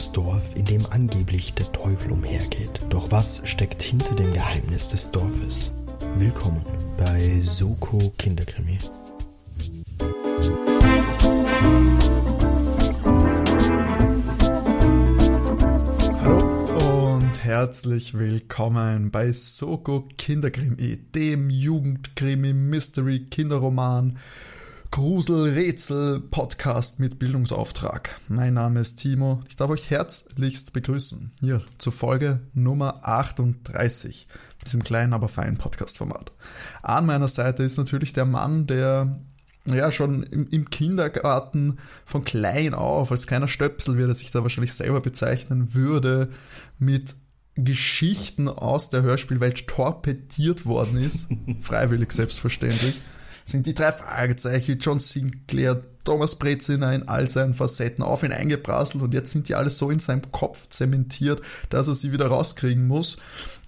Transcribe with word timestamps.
kleines 0.00 0.12
Dorf, 0.12 0.56
in 0.56 0.64
dem 0.64 0.86
angeblich 0.86 1.52
der 1.54 1.70
Teufel 1.72 2.12
umhergeht. 2.12 2.80
Doch 2.88 3.10
was 3.10 3.42
steckt 3.44 3.82
hinter 3.82 4.14
dem 4.14 4.32
Geheimnis 4.32 4.86
des 4.86 5.10
Dorfes? 5.10 5.74
Willkommen 6.16 6.64
bei 6.96 7.40
Soko 7.40 8.12
Kinderkrimi. 8.16 8.78
Hallo 16.22 17.14
und 17.14 17.44
herzlich 17.44 18.14
willkommen 18.18 19.10
bei 19.10 19.32
Soko 19.32 20.08
Kinderkrimi, 20.16 20.96
dem 21.14 21.50
Jugendkrimi 21.50 22.54
Mystery 22.54 23.26
Kinderroman 23.26 24.16
Grusel 24.90 25.54
Rätsel 25.54 26.18
Podcast 26.18 26.98
mit 26.98 27.20
Bildungsauftrag. 27.20 28.18
Mein 28.26 28.54
Name 28.54 28.80
ist 28.80 28.96
Timo. 28.96 29.40
Ich 29.48 29.54
darf 29.54 29.70
euch 29.70 29.88
herzlichst 29.88 30.72
begrüßen 30.72 31.30
hier 31.38 31.62
zur 31.78 31.92
Folge 31.92 32.40
Nummer 32.54 33.06
38 33.06 34.26
diesem 34.66 34.82
kleinen, 34.82 35.12
aber 35.12 35.28
feinen 35.28 35.58
Podcast-Format. 35.58 36.32
An 36.82 37.06
meiner 37.06 37.28
Seite 37.28 37.62
ist 37.62 37.76
natürlich 37.76 38.14
der 38.14 38.24
Mann, 38.24 38.66
der 38.66 39.20
ja 39.66 39.92
schon 39.92 40.24
im, 40.24 40.48
im, 40.50 40.68
Kindergarten 40.70 41.78
von 42.04 42.24
klein 42.24 42.74
auf, 42.74 43.12
als 43.12 43.28
kleiner 43.28 43.48
Stöpsel, 43.48 43.96
wie 43.96 44.02
er 44.02 44.14
sich 44.14 44.32
da 44.32 44.42
wahrscheinlich 44.42 44.74
selber 44.74 45.00
bezeichnen 45.00 45.72
würde, 45.72 46.30
mit 46.80 47.14
Geschichten 47.54 48.48
aus 48.48 48.90
der 48.90 49.02
Hörspielwelt 49.02 49.68
torpediert 49.68 50.66
worden 50.66 50.98
ist. 50.98 51.28
Freiwillig 51.60 52.10
selbstverständlich. 52.10 52.96
Sind 53.50 53.66
die 53.66 53.74
drei 53.74 53.90
Fragezeichen, 53.90 54.78
John 54.78 55.00
Sinclair, 55.00 55.82
Thomas 56.04 56.36
Breziner 56.36 56.94
in 56.94 57.08
all 57.08 57.28
seinen 57.28 57.54
Facetten 57.54 58.04
auf 58.04 58.22
ihn 58.22 58.30
eingeprasselt 58.30 59.02
und 59.02 59.12
jetzt 59.12 59.32
sind 59.32 59.48
die 59.48 59.56
alle 59.56 59.70
so 59.70 59.90
in 59.90 59.98
seinem 59.98 60.30
Kopf 60.30 60.68
zementiert, 60.68 61.42
dass 61.68 61.88
er 61.88 61.96
sie 61.96 62.12
wieder 62.12 62.28
rauskriegen 62.28 62.86
muss. 62.86 63.18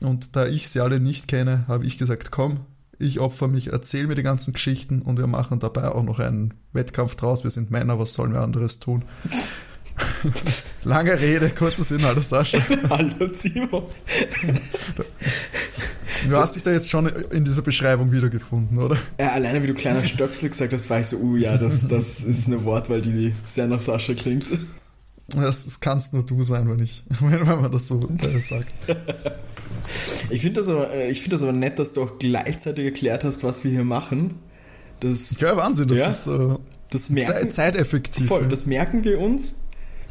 Und 0.00 0.36
da 0.36 0.47
ich 0.47 0.69
sie 0.69 0.80
alle 0.80 1.00
nicht 1.00 1.27
kenne, 1.27 1.64
habe 1.66 1.84
ich 1.84 1.98
gesagt, 1.98 2.30
komm, 2.30 2.60
ich 3.00 3.19
opfer 3.19 3.48
mich, 3.48 3.72
erzähl 3.72 4.06
mir 4.06 4.14
die 4.14 4.22
ganzen 4.22 4.53
Geschichten 4.53 5.03
und 5.03 5.19
wir 5.19 5.27
machen 5.27 5.58
dabei 5.58 5.88
auch 5.88 6.05
noch 6.05 6.20
einen 6.20 6.55
Wettkampf 6.72 7.16
draus. 7.16 7.42
Wir 7.42 7.50
sind 7.50 7.72
Männer, 7.72 7.98
was 7.98 8.12
sollen 8.12 8.33
wir 8.33 8.41
anderes 8.41 8.78
tun? 8.78 9.03
Lange 10.84 11.20
Rede, 11.20 11.50
kurzer 11.50 11.84
Sinn, 11.84 12.02
hallo 12.05 12.22
Sascha. 12.22 12.58
hallo 12.91 13.28
Simon. 13.33 13.84
Du 16.28 16.36
hast 16.36 16.56
dich 16.56 16.62
da 16.62 16.72
jetzt 16.72 16.91
schon 16.91 17.06
in 17.30 17.44
dieser 17.44 17.62
Beschreibung 17.62 18.11
wiedergefunden, 18.12 18.78
oder? 18.78 18.97
Ja, 19.19 19.33
alleine 19.33 19.62
wie 19.62 19.69
du 19.69 19.75
kleiner 19.75 20.05
Stöpsel 20.05 20.50
gesagt 20.50 20.72
hast, 20.72 20.91
war 20.91 21.00
ich 21.00 21.06
so, 21.06 21.16
uh 21.19 21.36
ja, 21.36 21.56
das, 21.56 21.88
das 21.88 22.20
ist 22.20 22.47
eine 22.48 22.64
Wortwahl, 22.64 23.03
die 23.03 23.33
sehr 23.44 23.66
nach 23.66 23.80
Sascha 23.80 24.14
klingt. 24.14 24.47
Das, 25.28 25.64
das 25.64 25.80
kannst 25.80 26.14
nur 26.14 26.25
du 26.25 26.42
sein, 26.42 26.69
wenn, 26.69 26.83
ich, 26.83 27.05
wenn 27.20 27.44
man 27.44 27.70
das 27.70 27.88
so 27.88 28.00
äh, 28.00 28.41
sagt. 28.41 28.72
Ich 30.30 30.42
finde 30.42 30.60
das, 30.60 30.69
aber, 30.69 30.92
äh, 30.92 31.14
find 31.14 31.33
das 31.33 31.42
aber 31.42 31.53
nett, 31.53 31.78
dass 31.78 31.92
du 31.92 32.03
auch 32.03 32.19
gleichzeitig 32.19 32.84
erklärt 32.84 33.25
hast, 33.25 33.44
was 33.44 33.64
wir 33.64 33.70
hier 33.70 33.84
machen. 33.84 34.34
Das, 35.00 35.38
ja, 35.41 35.56
Wahnsinn, 35.56 35.88
das 35.88 35.98
ja, 35.98 36.08
ist 36.08 36.27
äh, 36.27 36.56
das 36.91 37.10
merken, 37.10 37.50
zeiteffektiv. 37.50 38.27
Voll, 38.27 38.48
das 38.48 38.66
merken 38.66 39.05
wir 39.05 39.20
uns. 39.20 39.62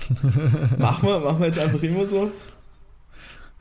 machen, 0.77 1.07
wir, 1.07 1.19
machen 1.19 1.39
wir 1.39 1.47
jetzt 1.47 1.59
einfach 1.59 1.81
immer 1.81 2.05
so. 2.05 2.31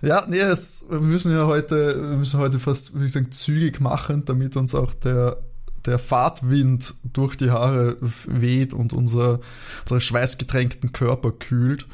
Ja, 0.02 0.24
nee, 0.28 0.38
es, 0.38 0.86
wir 0.88 1.00
müssen 1.00 1.32
ja 1.32 1.46
heute, 1.46 1.94
wir 2.10 2.16
müssen 2.16 2.40
heute 2.40 2.58
fast, 2.58 2.94
würde 2.94 3.06
ich 3.06 3.12
sagen, 3.12 3.30
zügig 3.32 3.80
machen, 3.80 4.24
damit 4.24 4.56
uns 4.56 4.74
auch 4.74 4.94
der, 4.94 5.36
der 5.84 5.98
Fahrtwind 5.98 6.94
durch 7.12 7.36
die 7.36 7.50
Haare 7.50 7.96
weht 8.00 8.72
und 8.72 8.92
unser, 8.92 9.40
unsere 9.82 10.00
schweißgetränkten 10.00 10.92
Körper 10.92 11.32
kühlt. 11.32 11.86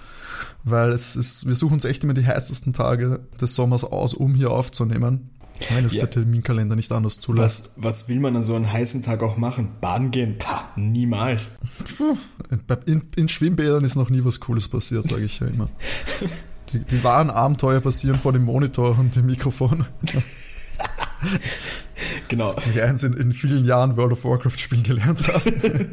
Weil 0.64 0.92
es 0.92 1.16
ist, 1.16 1.46
wir 1.46 1.54
suchen 1.54 1.74
uns 1.74 1.84
echt 1.84 2.04
immer 2.04 2.14
die 2.14 2.26
heißesten 2.26 2.72
Tage 2.72 3.20
des 3.40 3.54
Sommers 3.54 3.84
aus, 3.84 4.14
um 4.14 4.34
hier 4.34 4.50
aufzunehmen. 4.50 5.30
Wenn 5.70 5.84
es 5.84 5.94
ja. 5.94 6.00
der 6.00 6.10
Terminkalender 6.10 6.76
nicht 6.76 6.92
anders 6.92 7.20
zulässt. 7.20 7.72
Was, 7.76 7.82
was 7.82 8.08
will 8.08 8.20
man 8.20 8.36
an 8.36 8.42
so 8.42 8.54
einem 8.54 8.70
heißen 8.70 9.02
Tag 9.02 9.22
auch 9.22 9.36
machen? 9.36 9.70
Baden 9.80 10.10
gehen? 10.10 10.38
Pah, 10.38 10.70
niemals. 10.76 11.58
In, 12.86 13.02
in 13.16 13.28
Schwimmbädern 13.28 13.84
ist 13.84 13.96
noch 13.96 14.10
nie 14.10 14.24
was 14.24 14.40
Cooles 14.40 14.68
passiert, 14.68 15.06
sage 15.06 15.24
ich 15.24 15.40
ja 15.40 15.46
immer. 15.46 15.68
Die, 16.72 16.80
die 16.80 17.04
wahren 17.04 17.30
Abenteuer 17.30 17.80
passieren 17.80 18.18
vor 18.18 18.32
dem 18.32 18.44
Monitor 18.44 18.98
und 18.98 19.14
dem 19.14 19.26
Mikrofon. 19.26 19.86
genau. 22.26 22.56
Ich 22.68 22.82
eins 22.82 23.04
in, 23.04 23.12
in 23.14 23.30
vielen 23.30 23.64
Jahren 23.64 23.96
World 23.96 24.14
of 24.14 24.24
Warcraft 24.24 24.58
spielen 24.58 24.82
gelernt 24.82 25.28
habe. 25.28 25.86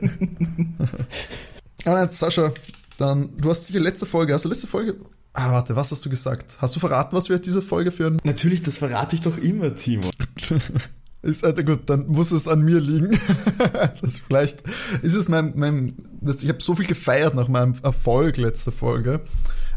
Jetzt, 1.86 2.18
Sascha, 2.20 2.52
dann, 2.98 3.38
du 3.38 3.52
hast 3.52 3.68
sicher 3.68 3.82
letzte 3.82 4.08
Folge, 4.08 4.36
du 4.36 4.50
letzte 4.50 4.66
Folge. 4.66 4.96
Ah, 5.34 5.52
warte, 5.52 5.76
was 5.76 5.92
hast 5.92 6.06
du 6.06 6.10
gesagt? 6.10 6.58
Hast 6.60 6.76
du 6.76 6.80
verraten, 6.80 7.16
was 7.16 7.30
wir 7.30 7.40
diese 7.40 7.62
Folge 7.62 7.92
führen? 7.92 8.22
Natürlich, 8.24 8.62
das 8.62 8.78
verrate 8.78 9.16
ich 9.16 9.22
doch 9.22 9.38
immer, 9.38 9.76
Timo. 9.76 10.10
Ist, 11.24 11.46
also 11.46 11.64
gut, 11.64 11.90
dann 11.90 12.08
muss 12.08 12.32
es 12.34 12.50
an 12.50 12.64
mir 12.64 12.82
liegen. 12.82 13.18
das 14.02 14.18
vielleicht 14.18 14.62
ist 15.04 15.16
es 15.16 15.30
mein, 15.30 15.54
mein 15.56 15.96
ich 16.22 16.50
habe 16.50 16.62
so 16.62 16.76
viel 16.76 16.86
gefeiert 16.86 17.34
nach 17.34 17.48
meinem 17.48 17.76
Erfolg 17.82 18.36
letzte 18.36 18.74
Folge 18.74 19.22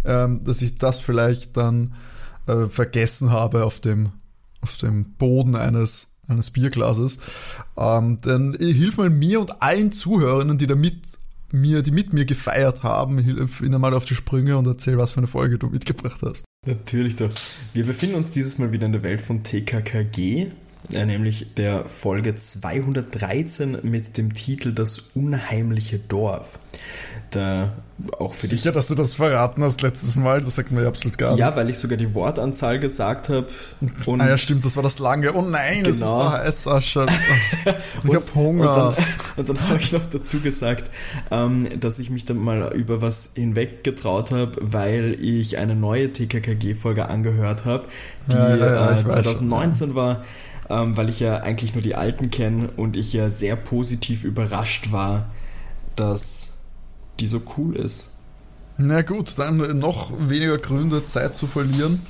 ähm, 0.06 0.44
dass 0.44 0.62
ich 0.62 0.78
das 0.78 1.00
vielleicht 1.00 1.56
dann 1.56 1.94
äh, 2.46 2.66
vergessen 2.66 3.32
habe 3.32 3.64
auf 3.64 3.80
dem, 3.80 4.10
auf 4.60 4.76
dem 4.78 5.14
Boden 5.14 5.56
eines, 5.56 6.18
eines 6.28 6.50
Bierglases. 6.50 7.18
Ähm, 7.76 8.20
denn 8.20 8.56
hilf 8.58 8.96
mal 8.96 9.10
mir 9.10 9.40
und 9.40 9.62
allen 9.62 9.92
Zuhörern, 9.92 10.56
die 10.56 10.66
da 10.66 10.76
mit 10.76 11.18
mir, 11.52 11.82
die 11.82 11.90
mit 11.90 12.12
mir 12.12 12.24
gefeiert 12.24 12.82
haben, 12.82 13.18
hilf 13.18 13.60
ihnen 13.60 13.80
mal 13.80 13.94
auf 13.94 14.04
die 14.04 14.14
Sprünge 14.14 14.56
und 14.56 14.66
erzähl, 14.66 14.98
was 14.98 15.12
für 15.12 15.18
eine 15.18 15.26
Folge 15.26 15.58
du 15.58 15.68
mitgebracht 15.68 16.20
hast. 16.22 16.44
Natürlich 16.66 17.16
doch. 17.16 17.30
Wir 17.74 17.84
befinden 17.84 18.16
uns 18.16 18.30
dieses 18.32 18.58
Mal 18.58 18.72
wieder 18.72 18.86
in 18.86 18.92
der 18.92 19.02
Welt 19.02 19.20
von 19.20 19.42
TKKG, 19.42 20.48
nämlich 20.90 21.54
der 21.54 21.84
Folge 21.86 22.34
213 22.34 23.78
mit 23.82 24.16
dem 24.16 24.34
Titel 24.34 24.72
Das 24.72 24.98
unheimliche 25.14 25.98
Dorf 25.98 26.58
da 27.30 27.72
auch 28.18 28.34
für 28.34 28.46
Sicher, 28.46 28.64
dich. 28.64 28.72
dass 28.72 28.88
du 28.88 28.94
das 28.94 29.14
verraten 29.14 29.62
hast 29.62 29.80
letztes 29.80 30.16
Mal, 30.16 30.40
das 30.40 30.56
sagt 30.56 30.70
mir 30.70 30.86
absolut 30.86 31.16
gar 31.16 31.30
nicht. 31.30 31.40
Ja, 31.40 31.56
weil 31.56 31.70
ich 31.70 31.78
sogar 31.78 31.96
die 31.96 32.14
Wortanzahl 32.14 32.78
gesagt 32.78 33.30
habe. 33.30 33.46
ah 34.18 34.28
ja, 34.28 34.36
stimmt, 34.36 34.64
das 34.64 34.76
war 34.76 34.82
das 34.82 34.98
lange. 34.98 35.32
Oh 35.32 35.40
nein, 35.40 35.82
genau. 35.82 35.88
das 35.88 35.96
ist 36.02 36.16
so 36.16 36.30
heiß, 36.30 36.62
Sascha. 36.64 37.06
ich 38.04 38.14
habe 38.14 38.34
Hunger. 38.34 38.88
Und 39.36 39.48
dann, 39.48 39.56
dann 39.56 39.68
habe 39.68 39.80
ich 39.80 39.92
noch 39.92 40.06
dazu 40.06 40.40
gesagt, 40.40 40.90
ähm, 41.30 41.66
dass 41.80 41.98
ich 41.98 42.10
mich 42.10 42.26
dann 42.26 42.36
mal 42.36 42.72
über 42.74 43.00
was 43.00 43.32
hinweg 43.34 43.82
getraut 43.82 44.30
habe, 44.30 44.52
weil 44.60 45.16
ich 45.20 45.56
eine 45.56 45.74
neue 45.74 46.12
TKKG-Folge 46.12 47.08
angehört 47.08 47.64
habe, 47.64 47.86
die 48.26 48.32
ja, 48.32 48.56
ja, 48.56 48.90
ja, 48.92 49.00
äh, 49.00 49.04
2019 49.06 49.94
war. 49.94 50.24
Ähm, 50.68 50.96
weil 50.96 51.08
ich 51.10 51.20
ja 51.20 51.38
eigentlich 51.38 51.74
nur 51.74 51.82
die 51.82 51.94
alten 51.94 52.30
kenne 52.30 52.68
und 52.76 52.96
ich 52.96 53.12
ja 53.12 53.30
sehr 53.30 53.54
positiv 53.54 54.24
überrascht 54.24 54.90
war, 54.90 55.30
dass 55.94 56.64
die 57.20 57.28
so 57.28 57.40
cool 57.56 57.76
ist. 57.76 58.16
Na 58.78 59.02
gut, 59.02 59.38
dann 59.38 59.78
noch 59.78 60.10
weniger 60.28 60.58
Gründe, 60.58 61.06
Zeit 61.06 61.34
zu 61.34 61.46
verlieren. 61.46 62.00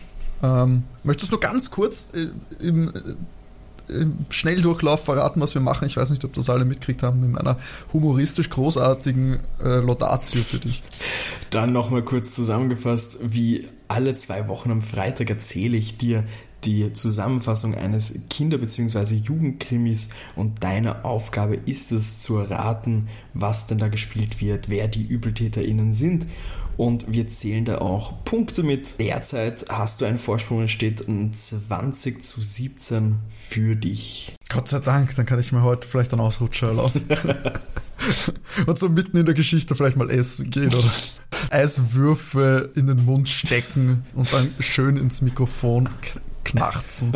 Ähm, 0.42 0.82
möchtest 1.04 1.32
du 1.32 1.38
ganz 1.38 1.70
kurz 1.70 2.08
äh, 2.14 2.26
im, 2.60 2.88
äh, 2.88 3.92
im, 3.92 4.26
Schnelldurchlauf 4.30 5.04
verraten, 5.04 5.40
was 5.40 5.54
wir 5.54 5.62
machen? 5.62 5.86
Ich 5.86 5.96
weiß 5.96 6.10
nicht, 6.10 6.24
ob 6.24 6.34
das 6.34 6.50
alle 6.50 6.64
mitgekriegt 6.64 7.02
haben, 7.02 7.22
in 7.22 7.32
meiner 7.32 7.56
humoristisch 7.92 8.50
großartigen 8.50 9.38
äh, 9.64 9.78
Laudatio 9.78 10.42
für 10.42 10.58
dich. 10.58 10.82
Dann 11.50 11.72
nochmal 11.72 12.02
kurz 12.02 12.34
zusammengefasst, 12.34 13.18
wie 13.22 13.66
alle 13.88 14.14
zwei 14.14 14.48
Wochen 14.48 14.70
am 14.70 14.82
Freitag 14.82 15.30
erzähle 15.30 15.76
ich 15.76 15.96
dir 15.96 16.24
die 16.66 16.92
Zusammenfassung 16.92 17.74
eines 17.74 18.28
Kinder- 18.28 18.58
bzw. 18.58 19.14
Jugendkrimis 19.14 20.10
und 20.34 20.62
deine 20.62 21.04
Aufgabe 21.04 21.54
ist 21.54 21.92
es 21.92 22.20
zu 22.20 22.36
erraten, 22.36 23.08
was 23.34 23.66
denn 23.66 23.78
da 23.78 23.88
gespielt 23.88 24.40
wird, 24.40 24.68
wer 24.68 24.88
die 24.88 25.08
ÜbeltäterInnen 25.08 25.92
sind. 25.92 26.26
Und 26.76 27.10
wir 27.10 27.26
zählen 27.28 27.64
da 27.64 27.78
auch 27.78 28.12
Punkte 28.24 28.62
mit. 28.62 28.98
Derzeit 29.00 29.64
hast 29.70 30.00
du 30.00 30.04
einen 30.04 30.18
Vorsprung, 30.18 30.64
es 30.64 30.72
steht 30.72 31.08
ein 31.08 31.32
20 31.32 32.22
zu 32.22 32.42
17 32.42 33.16
für 33.28 33.76
dich. 33.76 34.34
Gott 34.50 34.68
sei 34.68 34.80
Dank, 34.80 35.14
dann 35.14 35.24
kann 35.24 35.40
ich 35.40 35.52
mir 35.52 35.62
heute 35.62 35.88
vielleicht 35.88 36.12
einen 36.12 36.20
Ausrutscher 36.20 36.68
erlauben. 36.68 37.02
und 38.66 38.78
so 38.78 38.90
mitten 38.90 39.16
in 39.16 39.24
der 39.24 39.34
Geschichte 39.34 39.74
vielleicht 39.74 39.96
mal 39.96 40.10
essen 40.10 40.50
gehen 40.50 40.68
oder 40.68 40.92
Eiswürfe 41.50 42.70
in 42.74 42.86
den 42.86 43.04
Mund 43.06 43.28
stecken 43.28 44.04
und 44.14 44.30
dann 44.32 44.52
schön 44.60 44.98
ins 44.98 45.22
Mikrofon 45.22 45.88
knarzen. 46.46 47.12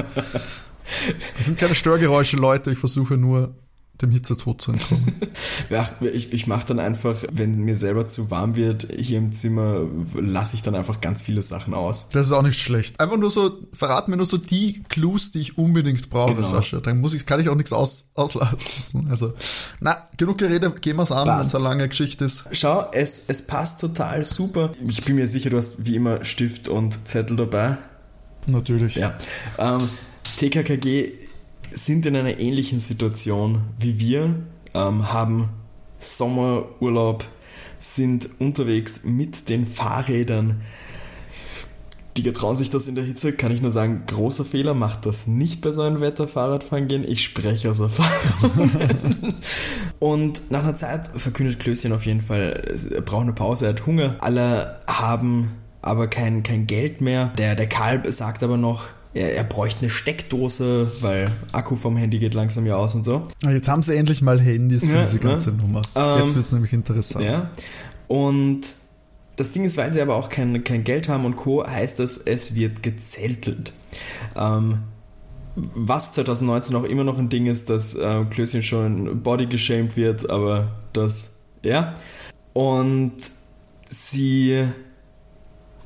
Das 1.37 1.47
sind 1.47 1.59
keine 1.59 1.75
Störgeräusche, 1.75 2.37
Leute. 2.37 2.73
Ich 2.73 2.79
versuche 2.79 3.17
nur 3.17 3.55
dem 4.03 4.11
Hitzetod 4.11 4.61
zu 4.61 4.73
entkommen. 4.73 5.13
ja, 5.71 5.89
ich, 6.01 6.33
ich 6.33 6.47
mache 6.47 6.67
dann 6.67 6.79
einfach, 6.79 7.17
wenn 7.33 7.59
mir 7.61 7.77
selber 7.77 8.07
zu 8.07 8.31
warm 8.31 8.57
wird, 8.57 8.89
hier 8.97 9.19
im 9.19 9.33
Zimmer, 9.33 9.87
lasse 10.15 10.57
ich 10.57 10.63
dann 10.63 10.75
einfach 10.75 11.01
ganz 11.01 11.23
viele 11.23 11.43
Sachen 11.43 11.75
aus. 11.75 12.09
Das 12.11 12.27
ist 12.27 12.33
auch 12.33 12.43
nicht 12.43 12.59
schlecht. 12.59 13.01
Einfach 13.01 13.19
nur 13.19 13.31
so, 13.31 13.59
verrat 13.73 14.09
mir 14.09 14.17
nur 14.17 14.27
so 14.27 14.39
die 14.39 14.83
Clues, 14.89 15.33
die 15.33 15.41
ich 15.41 15.59
unbedingt 15.59 16.11
brauche, 16.11 16.35
genau. 16.35 16.49
Sascha. 16.49 16.81
Dann 16.81 17.01
muss 17.01 17.15
ich, 17.15 17.27
kann 17.27 17.41
ich 17.41 17.49
auch 17.49 17.55
nichts 17.55 17.73
aus, 17.73 18.11
auslassen. 18.15 19.09
Also, 19.11 19.33
na, 19.81 19.97
genug 20.17 20.39
Gerede, 20.39 20.71
gehen 20.71 20.97
wir 20.97 21.03
es 21.03 21.13
an, 21.13 21.27
wenn 21.27 21.41
es 21.41 21.55
eine 21.55 21.65
lange 21.65 21.89
Geschichte 21.89 22.25
ist. 22.25 22.45
Schau, 22.53 22.91
es, 22.93 23.25
es 23.29 23.47
passt 23.47 23.81
total 23.81 24.25
super. 24.25 24.73
Ich 24.87 25.05
bin 25.05 25.17
mir 25.17 25.29
sicher, 25.29 25.51
du 25.51 25.59
hast 25.59 25.85
wie 25.85 25.97
immer 25.97 26.25
Stift 26.25 26.69
und 26.69 27.07
Zettel 27.07 27.37
dabei. 27.37 27.77
Natürlich. 28.47 28.97
Ja. 28.97 29.15
Ähm, 29.59 29.81
TKKG 30.39 31.13
sind 31.73 32.07
in 32.07 32.17
einer 32.17 32.39
ähnlichen 32.39 32.79
Situation 32.79 33.63
wie 33.79 33.99
wir, 34.01 34.35
ähm, 34.75 35.13
haben 35.13 35.49
Sommerurlaub, 35.99 37.25
sind 37.79 38.29
unterwegs 38.39 39.05
mit 39.05 39.49
den 39.49 39.67
Fahrrädern. 39.67 40.61
Die 42.17 42.23
getrauen 42.23 42.57
sich 42.57 42.71
das 42.71 42.89
in 42.89 42.97
der 42.97 43.05
Hitze, 43.05 43.33
kann 43.33 43.53
ich 43.53 43.63
nur 43.63 43.71
sagen, 43.71 44.03
großer 44.07 44.45
Fehler, 44.45 44.75
macht 44.75 45.07
das 45.07 45.27
nicht 45.27 45.61
bei 45.61 45.71
so 45.71 45.83
einem 45.83 46.01
Wetter 46.01 46.27
Fahrradfahren 46.27 46.89
gehen. 46.89 47.05
Ich 47.07 47.25
spreche 47.25 47.71
aus 47.71 47.79
Erfahrung. 47.79 48.71
Und 50.01 50.51
nach 50.51 50.65
einer 50.65 50.75
Zeit 50.75 51.09
verkündet 51.09 51.61
Klößchen 51.61 51.93
auf 51.93 52.05
jeden 52.07 52.21
Fall, 52.21 52.75
er 52.93 53.01
braucht 53.03 53.23
eine 53.23 53.33
Pause, 53.33 53.67
er 53.67 53.73
hat 53.73 53.87
Hunger. 53.87 54.17
Alle 54.19 54.81
haben 54.87 55.53
aber 55.83 56.09
kein, 56.09 56.43
kein 56.43 56.67
Geld 56.67 57.01
mehr. 57.01 57.33
Der, 57.39 57.55
der 57.55 57.69
Karl 57.69 58.11
sagt 58.13 58.43
aber 58.43 58.57
noch, 58.57 58.89
er, 59.15 59.35
er 59.35 59.45
bräuchte 59.45 59.81
eine 59.83 59.91
Steckdose, 59.91 60.91
weil 61.01 61.31
Akku 61.53 61.75
vom 61.75 61.97
Handy 61.97 62.19
geht 62.19 62.35
langsam 62.35 62.67
ja 62.67 62.77
aus 62.77 62.95
und 62.95 63.05
so. 63.05 63.25
Ah, 63.45 63.51
jetzt 63.51 63.69
haben 63.69 63.83
sie 63.83 63.97
endlich 63.97 64.23
mal 64.23 64.41
Handys 64.41 64.87
für 64.87 64.95
ja, 64.95 65.01
diese 65.01 65.19
ganze 65.19 65.51
ne? 65.51 65.63
Nummer. 65.63 65.83
Ähm, 65.95 66.21
Jetzt 66.21 66.35
wird 66.35 66.45
es 66.45 66.53
nämlich 66.53 66.73
interessant. 66.73 67.25
Ja. 67.25 67.51
Und 68.09 68.63
das 69.37 69.53
Ding 69.53 69.65
ist, 69.65 69.77
weil 69.77 69.91
sie 69.91 70.01
aber 70.01 70.17
auch 70.17 70.29
kein, 70.29 70.63
kein 70.65 70.85
Geld 70.85 71.09
haben 71.09 71.25
und 71.25 71.37
Co., 71.37 71.67
heißt 71.67 71.99
das, 71.99 72.19
es 72.19 72.55
wird 72.55 72.83
gezeltelt. 72.83 73.73
Ähm, 74.37 74.81
was 75.57 76.13
2019 76.13 76.77
auch 76.77 76.85
immer 76.85 77.05
noch 77.05 77.19
ein 77.19 77.29
Ding 77.29 77.47
ist, 77.47 77.71
dass 77.71 77.95
äh, 77.95 78.25
Klößchen 78.31 78.63
schon 78.63 79.23
body 79.23 79.47
geshamed 79.47 79.97
wird, 79.97 80.31
aber 80.31 80.69
das, 80.93 81.47
ja. 81.63 81.95
Und 82.53 83.13
sie, 83.89 84.65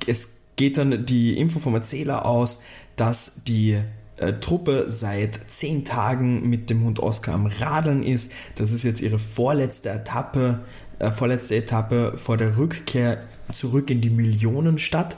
es 0.07 0.41
geht 0.57 0.79
dann 0.79 1.07
die 1.07 1.37
Info 1.39 1.59
vom 1.59 1.75
Erzähler 1.75 2.27
aus, 2.27 2.65
dass 2.97 3.45
die 3.45 3.79
äh, 4.17 4.35
Truppe 4.35 4.87
seit 4.89 5.41
zehn 5.49 5.85
Tagen 5.85 6.49
mit 6.49 6.71
dem 6.71 6.85
Hund 6.85 7.01
Oscar 7.01 7.35
am 7.35 7.47
Radeln 7.47 8.03
ist. 8.03 8.33
Das 8.57 8.73
ist 8.73 8.85
jetzt 8.85 9.01
ihre 9.01 9.19
vorletzte 9.19 9.91
Etappe, 9.91 10.61
äh, 11.01 11.11
vorletzte 11.11 11.57
Etappe 11.57 12.15
vor 12.17 12.37
der 12.37 12.57
Rückkehr 12.57 13.23
zurück 13.53 13.91
in 13.91 14.01
die 14.01 14.11
Millionenstadt 14.11 15.17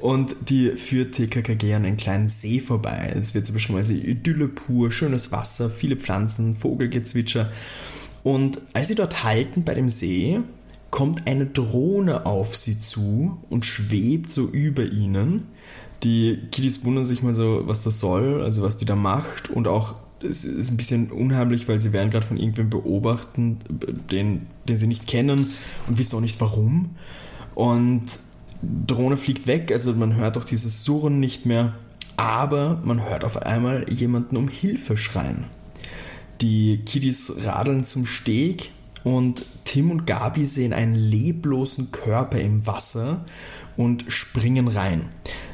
und 0.00 0.36
die 0.48 0.70
führt 0.70 1.14
TKKG 1.14 1.74
an 1.74 1.84
einen 1.84 1.96
kleinen 1.96 2.28
See 2.28 2.60
vorbei. 2.60 3.12
Es 3.18 3.34
wird 3.34 3.46
so 3.46 3.52
beschrieben 3.52 3.78
als 3.78 3.90
Idylle 3.90 4.48
pur, 4.48 4.92
schönes 4.92 5.32
Wasser, 5.32 5.68
viele 5.70 5.96
Pflanzen, 5.96 6.56
Vogelgezwitscher. 6.56 7.50
Und 8.22 8.60
als 8.72 8.88
sie 8.88 8.94
dort 8.94 9.24
halten 9.24 9.64
bei 9.64 9.74
dem 9.74 9.88
See, 9.88 10.40
kommt 10.94 11.26
eine 11.26 11.46
Drohne 11.46 12.24
auf 12.24 12.54
sie 12.54 12.78
zu 12.78 13.36
und 13.50 13.64
schwebt 13.64 14.30
so 14.30 14.46
über 14.46 14.84
ihnen 14.84 15.48
die 16.04 16.38
Kiddies 16.52 16.84
wundern 16.84 17.04
sich 17.04 17.22
mal 17.22 17.34
so, 17.34 17.62
was 17.64 17.82
das 17.82 17.98
soll, 17.98 18.42
also 18.42 18.62
was 18.62 18.76
die 18.76 18.84
da 18.84 18.94
macht 18.94 19.50
und 19.50 19.66
auch 19.66 19.94
es 20.22 20.44
ist 20.44 20.70
ein 20.70 20.76
bisschen 20.78 21.10
unheimlich, 21.10 21.68
weil 21.68 21.78
sie 21.78 21.92
werden 21.92 22.10
gerade 22.10 22.26
von 22.26 22.38
irgendwem 22.38 22.70
beobachten, 22.70 23.58
den, 24.10 24.46
den 24.66 24.76
sie 24.78 24.86
nicht 24.86 25.06
kennen 25.06 25.46
und 25.86 25.98
wissen 25.98 26.16
auch 26.16 26.22
nicht 26.22 26.40
warum. 26.40 26.96
Und 27.54 28.04
Drohne 28.62 29.18
fliegt 29.18 29.46
weg, 29.46 29.70
also 29.70 29.92
man 29.92 30.16
hört 30.16 30.38
auch 30.38 30.44
dieses 30.44 30.82
Surren 30.82 31.20
nicht 31.20 31.44
mehr, 31.44 31.74
aber 32.16 32.80
man 32.84 33.06
hört 33.06 33.22
auf 33.22 33.42
einmal 33.42 33.84
jemanden 33.90 34.38
um 34.38 34.48
Hilfe 34.48 34.96
schreien. 34.96 35.44
Die 36.40 36.78
Kiddies 36.86 37.34
radeln 37.44 37.84
zum 37.84 38.06
Steg 38.06 38.70
und 39.04 39.44
Tim 39.64 39.90
und 39.90 40.06
Gabi 40.06 40.44
sehen 40.44 40.72
einen 40.72 40.94
leblosen 40.94 41.92
Körper 41.92 42.40
im 42.40 42.66
Wasser 42.66 43.24
und 43.76 44.04
springen 44.08 44.68
rein. 44.68 45.08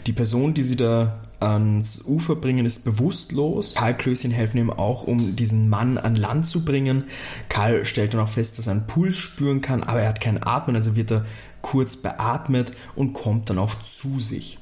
Die 0.06 0.12
Person, 0.12 0.54
die 0.54 0.62
sie 0.62 0.76
da 0.76 1.20
ans 1.40 2.04
Ufer 2.06 2.36
bringen, 2.36 2.66
ist 2.66 2.84
bewusstlos. 2.84 3.74
Karl 3.74 3.96
Klößchen 3.96 4.30
helfen 4.30 4.58
ihm 4.58 4.70
auch, 4.70 5.04
um 5.04 5.36
diesen 5.36 5.68
Mann 5.68 5.98
an 5.98 6.16
Land 6.16 6.46
zu 6.46 6.64
bringen. 6.64 7.04
Karl 7.48 7.84
stellt 7.84 8.14
dann 8.14 8.20
auch 8.20 8.28
fest, 8.28 8.58
dass 8.58 8.66
er 8.66 8.72
einen 8.72 8.86
Puls 8.86 9.16
spüren 9.16 9.60
kann, 9.60 9.82
aber 9.82 10.02
er 10.02 10.10
hat 10.10 10.20
kein 10.20 10.42
Atmen, 10.42 10.76
also 10.76 10.96
wird 10.96 11.10
er 11.10 11.24
kurz 11.62 11.96
beatmet 11.96 12.72
und 12.94 13.14
kommt 13.14 13.50
dann 13.50 13.58
auch 13.58 13.80
zu 13.82 14.20
sich. 14.20 14.58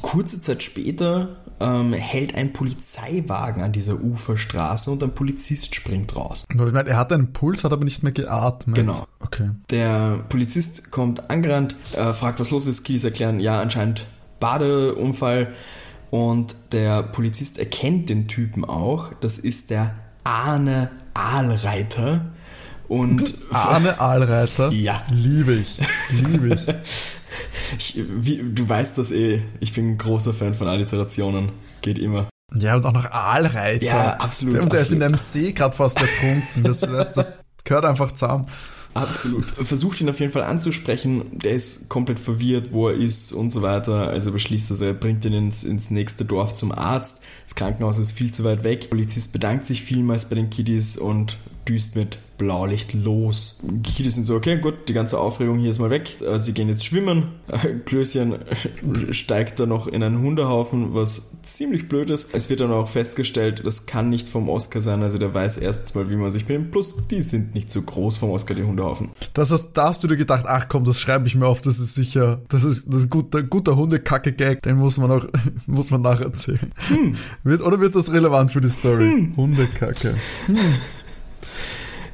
Kurze 0.00 0.40
Zeit 0.40 0.62
später 0.62 1.36
ähm, 1.60 1.92
hält 1.92 2.34
ein 2.34 2.52
Polizeiwagen 2.52 3.62
an 3.62 3.72
dieser 3.72 4.00
Uferstraße 4.00 4.90
und 4.90 5.02
ein 5.02 5.14
Polizist 5.14 5.74
springt 5.74 6.16
raus. 6.16 6.44
Er 6.56 6.96
hat 6.96 7.12
einen 7.12 7.32
Puls, 7.32 7.64
hat 7.64 7.72
aber 7.72 7.84
nicht 7.84 8.02
mehr 8.02 8.12
geatmet. 8.12 8.76
Genau. 8.76 9.06
Okay. 9.20 9.50
Der 9.70 10.24
Polizist 10.28 10.90
kommt 10.90 11.30
angerannt, 11.30 11.76
äh, 11.96 12.12
fragt, 12.12 12.40
was 12.40 12.50
los 12.50 12.66
ist. 12.66 12.84
Kiddies 12.84 13.04
erklären, 13.04 13.40
ja, 13.40 13.60
anscheinend 13.60 14.04
Badeunfall. 14.40 15.54
Und 16.10 16.54
der 16.72 17.02
Polizist 17.02 17.58
erkennt 17.58 18.10
den 18.10 18.28
Typen 18.28 18.64
auch. 18.64 19.12
Das 19.20 19.38
ist 19.38 19.70
der 19.70 19.94
Arne 20.24 20.90
Aalreiter. 21.14 22.26
Und 22.88 23.34
Arne 23.50 23.98
Aalreiter? 23.98 24.70
Ja. 24.72 25.00
Liebe 25.10 25.54
ich. 25.54 25.78
Liebe 26.10 26.54
ich. 26.54 26.66
ich 27.78 28.02
wie, 28.08 28.42
du 28.42 28.68
weißt 28.68 28.98
das 28.98 29.10
eh. 29.12 29.40
Ich 29.60 29.72
bin 29.72 29.92
ein 29.92 29.98
großer 29.98 30.34
Fan 30.34 30.54
von 30.54 30.68
Alliterationen. 30.68 31.50
Geht 31.80 31.98
immer. 31.98 32.28
Ja, 32.54 32.76
und 32.76 32.84
auch 32.84 32.92
noch 32.92 33.10
Aalreiter. 33.10 33.86
Ja, 33.86 34.12
absolut. 34.14 34.54
Und 34.54 34.72
der 34.72 34.80
absolut. 34.80 34.86
ist 34.86 34.92
in 34.92 35.02
einem 35.02 35.18
See 35.18 35.52
gerade 35.52 35.74
fast 35.74 36.00
ertrunken. 36.00 36.64
Das, 36.64 36.80
das 36.80 37.46
gehört 37.64 37.84
einfach 37.84 38.12
zusammen. 38.12 38.46
Absolut. 38.94 39.44
Versucht 39.44 40.00
ihn 40.00 40.10
auf 40.10 40.20
jeden 40.20 40.32
Fall 40.32 40.44
anzusprechen. 40.44 41.38
Der 41.38 41.52
ist 41.52 41.88
komplett 41.88 42.18
verwirrt, 42.18 42.72
wo 42.72 42.88
er 42.88 42.94
ist 42.94 43.32
und 43.32 43.50
so 43.50 43.62
weiter. 43.62 44.08
Also 44.08 44.32
beschließt 44.32 44.70
also, 44.70 44.84
er 44.84 44.92
bringt 44.92 45.24
ihn 45.24 45.32
ins, 45.32 45.64
ins 45.64 45.90
nächste 45.90 46.24
Dorf 46.24 46.54
zum 46.54 46.72
Arzt. 46.72 47.22
Das 47.44 47.54
Krankenhaus 47.54 47.98
ist 47.98 48.12
viel 48.12 48.30
zu 48.30 48.44
weit 48.44 48.64
weg. 48.64 48.82
Der 48.82 48.88
Polizist 48.88 49.32
bedankt 49.32 49.66
sich 49.66 49.82
vielmals 49.82 50.28
bei 50.28 50.34
den 50.34 50.50
Kiddies 50.50 50.98
und 50.98 51.38
düst 51.66 51.96
mit 51.96 52.18
Blaulicht 52.42 52.92
los. 52.92 53.62
Die 53.62 54.10
sind 54.10 54.26
so, 54.26 54.34
okay, 54.34 54.58
gut, 54.58 54.88
die 54.88 54.92
ganze 54.92 55.18
Aufregung 55.18 55.58
hier 55.58 55.70
ist 55.70 55.78
mal 55.78 55.90
weg. 55.90 56.20
Äh, 56.22 56.40
sie 56.40 56.52
gehen 56.52 56.68
jetzt 56.68 56.84
schwimmen. 56.84 57.28
Klößchen 57.84 58.34
steigt 59.12 59.60
da 59.60 59.66
noch 59.66 59.86
in 59.86 60.02
einen 60.02 60.20
Hundehaufen, 60.20 60.92
was 60.92 61.42
ziemlich 61.44 61.88
blöd 61.88 62.10
ist. 62.10 62.34
Es 62.34 62.50
wird 62.50 62.58
dann 62.58 62.72
auch 62.72 62.88
festgestellt, 62.88 63.62
das 63.64 63.86
kann 63.86 64.10
nicht 64.10 64.28
vom 64.28 64.48
Oscar 64.48 64.82
sein, 64.82 65.02
also 65.02 65.18
der 65.18 65.32
weiß 65.32 65.58
erst 65.58 65.94
mal, 65.94 66.10
wie 66.10 66.16
man 66.16 66.32
sich 66.32 66.46
benimmt. 66.46 66.72
Plus, 66.72 66.96
die 67.08 67.22
sind 67.22 67.54
nicht 67.54 67.70
so 67.70 67.82
groß 67.82 68.18
vom 68.18 68.30
Oscar, 68.30 68.54
die 68.54 68.64
Hundehaufen. 68.64 69.10
Das 69.34 69.52
heißt, 69.52 69.70
da 69.74 69.90
hast 69.90 70.02
du 70.02 70.08
dir 70.08 70.16
gedacht, 70.16 70.46
ach 70.48 70.66
komm, 70.68 70.84
das 70.84 70.98
schreibe 70.98 71.28
ich 71.28 71.36
mir 71.36 71.46
auf, 71.46 71.60
das 71.60 71.78
ist 71.78 71.94
sicher, 71.94 72.40
das 72.48 72.64
ist, 72.64 72.88
das 72.88 72.96
ist 72.96 73.04
ein 73.04 73.10
guter, 73.10 73.44
guter 73.44 73.76
Hundekacke-Gag, 73.76 74.62
den 74.62 74.78
muss 74.78 74.98
man 74.98 75.12
auch, 75.12 75.26
muss 75.66 75.92
man 75.92 76.02
nacherzählen. 76.02 76.72
Hm. 76.88 77.14
Wird, 77.44 77.62
oder 77.62 77.78
wird 77.78 77.94
das 77.94 78.12
relevant 78.12 78.50
für 78.50 78.60
die 78.60 78.70
Story? 78.70 79.10
Hm. 79.10 79.36
Hundekacke. 79.36 80.16
Hm 80.46 80.56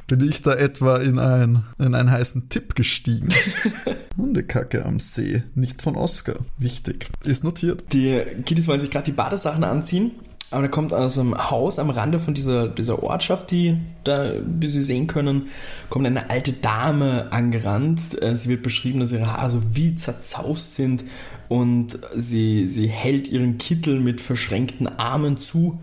bin 0.09 0.27
ich 0.27 0.41
da 0.41 0.53
etwa 0.53 0.97
in, 0.97 1.19
ein, 1.19 1.63
in 1.77 1.93
einen 1.93 2.11
heißen 2.11 2.49
Tipp 2.49 2.75
gestiegen. 2.75 3.29
Hundekacke 4.17 4.83
am 4.83 4.99
See, 4.99 5.43
nicht 5.55 5.81
von 5.81 5.95
Oscar. 5.95 6.35
Wichtig. 6.57 7.07
Ist 7.25 7.43
notiert. 7.43 7.83
Die 7.93 8.21
Kiddies 8.45 8.67
wollen 8.67 8.79
sich 8.79 8.91
gerade 8.91 9.05
die 9.05 9.11
Badesachen 9.11 9.63
anziehen. 9.63 10.11
Aber 10.51 10.63
da 10.63 10.67
kommt 10.67 10.93
aus 10.93 11.19
einem 11.19 11.37
Haus 11.51 11.77
am 11.77 11.91
Rande 11.91 12.19
von 12.19 12.33
dieser, 12.33 12.67
dieser 12.67 13.03
Ortschaft, 13.03 13.51
die, 13.51 13.77
da, 14.03 14.31
die 14.43 14.69
Sie 14.71 14.81
sehen 14.81 15.05
können, 15.05 15.47
kommt 15.91 16.07
eine 16.07 16.31
alte 16.31 16.53
Dame 16.53 17.27
angerannt. 17.31 18.19
Äh, 18.19 18.35
sie 18.35 18.49
wird 18.49 18.63
beschrieben, 18.63 18.99
dass 18.99 19.11
ihre 19.11 19.31
Haare 19.31 19.51
so 19.51 19.75
wie 19.75 19.95
zerzaust 19.95 20.73
sind 20.73 21.03
und 21.49 21.99
sie, 22.15 22.67
sie 22.67 22.87
hält 22.87 23.27
ihren 23.27 23.59
Kittel 23.59 23.99
mit 23.99 24.21
verschränkten 24.21 24.87
Armen 24.87 25.39
zu 25.39 25.79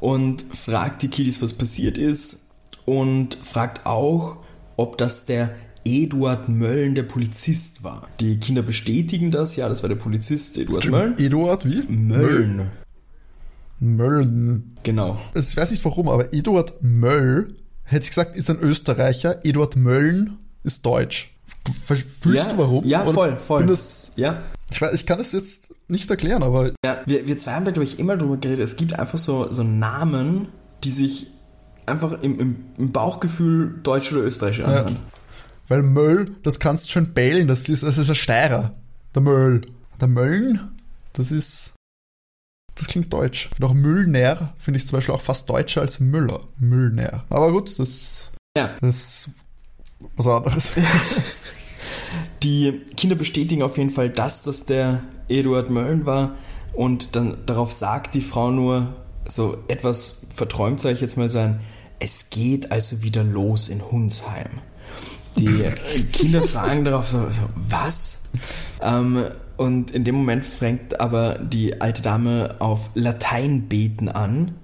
und 0.00 0.42
fragt 0.54 1.02
die 1.02 1.08
Kiddies, 1.08 1.42
was 1.42 1.52
passiert 1.52 1.98
ist 1.98 2.47
und 2.88 3.34
fragt 3.34 3.84
auch, 3.86 4.38
ob 4.76 4.96
das 4.96 5.26
der 5.26 5.50
Eduard 5.84 6.48
Mölln, 6.48 6.94
der 6.94 7.02
Polizist 7.02 7.84
war. 7.84 8.08
Die 8.20 8.38
Kinder 8.38 8.62
bestätigen 8.62 9.30
das, 9.30 9.56
ja, 9.56 9.68
das 9.68 9.82
war 9.82 9.88
der 9.88 9.96
Polizist 9.96 10.56
Eduard 10.56 10.88
Mölln. 10.88 11.18
Eduard 11.18 11.64
wie? 11.66 11.82
Mölln. 11.88 12.70
Mölln. 13.78 14.76
Genau. 14.82 15.18
Ich 15.34 15.56
weiß 15.56 15.70
nicht 15.70 15.84
warum, 15.84 16.08
aber 16.08 16.32
Eduard 16.32 16.82
Möll, 16.82 17.48
hätte 17.84 18.04
ich 18.04 18.08
gesagt, 18.08 18.36
ist 18.36 18.50
ein 18.50 18.58
Österreicher. 18.58 19.44
Eduard 19.44 19.76
Mölln 19.76 20.38
ist 20.64 20.84
deutsch. 20.84 21.34
Fühlst 21.84 22.46
ja, 22.46 22.52
du 22.52 22.58
warum? 22.58 22.84
Ja, 22.86 23.02
Oder 23.02 23.12
voll, 23.12 23.36
voll. 23.36 23.66
Das, 23.66 24.12
ja. 24.16 24.40
Ich, 24.70 24.80
weiß, 24.80 24.94
ich 24.94 25.06
kann 25.06 25.20
es 25.20 25.32
jetzt 25.32 25.74
nicht 25.88 26.10
erklären, 26.10 26.42
aber. 26.42 26.70
Ja, 26.84 27.02
wir, 27.06 27.26
wir 27.26 27.36
zwei 27.36 27.52
haben 27.52 27.64
da, 27.66 27.70
glaube 27.70 27.84
ich, 27.84 27.98
immer 27.98 28.16
drüber 28.16 28.38
geredet. 28.38 28.64
Es 28.64 28.76
gibt 28.76 28.98
einfach 28.98 29.18
so, 29.18 29.52
so 29.52 29.62
Namen, 29.62 30.48
die 30.84 30.90
sich 30.90 31.28
einfach 31.88 32.22
im, 32.22 32.38
im, 32.38 32.56
im 32.76 32.92
Bauchgefühl 32.92 33.80
Deutsch 33.82 34.12
oder 34.12 34.22
Österreich 34.22 34.64
anhören. 34.64 34.96
Weil 35.68 35.82
Möll, 35.82 36.34
das 36.42 36.60
kannst 36.60 36.86
du 36.86 36.90
schon 36.90 37.12
bellen, 37.12 37.48
das 37.48 37.68
ist, 37.68 37.82
das 37.82 37.98
ist 37.98 38.08
ein 38.08 38.14
Steirer. 38.14 38.72
Der 39.14 39.22
Möll. 39.22 39.60
Der 40.00 40.08
Mölln, 40.08 40.70
das 41.12 41.32
ist. 41.32 41.74
Das 42.74 42.86
klingt 42.86 43.12
deutsch. 43.12 43.50
Auch 43.60 43.74
Müllner 43.74 44.54
finde 44.58 44.78
ich 44.78 44.86
zum 44.86 44.98
Beispiel 44.98 45.14
auch 45.14 45.20
fast 45.20 45.50
deutscher 45.50 45.80
als 45.80 45.98
Müller. 45.98 46.40
Müllner. 46.58 47.24
Aber 47.28 47.50
gut, 47.50 47.76
das. 47.78 48.30
Ja. 48.56 48.74
Das 48.80 48.88
ist 48.88 49.30
was 50.16 50.28
anderes. 50.28 50.72
Die 52.42 52.80
Kinder 52.96 53.16
bestätigen 53.16 53.62
auf 53.62 53.78
jeden 53.78 53.90
Fall, 53.90 54.10
dass 54.10 54.44
das 54.44 54.64
der 54.64 55.02
Eduard 55.28 55.70
Mölln 55.70 56.06
war. 56.06 56.36
Und 56.72 57.16
dann 57.16 57.38
darauf 57.46 57.72
sagt 57.72 58.14
die 58.14 58.20
Frau 58.20 58.52
nur 58.52 58.94
so 59.26 59.58
etwas 59.66 60.28
verträumt, 60.34 60.80
sage 60.80 60.94
ich 60.94 61.00
jetzt 61.00 61.16
mal 61.16 61.28
sein. 61.28 61.60
Es 62.00 62.30
geht 62.30 62.72
also 62.72 63.02
wieder 63.02 63.24
los 63.24 63.68
in 63.68 63.82
Hunsheim. 63.90 64.48
Die 65.36 65.64
Kinder 66.12 66.42
fragen 66.48 66.84
darauf 66.84 67.08
so, 67.08 67.18
so 67.30 67.48
was? 67.54 68.24
Ähm, 68.82 69.24
und 69.56 69.90
in 69.90 70.04
dem 70.04 70.14
Moment 70.14 70.44
fängt 70.44 71.00
aber 71.00 71.38
die 71.38 71.80
alte 71.80 72.02
Dame 72.02 72.56
auf 72.60 72.90
Latein 72.94 73.68
beten 73.68 74.08
an 74.08 74.54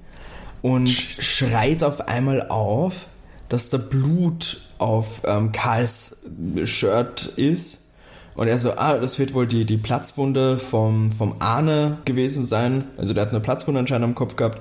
und 0.62 0.86
Jesus. 0.88 1.24
schreit 1.24 1.82
auf 1.82 2.08
einmal 2.08 2.48
auf, 2.48 3.06
dass 3.48 3.70
da 3.70 3.78
Blut 3.78 4.60
auf 4.78 5.22
ähm, 5.26 5.52
Karls 5.52 6.26
Shirt 6.64 7.26
ist. 7.36 7.96
Und 8.34 8.48
er 8.48 8.58
so, 8.58 8.72
ah, 8.72 8.98
das 8.98 9.18
wird 9.18 9.34
wohl 9.34 9.46
die, 9.46 9.64
die 9.64 9.76
Platzwunde 9.76 10.58
vom, 10.58 11.12
vom 11.12 11.36
Ahne 11.40 11.98
gewesen 12.04 12.42
sein. 12.42 12.84
Also 12.96 13.14
der 13.14 13.22
hat 13.22 13.30
eine 13.30 13.40
Platzwunde 13.40 13.80
anscheinend 13.80 14.04
am 14.04 14.14
Kopf 14.14 14.36
gehabt. 14.36 14.58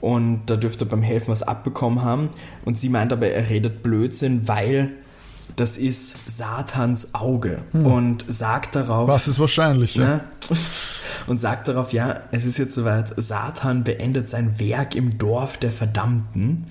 Und 0.00 0.42
da 0.46 0.56
dürfte 0.56 0.86
beim 0.86 1.02
Helfen 1.02 1.28
was 1.28 1.42
abbekommen 1.42 2.02
haben. 2.02 2.30
Und 2.64 2.78
sie 2.78 2.88
meint 2.88 3.12
aber, 3.12 3.28
er 3.28 3.50
redet 3.50 3.82
Blödsinn, 3.82 4.48
weil 4.48 4.90
das 5.56 5.76
ist 5.76 6.36
Satans 6.38 7.14
Auge 7.14 7.62
hm. 7.72 7.86
und 7.86 8.24
sagt 8.28 8.76
darauf. 8.76 9.08
Was 9.08 9.28
ist 9.28 9.40
wahrscheinlich, 9.40 9.96
ja. 9.96 10.04
Ne, 10.04 10.20
und 11.26 11.40
sagt 11.40 11.68
darauf, 11.68 11.92
ja, 11.92 12.20
es 12.32 12.44
ist 12.44 12.58
jetzt 12.58 12.74
soweit, 12.74 13.12
Satan 13.16 13.84
beendet 13.84 14.28
sein 14.30 14.58
Werk 14.58 14.94
im 14.94 15.18
Dorf 15.18 15.58
der 15.58 15.72
Verdammten. 15.72 16.66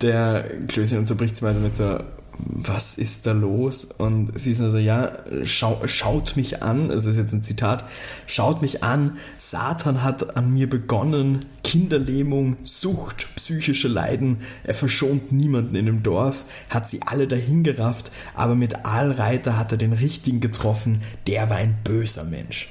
Der 0.00 0.44
Klößchen 0.68 0.98
unterbricht 0.98 1.36
sie 1.36 1.44
mal 1.44 1.54
so 1.54 1.60
mit 1.60 1.76
so, 1.76 1.98
was 2.38 2.98
ist 2.98 3.26
da 3.26 3.32
los? 3.32 3.84
Und 3.84 4.38
sie 4.38 4.52
ist 4.52 4.60
also, 4.60 4.78
ja, 4.78 5.12
schau, 5.44 5.80
schaut 5.86 6.36
mich 6.36 6.62
an, 6.62 6.90
also 6.90 7.10
ist 7.10 7.16
jetzt 7.16 7.32
ein 7.32 7.42
Zitat, 7.42 7.84
schaut 8.26 8.62
mich 8.62 8.82
an, 8.82 9.18
Satan 9.38 10.02
hat 10.02 10.36
an 10.36 10.52
mir 10.52 10.68
begonnen, 10.68 11.44
Kinderlähmung, 11.64 12.56
Sucht, 12.64 13.34
psychische 13.36 13.88
Leiden, 13.88 14.38
er 14.64 14.74
verschont 14.74 15.32
niemanden 15.32 15.74
in 15.74 15.86
dem 15.86 16.02
Dorf, 16.02 16.44
hat 16.70 16.88
sie 16.88 17.00
alle 17.02 17.26
dahingerafft, 17.26 18.10
aber 18.34 18.54
mit 18.54 18.84
Aalreiter 18.84 19.58
hat 19.58 19.72
er 19.72 19.78
den 19.78 19.92
richtigen 19.92 20.40
getroffen, 20.40 21.02
der 21.26 21.50
war 21.50 21.56
ein 21.56 21.76
böser 21.84 22.24
Mensch. 22.24 22.70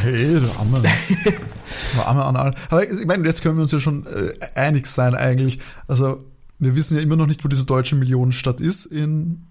Hey, 0.00 0.40
der 0.40 0.58
Arme. 0.58 0.82
der 1.96 2.06
Arme 2.06 2.24
an 2.24 2.36
Aal. 2.36 2.54
Aber 2.70 2.90
ich 2.90 3.04
meine, 3.04 3.26
jetzt 3.26 3.42
können 3.42 3.56
wir 3.56 3.62
uns 3.62 3.72
ja 3.72 3.80
schon 3.80 4.06
äh, 4.06 4.32
einig 4.54 4.86
sein 4.86 5.14
eigentlich. 5.14 5.58
Also 5.86 6.24
wir 6.62 6.76
wissen 6.76 6.96
ja 6.96 7.02
immer 7.02 7.16
noch 7.16 7.26
nicht, 7.26 7.44
wo 7.44 7.48
diese 7.48 7.64
deutsche 7.64 7.96
Millionenstadt 7.96 8.60
ist 8.60 8.86
in, 8.86 9.42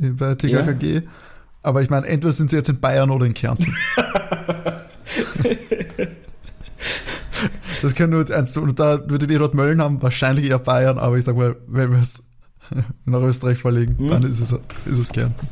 in 0.00 0.16
bei 0.16 0.34
TKKG. 0.34 0.94
Ja. 0.94 1.02
Aber 1.62 1.80
ich 1.80 1.90
meine, 1.90 2.06
entweder 2.06 2.32
sind 2.32 2.50
sie 2.50 2.56
jetzt 2.56 2.68
in 2.68 2.80
Bayern 2.80 3.10
oder 3.10 3.24
in 3.24 3.34
Kärnten. 3.34 3.72
das 7.82 7.94
kann 7.94 8.10
nur 8.10 8.28
eins 8.30 8.52
tun. 8.52 8.68
Und 8.68 8.80
da 8.80 9.08
würde 9.08 9.28
die 9.28 9.36
dort 9.36 9.54
Mölln 9.54 9.80
haben, 9.80 10.02
wahrscheinlich 10.02 10.48
eher 10.48 10.58
Bayern, 10.58 10.98
aber 10.98 11.16
ich 11.16 11.24
sag 11.24 11.36
mal, 11.36 11.56
wenn 11.68 11.92
wir 11.92 12.00
es 12.00 12.30
nach 13.04 13.22
Österreich 13.22 13.58
verlegen, 13.58 13.96
hm? 13.98 14.10
dann 14.10 14.22
ist 14.22 14.40
es, 14.40 14.52
ist 14.52 14.98
es 14.98 15.08
Kärnten. 15.10 15.46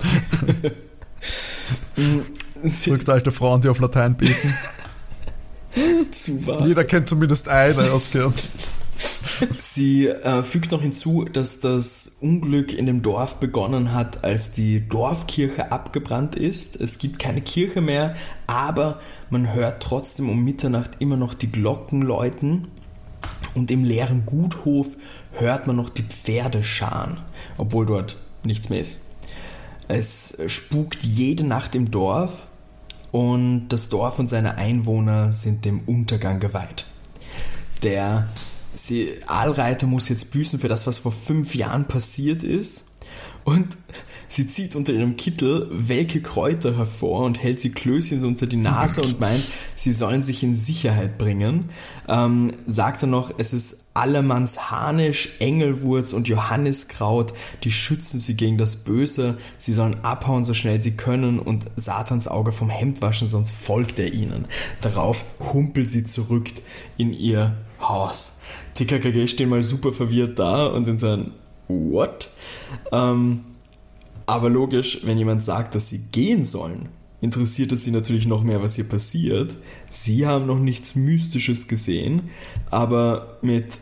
Zurück 2.68 3.09
alte 3.09 3.30
Frauen, 3.30 3.61
die 3.61 3.68
auf 3.68 3.78
Latein 3.78 4.16
beten. 4.16 4.54
Zu 6.12 6.44
wahr. 6.47 6.66
Jeder 6.66 6.83
kennt 6.85 7.09
zumindest 7.09 7.49
eine 7.49 7.90
aus 7.92 8.11
Kärnten. 8.11 8.42
Sie 9.58 10.06
äh, 10.06 10.42
fügt 10.42 10.73
noch 10.73 10.80
hinzu, 10.80 11.25
dass 11.25 11.61
das 11.61 12.18
Unglück 12.20 12.73
in 12.73 12.87
dem 12.87 13.02
Dorf 13.02 13.37
begonnen 13.37 13.92
hat, 13.92 14.25
als 14.25 14.52
die 14.52 14.88
Dorfkirche 14.88 15.73
abgebrannt 15.73 16.37
ist. 16.37 16.80
Es 16.80 16.99
gibt 16.99 17.18
keine 17.18 17.40
Kirche 17.40 17.80
mehr, 17.80 18.14
aber 18.46 19.00
man 19.30 19.52
hört 19.52 19.82
trotzdem 19.82 20.28
um 20.28 20.44
Mitternacht 20.44 20.92
immer 21.00 21.16
noch 21.16 21.34
die 21.34 21.50
Glocken 21.50 22.02
läuten 22.02 22.68
und 23.54 23.70
im 23.70 23.84
leeren 23.84 24.25
Guthof 24.26 24.96
hört 25.32 25.66
man 25.66 25.76
noch 25.76 25.90
die 25.90 26.02
Pferde 26.02 26.64
scharen, 26.64 27.18
obwohl 27.58 27.87
dort 27.87 28.16
nichts 28.44 28.68
mehr 28.68 28.80
ist. 28.80 29.16
Es 29.88 30.38
spukt 30.46 31.02
jede 31.02 31.44
Nacht 31.44 31.75
im 31.75 31.90
Dorf 31.90 32.46
und 33.12 33.68
das 33.68 33.90
Dorf 33.90 34.18
und 34.18 34.28
seine 34.28 34.56
Einwohner 34.56 35.32
sind 35.32 35.64
dem 35.64 35.80
Untergang 35.87 36.40
geweiht. 36.40 36.87
Der 37.82 38.28
sie, 38.75 39.11
Aalreiter 39.26 39.87
muss 39.87 40.09
jetzt 40.09 40.31
büßen 40.33 40.59
für 40.59 40.69
das, 40.69 40.87
was 40.87 40.99
vor 40.99 41.12
fünf 41.12 41.54
Jahren 41.54 41.87
passiert 41.87 42.43
ist. 42.43 42.90
Und 43.45 43.76
sie 44.26 44.47
zieht 44.47 44.75
unter 44.75 44.93
ihrem 44.93 45.16
Kittel 45.16 45.69
welke 45.71 46.23
Kräuter 46.23 46.76
hervor 46.76 47.25
und 47.25 47.43
hält 47.43 47.61
sie 47.61 47.71
Klößchen 47.71 48.19
so 48.19 48.26
unter 48.26 48.47
die 48.47 48.57
Nase 48.57 49.02
und 49.02 49.21
meint, 49.21 49.45
sie 49.75 49.93
sollen 49.93 50.25
sich 50.25 50.43
in 50.43 50.54
Sicherheit 50.54 51.19
bringen. 51.19 51.69
Ähm, 52.09 52.52
sagt 52.66 53.02
er 53.02 53.09
noch, 53.09 53.33
es 53.38 53.52
ist 53.52 53.90
Allemanns 53.95 54.71
Harnisch, 54.71 55.37
Engelwurz 55.40 56.12
und 56.12 56.26
Johanniskraut, 56.26 57.35
die 57.62 57.71
schützen 57.71 58.19
sie 58.19 58.35
gegen 58.35 58.59
das 58.59 58.85
Böse. 58.85 59.38
Sie 59.59 59.73
sollen 59.73 60.02
abhauen, 60.02 60.45
so 60.45 60.54
schnell 60.54 60.81
sie 60.81 60.97
können 60.97 61.38
und 61.38 61.66
Satans 61.76 62.26
Auge 62.26 62.50
vom 62.50 62.71
Hemd 62.71 63.02
waschen, 63.02 63.28
sonst 63.28 63.54
folgt 63.54 63.99
er 63.99 64.12
ihnen. 64.12 64.47
Darauf 64.81 65.25
humpelt 65.52 65.90
sie 65.90 66.07
zurück 66.07 66.50
in 66.97 67.12
ihr 67.12 67.57
Haus. 67.81 68.40
TKKG 68.75 69.26
stehen 69.28 69.49
mal 69.49 69.62
super 69.62 69.93
verwirrt 69.93 70.38
da 70.38 70.66
und 70.66 70.85
sind 70.85 71.00
so 71.00 71.09
ein 71.09 71.31
What? 71.69 72.28
Ähm, 72.93 73.45
aber 74.26 74.49
logisch, 74.50 75.00
wenn 75.04 75.19
jemand 75.19 75.45
sagt, 75.45 75.75
dass 75.75 75.90
sie 75.90 76.07
gehen 76.12 76.45
sollen, 76.45 76.88
interessiert 77.21 77.73
es 77.73 77.85
sie 77.85 77.90
natürlich 77.90 78.26
noch 78.26 78.43
mehr, 78.43 78.62
was 78.62 78.75
hier 78.75 78.88
passiert. 78.88 79.57
Sie 79.88 80.26
haben 80.26 80.47
noch 80.47 80.59
nichts 80.59 80.95
Mystisches 80.95 81.69
gesehen, 81.69 82.31
aber 82.71 83.38
mit 83.43 83.78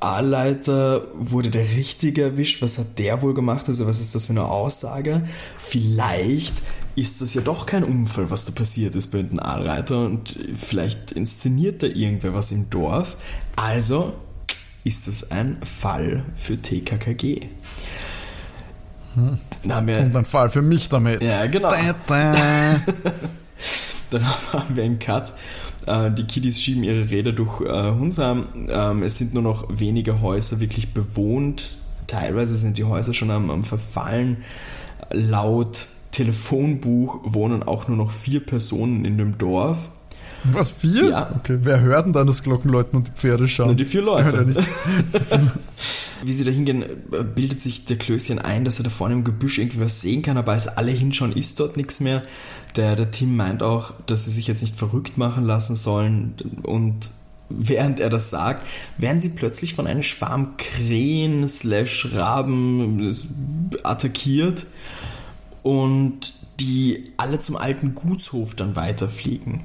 A-Leiter 0.00 1.06
wurde 1.14 1.50
der 1.50 1.76
Richtige 1.76 2.22
erwischt. 2.22 2.62
Was 2.62 2.78
hat 2.78 2.98
der 2.98 3.20
wohl 3.22 3.34
gemacht? 3.34 3.68
Also, 3.68 3.86
was 3.86 4.00
ist 4.00 4.14
das 4.14 4.26
für 4.26 4.32
eine 4.32 4.46
Aussage? 4.46 5.28
Vielleicht 5.58 6.54
ist 6.96 7.20
das 7.20 7.34
ja 7.34 7.40
doch 7.40 7.66
kein 7.66 7.84
Unfall, 7.84 8.30
was 8.30 8.44
da 8.44 8.52
passiert 8.52 8.94
ist 8.94 9.08
bei 9.08 9.22
den 9.22 9.38
A-Reiter 9.38 10.04
und 10.04 10.36
vielleicht 10.56 11.12
inszeniert 11.12 11.82
da 11.82 11.86
irgendwer 11.86 12.34
was 12.34 12.52
im 12.52 12.68
Dorf. 12.70 13.16
Also 13.56 14.14
ist 14.84 15.08
das 15.08 15.30
ein 15.30 15.58
Fall 15.62 16.24
für 16.34 16.60
TKKG. 16.60 17.42
Hm. 19.14 19.38
Wir, 19.86 20.00
Und 20.00 20.16
ein 20.16 20.24
Fall 20.24 20.50
für 20.50 20.62
mich 20.62 20.88
damit. 20.88 21.22
Ja, 21.22 21.46
genau. 21.46 21.68
Da, 22.06 22.34
da. 22.34 22.80
Darauf 24.10 24.52
haben 24.52 24.76
wir 24.76 24.84
einen 24.84 24.98
Cut. 24.98 25.32
Äh, 25.86 26.10
die 26.10 26.24
Kiddies 26.24 26.60
schieben 26.60 26.82
ihre 26.82 27.10
Räder 27.10 27.32
durch 27.32 27.60
äh, 27.60 27.92
Hunsam. 27.92 28.46
Ähm, 28.68 29.02
es 29.02 29.18
sind 29.18 29.34
nur 29.34 29.42
noch 29.42 29.66
wenige 29.68 30.20
Häuser 30.20 30.60
wirklich 30.60 30.92
bewohnt. 30.92 31.76
Teilweise 32.06 32.56
sind 32.56 32.78
die 32.78 32.84
Häuser 32.84 33.14
schon 33.14 33.30
am, 33.30 33.50
am 33.50 33.64
Verfallen. 33.64 34.38
Laut 35.10 35.86
Telefonbuch 36.12 37.20
wohnen 37.22 37.62
auch 37.62 37.88
nur 37.88 37.96
noch 37.96 38.10
vier 38.10 38.40
Personen 38.44 39.04
in 39.04 39.18
dem 39.18 39.38
Dorf. 39.38 39.90
Was, 40.44 40.70
vier? 40.70 41.10
Ja. 41.10 41.30
Okay, 41.36 41.58
wer 41.62 41.80
hört 41.80 42.06
denn 42.06 42.12
dann 42.12 42.26
das 42.26 42.42
Glockenläuten 42.42 42.96
und 42.96 43.08
die 43.08 43.12
Pferde 43.12 43.46
schauen? 43.46 43.68
Nur 43.68 43.76
die 43.76 43.84
vier 43.84 44.02
Leute. 44.02 44.46
Ja. 44.54 45.40
Wie 46.22 46.32
sie 46.32 46.44
da 46.44 46.50
hingehen, 46.50 46.84
bildet 47.34 47.62
sich 47.62 47.86
der 47.86 47.96
Klößchen 47.96 48.38
ein, 48.38 48.64
dass 48.64 48.78
er 48.78 48.84
da 48.84 48.90
vorne 48.90 49.14
im 49.14 49.24
Gebüsch 49.24 49.58
irgendwie 49.58 49.80
was 49.80 50.02
sehen 50.02 50.22
kann, 50.22 50.36
aber 50.36 50.52
als 50.52 50.68
alle 50.68 50.90
hinschauen, 50.90 51.32
ist 51.32 51.58
dort 51.60 51.76
nichts 51.76 52.00
mehr. 52.00 52.22
Der, 52.76 52.94
der 52.94 53.10
Tim 53.10 53.36
meint 53.36 53.62
auch, 53.62 53.92
dass 54.06 54.24
sie 54.24 54.30
sich 54.30 54.46
jetzt 54.46 54.60
nicht 54.60 54.76
verrückt 54.76 55.16
machen 55.16 55.44
lassen 55.44 55.74
sollen 55.74 56.34
und 56.62 57.10
während 57.48 58.00
er 58.00 58.10
das 58.10 58.30
sagt, 58.30 58.66
werden 58.96 59.18
sie 59.18 59.30
plötzlich 59.30 59.74
von 59.74 59.86
einem 59.86 60.02
Schwarm 60.02 60.56
Krähen 60.56 61.48
slash 61.48 62.10
Raben 62.14 63.14
attackiert 63.82 64.66
und 65.62 66.32
die 66.60 67.12
alle 67.16 67.38
zum 67.38 67.56
alten 67.56 67.94
Gutshof 67.94 68.54
dann 68.54 68.76
weiterfliegen. 68.76 69.62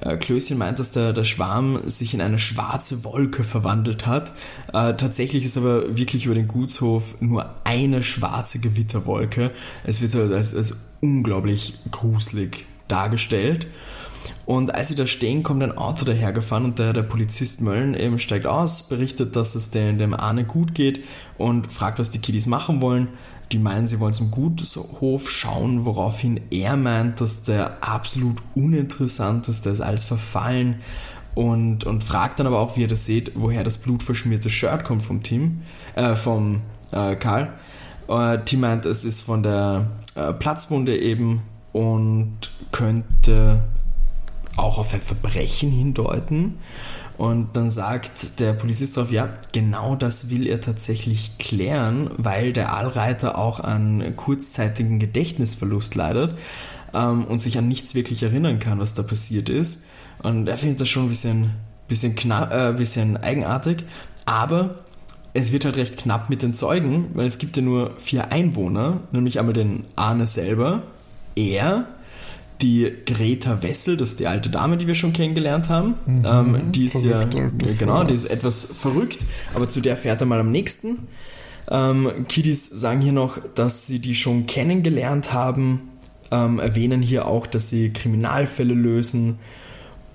Äh, 0.00 0.16
Klößchen 0.16 0.58
meint, 0.58 0.78
dass 0.78 0.90
der, 0.90 1.12
der 1.12 1.24
Schwarm 1.24 1.80
sich 1.88 2.12
in 2.12 2.20
eine 2.20 2.38
schwarze 2.38 3.04
Wolke 3.04 3.44
verwandelt 3.44 4.06
hat. 4.06 4.32
Äh, 4.68 4.94
tatsächlich 4.94 5.44
ist 5.44 5.56
aber 5.56 5.96
wirklich 5.96 6.26
über 6.26 6.34
den 6.34 6.48
Gutshof 6.48 7.20
nur 7.20 7.54
eine 7.64 8.02
schwarze 8.02 8.58
Gewitterwolke. 8.58 9.50
Es 9.84 10.02
wird 10.02 10.10
so 10.10 10.20
als, 10.20 10.54
als 10.54 10.90
unglaublich 11.00 11.78
gruselig 11.90 12.66
dargestellt. 12.88 13.66
Und 14.44 14.74
als 14.74 14.88
sie 14.88 14.94
da 14.94 15.06
stehen, 15.06 15.42
kommt 15.42 15.62
ein 15.62 15.76
Auto 15.76 16.04
dahergefahren 16.04 16.64
und 16.64 16.78
der, 16.78 16.92
der 16.92 17.02
Polizist 17.02 17.62
Möllen 17.62 17.94
eben 17.94 18.18
steigt 18.18 18.46
aus, 18.46 18.84
berichtet, 18.88 19.34
dass 19.34 19.54
es 19.54 19.70
dem, 19.70 19.98
dem 19.98 20.14
Arne 20.14 20.44
gut 20.44 20.74
geht 20.74 21.00
und 21.36 21.72
fragt, 21.72 21.98
was 21.98 22.10
die 22.10 22.20
Kiddies 22.20 22.46
machen 22.46 22.80
wollen. 22.80 23.08
Die 23.52 23.58
meinen, 23.58 23.86
sie 23.86 24.00
wollen 24.00 24.14
zum 24.14 24.30
Gutshof 24.30 25.30
schauen, 25.30 25.84
woraufhin 25.84 26.40
er 26.50 26.76
meint, 26.76 27.20
dass 27.20 27.44
der 27.44 27.82
absolut 27.82 28.38
uninteressant 28.54 29.48
ist, 29.48 29.66
alles 29.80 30.04
verfallen 30.04 30.80
und, 31.36 31.84
und 31.84 32.02
fragt 32.02 32.40
dann 32.40 32.46
aber 32.46 32.58
auch, 32.58 32.76
wie 32.76 32.82
ihr 32.82 32.88
das 32.88 33.04
seht, 33.04 33.32
woher 33.34 33.62
das 33.62 33.78
blutverschmierte 33.78 34.50
Shirt 34.50 34.84
kommt 34.84 35.02
vom 35.02 35.22
Team, 35.22 35.62
äh, 35.94 36.14
vom 36.14 36.62
äh, 36.92 37.14
Karl. 37.14 37.52
Äh, 38.08 38.38
Tim 38.44 38.60
meint, 38.60 38.86
es 38.86 39.04
ist 39.04 39.20
von 39.20 39.42
der 39.42 39.86
äh, 40.14 40.32
Platzwunde 40.32 40.96
eben 40.96 41.42
und 41.72 42.38
könnte 42.72 43.64
auch 44.56 44.78
auf 44.78 44.94
ein 44.94 45.02
Verbrechen 45.02 45.70
hindeuten. 45.70 46.54
Und 47.18 47.56
dann 47.56 47.70
sagt 47.70 48.40
der 48.40 48.52
Polizist 48.52 48.96
darauf, 48.96 49.10
ja, 49.10 49.32
genau 49.52 49.96
das 49.96 50.28
will 50.28 50.46
er 50.46 50.60
tatsächlich 50.60 51.38
klären, 51.38 52.10
weil 52.18 52.52
der 52.52 52.74
Allreiter 52.74 53.38
auch 53.38 53.60
an 53.60 54.14
kurzzeitigen 54.16 54.98
Gedächtnisverlust 54.98 55.94
leidet 55.94 56.34
ähm, 56.92 57.24
und 57.24 57.40
sich 57.40 57.56
an 57.56 57.68
nichts 57.68 57.94
wirklich 57.94 58.22
erinnern 58.22 58.58
kann, 58.58 58.78
was 58.78 58.94
da 58.94 59.02
passiert 59.02 59.48
ist. 59.48 59.86
Und 60.22 60.46
er 60.46 60.58
findet 60.58 60.82
das 60.82 60.88
schon 60.88 61.04
ein 61.04 61.08
bisschen, 61.08 61.52
bisschen, 61.88 62.14
äh, 62.30 62.74
bisschen 62.76 63.16
eigenartig, 63.16 63.84
aber 64.26 64.76
es 65.32 65.52
wird 65.52 65.64
halt 65.64 65.76
recht 65.76 65.98
knapp 65.98 66.30
mit 66.30 66.42
den 66.42 66.54
Zeugen, 66.54 67.10
weil 67.14 67.26
es 67.26 67.38
gibt 67.38 67.56
ja 67.56 67.62
nur 67.62 67.94
vier 67.98 68.32
Einwohner, 68.32 69.00
nämlich 69.12 69.38
einmal 69.38 69.52
den 69.52 69.84
Arne 69.94 70.26
selber, 70.26 70.82
er, 71.34 71.86
die 72.62 72.92
Greta 73.04 73.62
Wessel, 73.62 73.96
das 73.96 74.10
ist 74.10 74.20
die 74.20 74.26
alte 74.26 74.50
Dame, 74.50 74.76
die 74.76 74.86
wir 74.86 74.94
schon 74.94 75.12
kennengelernt 75.12 75.68
haben. 75.68 75.94
Mhm, 76.06 76.24
ähm, 76.24 76.72
die 76.72 76.86
ist 76.86 77.02
ja, 77.04 77.24
genau, 77.24 78.04
die 78.04 78.14
ist 78.14 78.26
etwas 78.26 78.64
verrückt, 78.64 79.18
aber 79.54 79.68
zu 79.68 79.80
der 79.80 79.96
fährt 79.96 80.20
er 80.20 80.26
mal 80.26 80.40
am 80.40 80.50
nächsten. 80.50 81.08
Ähm, 81.68 82.26
Kiddies 82.28 82.68
sagen 82.68 83.00
hier 83.00 83.12
noch, 83.12 83.38
dass 83.54 83.86
sie 83.86 83.98
die 83.98 84.14
schon 84.14 84.46
kennengelernt 84.46 85.32
haben, 85.32 85.90
ähm, 86.30 86.58
erwähnen 86.58 87.02
hier 87.02 87.26
auch, 87.26 87.46
dass 87.46 87.68
sie 87.68 87.92
Kriminalfälle 87.92 88.74
lösen 88.74 89.38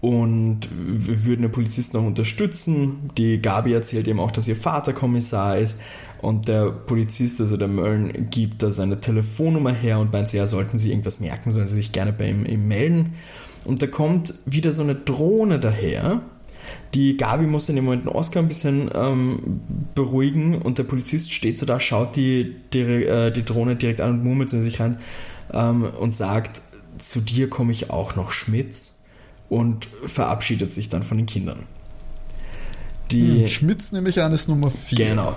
und 0.01 0.61
wir 0.71 1.25
würden 1.25 1.43
den 1.43 1.51
Polizisten 1.51 1.97
auch 1.97 2.05
unterstützen. 2.05 3.11
Die 3.17 3.39
Gabi 3.39 3.73
erzählt 3.73 4.07
eben 4.07 4.19
auch, 4.19 4.31
dass 4.31 4.47
ihr 4.47 4.55
Vater 4.55 4.93
Kommissar 4.93 5.59
ist 5.59 5.81
und 6.21 6.47
der 6.47 6.71
Polizist, 6.71 7.39
also 7.39 7.55
der 7.55 7.67
Mölln, 7.67 8.29
gibt 8.31 8.63
da 8.63 8.71
seine 8.71 8.99
Telefonnummer 8.99 9.71
her 9.71 9.99
und 9.99 10.11
meint, 10.11 10.33
ja, 10.33 10.47
sollten 10.47 10.79
sie 10.79 10.89
irgendwas 10.89 11.19
merken, 11.19 11.51
sollen 11.51 11.67
sie 11.67 11.75
sich 11.75 11.91
gerne 11.91 12.13
bei 12.13 12.29
ihm, 12.29 12.45
ihm 12.45 12.67
melden. 12.67 13.13
Und 13.65 13.83
da 13.83 13.87
kommt 13.87 14.33
wieder 14.47 14.71
so 14.71 14.81
eine 14.81 14.95
Drohne 14.95 15.59
daher. 15.59 16.21
Die 16.95 17.15
Gabi 17.15 17.45
muss 17.45 17.69
in 17.69 17.75
dem 17.75 17.85
Moment 17.85 18.05
den 18.05 18.11
Oscar 18.11 18.39
ein 18.39 18.47
bisschen 18.47 18.89
ähm, 18.95 19.61
beruhigen 19.93 20.55
und 20.55 20.79
der 20.79 20.83
Polizist 20.83 21.31
steht 21.31 21.59
so 21.59 21.65
da, 21.65 21.79
schaut 21.79 22.15
die, 22.15 22.55
die, 22.73 22.79
äh, 22.79 23.31
die 23.31 23.45
Drohne 23.45 23.75
direkt 23.75 24.01
an 24.01 24.11
und 24.11 24.23
murmelt 24.23 24.51
in 24.51 24.63
sich 24.63 24.79
rein 24.79 24.97
ähm, 25.53 25.85
und 25.99 26.15
sagt, 26.15 26.61
zu 26.97 27.21
dir 27.21 27.49
komme 27.49 27.71
ich 27.71 27.91
auch 27.91 28.15
noch, 28.15 28.31
Schmitz 28.31 29.00
und 29.51 29.89
verabschiedet 30.05 30.73
sich 30.73 30.87
dann 30.87 31.03
von 31.03 31.17
den 31.17 31.25
Kindern. 31.25 31.59
Die, 33.11 33.41
hm, 33.41 33.47
Schmitz 33.49 33.91
nehme 33.91 34.07
ich 34.07 34.21
an, 34.21 34.31
ist 34.31 34.47
Nummer 34.47 34.71
4. 34.71 35.09
Genau. 35.09 35.35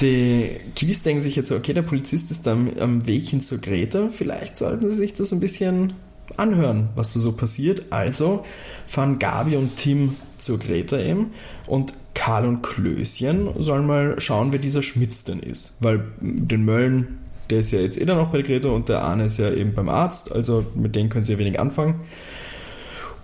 Die 0.00 0.50
Kiddies 0.76 1.02
denken 1.02 1.20
sich 1.20 1.34
jetzt, 1.34 1.50
okay, 1.50 1.72
der 1.72 1.82
Polizist 1.82 2.30
ist 2.30 2.46
am, 2.46 2.70
am 2.78 3.08
Weg 3.08 3.26
hin 3.26 3.40
zur 3.40 3.58
Greta, 3.58 4.08
vielleicht 4.12 4.56
sollten 4.56 4.88
sie 4.88 4.94
sich 4.94 5.14
das 5.14 5.32
ein 5.32 5.40
bisschen 5.40 5.94
anhören, 6.36 6.90
was 6.94 7.12
da 7.12 7.18
so 7.18 7.32
passiert. 7.32 7.90
Also 7.90 8.44
fahren 8.86 9.18
Gabi 9.18 9.56
und 9.56 9.76
Tim 9.76 10.14
zur 10.38 10.60
Greta 10.60 10.96
eben 10.96 11.32
und 11.66 11.92
Karl 12.14 12.46
und 12.46 12.62
Klößchen 12.62 13.50
sollen 13.58 13.88
mal 13.88 14.20
schauen, 14.20 14.52
wer 14.52 14.60
dieser 14.60 14.84
Schmitz 14.84 15.24
denn 15.24 15.40
ist. 15.40 15.78
Weil 15.80 16.04
den 16.20 16.64
Möllen, 16.64 17.18
der 17.50 17.58
ist 17.58 17.72
ja 17.72 17.80
jetzt 17.80 18.00
eh 18.00 18.04
dann 18.04 18.18
noch 18.18 18.30
bei 18.30 18.40
der 18.40 18.46
Greta 18.46 18.68
und 18.68 18.88
der 18.88 19.02
Arne 19.02 19.24
ist 19.24 19.38
ja 19.38 19.50
eben 19.50 19.74
beim 19.74 19.88
Arzt, 19.88 20.30
also 20.30 20.64
mit 20.76 20.94
denen 20.94 21.08
können 21.08 21.24
sie 21.24 21.32
ja 21.32 21.38
wenig 21.40 21.58
anfangen. 21.58 21.96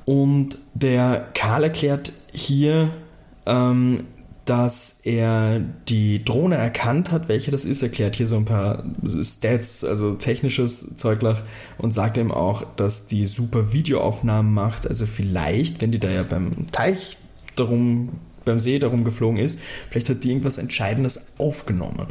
Und 0.07 0.57
der 0.73 1.29
Karl 1.35 1.65
erklärt 1.65 2.13
hier, 2.33 2.89
ähm, 3.45 4.05
dass 4.47 5.01
er 5.03 5.61
die 5.89 6.25
Drohne 6.25 6.55
erkannt 6.55 7.11
hat, 7.11 7.29
welche 7.29 7.51
das 7.51 7.65
ist, 7.65 7.83
erklärt 7.83 8.15
hier 8.15 8.29
so 8.29 8.37
ein 8.37 8.45
paar 8.45 8.85
Stats, 9.05 9.85
also 9.85 10.15
technisches 10.15 10.97
Zeuglach 10.97 11.43
und 11.79 11.93
sagt 11.93 12.17
ihm 12.17 12.31
auch, 12.31 12.63
dass 12.77 13.09
die 13.09 13.27
super 13.27 13.73
Videoaufnahmen 13.73 14.55
macht. 14.55 14.87
Also 14.87 15.05
vielleicht, 15.05 15.83
wenn 15.83 15.91
die 15.91 15.99
da 15.99 16.09
ja 16.09 16.23
beim 16.23 16.71
Teich 16.71 17.17
darum, 17.57 18.11
beim 18.45 18.61
See 18.61 18.79
darum 18.79 19.03
geflogen 19.03 19.39
ist, 19.39 19.59
vielleicht 19.91 20.09
hat 20.09 20.23
die 20.23 20.31
irgendwas 20.31 20.59
Entscheidendes 20.59 21.33
aufgenommen. 21.39 22.07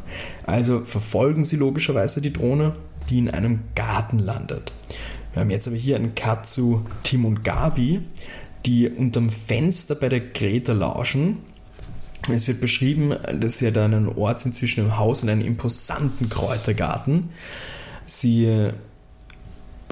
Also 0.46 0.82
verfolgen 0.82 1.46
sie 1.46 1.56
logischerweise 1.56 2.20
die 2.20 2.34
Drohne, 2.34 2.76
die 3.10 3.20
in 3.20 3.30
einem 3.30 3.62
Garten 3.76 4.20
landet. 4.20 4.74
Wir 5.36 5.42
haben 5.42 5.52
jetzt 5.52 5.68
aber 5.68 5.76
hier 5.76 5.98
einen 5.98 6.16
Cut 6.16 6.48
zu 6.48 6.86
Tim 7.04 7.26
und 7.26 7.44
Gabi, 7.44 8.00
die 8.66 8.88
unterm 8.88 9.30
Fenster 9.30 9.96
bei 9.96 10.08
der 10.08 10.22
Greta 10.22 10.72
lauschen. 10.72 11.40
Es 12.34 12.48
wird 12.48 12.62
beschrieben, 12.62 13.14
dass 13.42 13.58
sie 13.58 13.70
da 13.74 13.84
einen 13.84 14.08
Ort 14.08 14.40
sind 14.40 14.56
zwischen 14.56 14.86
dem 14.86 14.98
Haus 14.98 15.24
und 15.24 15.30
einem 15.30 15.46
imposanten 15.46 16.30
Kräutergarten. 16.30 17.32
Sie, 18.06 18.70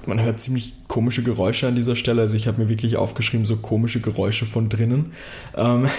man 0.05 0.21
hört 0.21 0.39
ziemlich 0.39 0.75
komische 0.87 1.23
Geräusche 1.23 1.67
an 1.67 1.75
dieser 1.75 1.97
Stelle. 1.97 2.21
Also 2.21 2.37
ich 2.37 2.47
habe 2.47 2.61
mir 2.61 2.69
wirklich 2.69 2.95
aufgeschrieben, 2.95 3.45
so 3.45 3.57
komische 3.57 3.99
Geräusche 3.99 4.45
von 4.45 4.69
drinnen. 4.69 5.11
Ähm, 5.57 5.89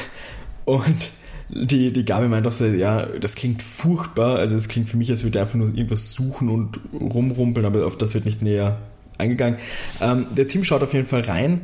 und 0.65 1.11
die, 1.51 1.93
die 1.93 2.05
Gabi 2.07 2.29
meint 2.29 2.47
auch 2.47 2.53
so, 2.53 2.65
ja, 2.65 3.05
das 3.05 3.35
klingt 3.35 3.63
furchtbar. 3.63 4.39
Also 4.39 4.57
es 4.57 4.69
klingt 4.69 4.89
für 4.89 4.97
mich, 4.97 5.11
als 5.11 5.23
würde 5.23 5.39
er 5.39 5.43
einfach 5.43 5.57
nur 5.57 5.69
irgendwas 5.69 6.15
suchen 6.15 6.49
und 6.49 6.81
rumrumpeln, 6.99 7.67
aber 7.67 7.87
auf 7.87 7.99
das 7.99 8.15
wird 8.15 8.25
nicht 8.25 8.41
näher 8.41 8.81
eingegangen. 9.19 9.59
Ähm, 10.01 10.27
der 10.37 10.49
Team 10.49 10.65
schaut 10.65 10.83
auf 10.83 10.93
jeden 10.93 11.07
Fall 11.07 11.23
rein 11.23 11.63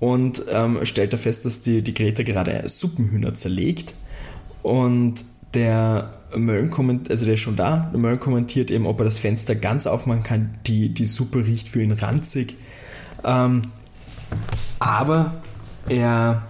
und 0.00 0.42
ähm, 0.52 0.84
stellt 0.84 1.12
da 1.12 1.16
fest, 1.16 1.44
dass 1.44 1.62
die, 1.62 1.82
die 1.82 1.94
Greta 1.94 2.22
gerade 2.22 2.68
Suppenhühner 2.68 3.34
zerlegt. 3.34 3.94
Und 4.62 5.24
der 5.54 6.12
Mölln 6.34 6.70
kommentiert, 6.70 7.10
also 7.10 7.24
der 7.24 7.34
ist 7.34 7.40
schon 7.40 7.56
da, 7.56 7.88
der 7.92 8.00
Mölln 8.00 8.20
kommentiert 8.20 8.70
eben, 8.70 8.86
ob 8.86 9.00
er 9.00 9.04
das 9.04 9.18
Fenster 9.18 9.54
ganz 9.54 9.86
aufmachen 9.86 10.22
kann. 10.22 10.58
Die, 10.66 10.92
die 10.92 11.06
Suppe 11.06 11.46
riecht 11.46 11.68
für 11.68 11.82
ihn 11.82 11.92
ranzig. 11.92 12.56
Ähm, 13.24 13.62
aber 14.78 15.34
er 15.88 16.42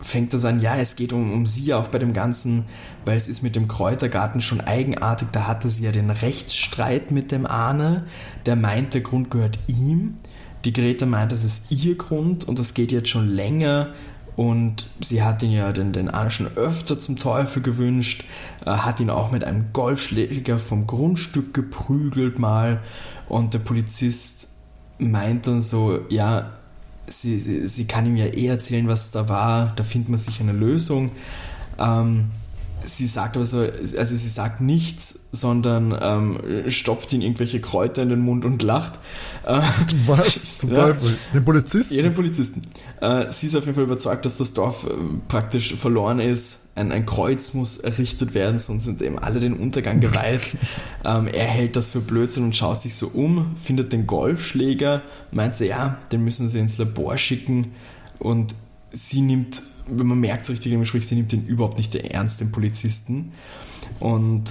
fängt 0.00 0.32
das 0.32 0.44
an, 0.44 0.60
ja, 0.60 0.76
es 0.76 0.96
geht 0.96 1.12
um, 1.12 1.32
um 1.32 1.46
sie 1.46 1.74
auch 1.74 1.88
bei 1.88 1.98
dem 1.98 2.12
Ganzen, 2.12 2.64
weil 3.04 3.16
es 3.16 3.28
ist 3.28 3.42
mit 3.42 3.56
dem 3.56 3.68
Kräutergarten 3.68 4.40
schon 4.40 4.60
eigenartig. 4.60 5.28
Da 5.32 5.46
hatte 5.46 5.68
sie 5.68 5.84
ja 5.84 5.92
den 5.92 6.10
Rechtsstreit 6.10 7.10
mit 7.10 7.32
dem 7.32 7.46
Ahne, 7.46 8.04
der 8.46 8.56
meint, 8.56 8.94
der 8.94 9.00
Grund 9.00 9.30
gehört 9.30 9.58
ihm. 9.66 10.16
Die 10.64 10.72
Greta 10.72 11.06
meint, 11.06 11.32
das 11.32 11.44
ist 11.44 11.70
ihr 11.70 11.96
Grund 11.96 12.46
und 12.46 12.58
das 12.58 12.74
geht 12.74 12.92
jetzt 12.92 13.08
schon 13.08 13.28
länger. 13.28 13.88
Und 14.36 14.86
sie 15.00 15.22
hat 15.22 15.42
ihn 15.42 15.52
ja 15.52 15.72
den, 15.72 15.92
den 15.92 16.08
Ahne 16.08 16.30
schon 16.30 16.48
öfter 16.56 16.98
zum 16.98 17.18
Teufel 17.18 17.62
gewünscht, 17.62 18.24
äh, 18.64 18.70
hat 18.70 19.00
ihn 19.00 19.10
auch 19.10 19.32
mit 19.32 19.44
einem 19.44 19.66
Golfschläger 19.72 20.58
vom 20.58 20.86
Grundstück 20.86 21.52
geprügelt 21.52 22.38
mal. 22.38 22.80
Und 23.28 23.54
der 23.54 23.58
Polizist 23.58 24.48
meint 24.98 25.46
dann 25.46 25.60
so, 25.60 26.00
ja, 26.08 26.52
sie, 27.06 27.38
sie, 27.38 27.66
sie 27.66 27.86
kann 27.86 28.06
ihm 28.06 28.16
ja 28.16 28.26
eh 28.26 28.46
erzählen, 28.46 28.88
was 28.88 29.10
da 29.10 29.28
war, 29.28 29.72
da 29.76 29.84
findet 29.84 30.10
man 30.10 30.18
sich 30.18 30.40
eine 30.40 30.52
Lösung. 30.52 31.10
Ähm, 31.78 32.30
sie 32.84 33.06
sagt 33.06 33.36
aber 33.36 33.44
so, 33.44 33.58
also 33.58 34.16
sie 34.16 34.28
sagt 34.28 34.60
nichts, 34.60 35.28
sondern 35.32 35.96
ähm, 36.00 36.70
stopft 36.70 37.12
ihn 37.12 37.22
irgendwelche 37.22 37.60
Kräuter 37.60 38.02
in 38.02 38.08
den 38.08 38.20
Mund 38.20 38.44
und 38.44 38.62
lacht. 38.62 38.94
Äh, 39.44 39.60
Was? 40.06 40.58
Zum 40.58 40.70
ja, 40.70 40.88
Teufel? 40.88 41.16
Den 41.34 41.44
Polizisten? 41.44 41.96
Ja, 41.96 42.02
den 42.02 42.14
Polizisten. 42.14 42.62
Äh, 43.00 43.30
sie 43.30 43.46
ist 43.46 43.56
auf 43.56 43.64
jeden 43.64 43.74
Fall 43.74 43.84
überzeugt, 43.84 44.24
dass 44.26 44.36
das 44.36 44.54
Dorf 44.54 44.86
äh, 44.86 44.90
praktisch 45.28 45.74
verloren 45.74 46.20
ist. 46.20 46.68
Ein, 46.74 46.92
ein 46.92 47.06
Kreuz 47.06 47.54
muss 47.54 47.78
errichtet 47.78 48.34
werden, 48.34 48.58
sonst 48.58 48.84
sind 48.84 49.02
eben 49.02 49.18
alle 49.18 49.40
den 49.40 49.54
Untergang 49.54 50.00
geweiht. 50.00 50.42
ähm, 51.04 51.26
er 51.26 51.46
hält 51.46 51.76
das 51.76 51.90
für 51.90 52.00
Blödsinn 52.00 52.44
und 52.44 52.56
schaut 52.56 52.80
sich 52.80 52.94
so 52.94 53.08
um, 53.08 53.56
findet 53.62 53.92
den 53.92 54.06
Golfschläger, 54.06 55.02
meint 55.32 55.56
so, 55.56 55.64
ja, 55.64 55.98
den 56.12 56.22
müssen 56.24 56.48
sie 56.48 56.58
ins 56.58 56.78
Labor 56.78 57.16
schicken 57.18 57.72
und 58.18 58.54
sie 58.92 59.20
nimmt 59.20 59.62
wenn 59.90 60.06
man 60.06 60.18
merkt 60.18 60.46
so 60.46 60.52
richtig 60.52 60.72
im 60.72 60.80
Gespräch, 60.80 61.06
sie 61.06 61.16
nimmt 61.16 61.32
den 61.32 61.46
überhaupt 61.46 61.78
nicht 61.78 61.94
ernst, 61.94 62.40
den 62.40 62.52
Polizisten. 62.52 63.32
Und 63.98 64.44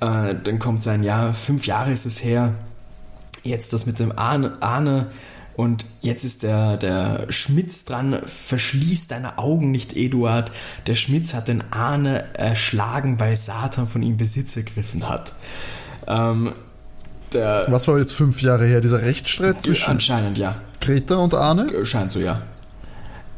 äh, 0.00 0.34
dann 0.42 0.58
kommt 0.58 0.82
sein, 0.82 1.02
ja, 1.02 1.32
fünf 1.32 1.66
Jahre 1.66 1.92
ist 1.92 2.06
es 2.06 2.24
her, 2.24 2.54
jetzt 3.42 3.72
das 3.72 3.86
mit 3.86 3.98
dem 3.98 4.16
Ahne, 4.18 4.56
Ahne 4.60 5.08
und 5.56 5.84
jetzt 6.00 6.24
ist 6.24 6.42
der, 6.42 6.78
der 6.78 7.26
Schmitz 7.28 7.84
dran, 7.84 8.18
verschließ 8.24 9.08
deine 9.08 9.36
Augen 9.36 9.70
nicht, 9.70 9.94
Eduard. 9.94 10.50
Der 10.86 10.94
Schmitz 10.94 11.34
hat 11.34 11.48
den 11.48 11.62
Ahne 11.70 12.24
erschlagen, 12.34 13.20
weil 13.20 13.36
Satan 13.36 13.86
von 13.86 14.02
ihm 14.02 14.16
Besitz 14.16 14.56
ergriffen 14.56 15.06
hat. 15.08 15.34
Ähm, 16.06 16.52
Was 17.32 17.88
war 17.88 17.98
jetzt 17.98 18.14
fünf 18.14 18.40
Jahre 18.40 18.64
her, 18.64 18.80
dieser 18.80 19.02
Rechtsstreit 19.02 19.60
zwischen? 19.60 19.90
Anscheinend, 19.90 20.38
ja. 20.38 20.56
Greta 20.80 21.16
und 21.16 21.34
Arne? 21.34 21.84
Scheint 21.84 22.12
so, 22.12 22.20
ja. 22.20 22.40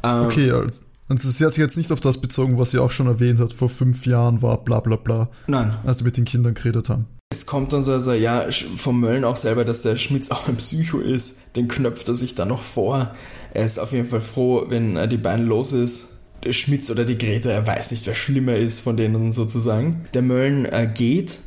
Ähm, 0.04 0.26
okay, 0.26 0.52
also, 0.52 0.84
also 1.12 1.30
sie 1.30 1.44
hat 1.44 1.52
sich 1.52 1.60
jetzt 1.60 1.76
nicht 1.76 1.92
auf 1.92 2.00
das 2.00 2.18
bezogen, 2.18 2.58
was 2.58 2.70
sie 2.70 2.78
auch 2.78 2.90
schon 2.90 3.06
erwähnt 3.06 3.40
hat, 3.40 3.52
vor 3.52 3.68
fünf 3.68 4.06
Jahren 4.06 4.42
war 4.42 4.64
bla 4.64 4.80
bla 4.80 4.96
bla. 4.96 5.28
Nein. 5.46 5.74
Als 5.84 5.98
sie 5.98 6.04
mit 6.04 6.16
den 6.16 6.24
Kindern 6.24 6.54
geredet 6.54 6.88
haben. 6.88 7.06
Es 7.30 7.46
kommt 7.46 7.72
dann 7.72 7.82
so, 7.82 7.92
also, 7.92 8.12
ja, 8.12 8.46
vom 8.50 9.00
Mölln 9.00 9.24
auch 9.24 9.38
selber, 9.38 9.64
dass 9.64 9.80
der 9.80 9.96
Schmitz 9.96 10.30
auch 10.30 10.48
ein 10.48 10.56
Psycho 10.56 10.98
ist. 10.98 11.56
Den 11.56 11.66
knöpft 11.66 12.08
er 12.08 12.14
sich 12.14 12.34
dann 12.34 12.48
noch 12.48 12.62
vor. 12.62 13.14
Er 13.54 13.64
ist 13.64 13.78
auf 13.78 13.92
jeden 13.92 14.04
Fall 14.04 14.20
froh, 14.20 14.66
wenn 14.68 15.08
die 15.08 15.16
beiden 15.16 15.46
los 15.46 15.72
ist. 15.72 16.08
Der 16.44 16.52
Schmitz 16.52 16.90
oder 16.90 17.04
die 17.04 17.16
Greta, 17.16 17.48
er 17.50 17.66
weiß 17.66 17.92
nicht, 17.92 18.06
wer 18.06 18.14
schlimmer 18.14 18.56
ist 18.56 18.80
von 18.80 18.96
denen 18.96 19.32
sozusagen. 19.32 20.04
Der 20.12 20.22
Mölln 20.22 20.66
äh, 20.66 20.90
geht. 20.92 21.38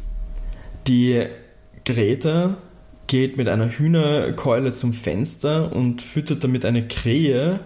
Die 0.87 1.23
Greta 1.85 2.57
geht 3.07 3.37
mit 3.37 3.47
einer 3.47 3.69
Hühnerkeule 3.69 4.73
zum 4.73 4.93
Fenster 4.93 5.75
und 5.75 6.01
füttert 6.01 6.43
damit 6.43 6.65
eine 6.65 6.87
Krähe, 6.87 7.59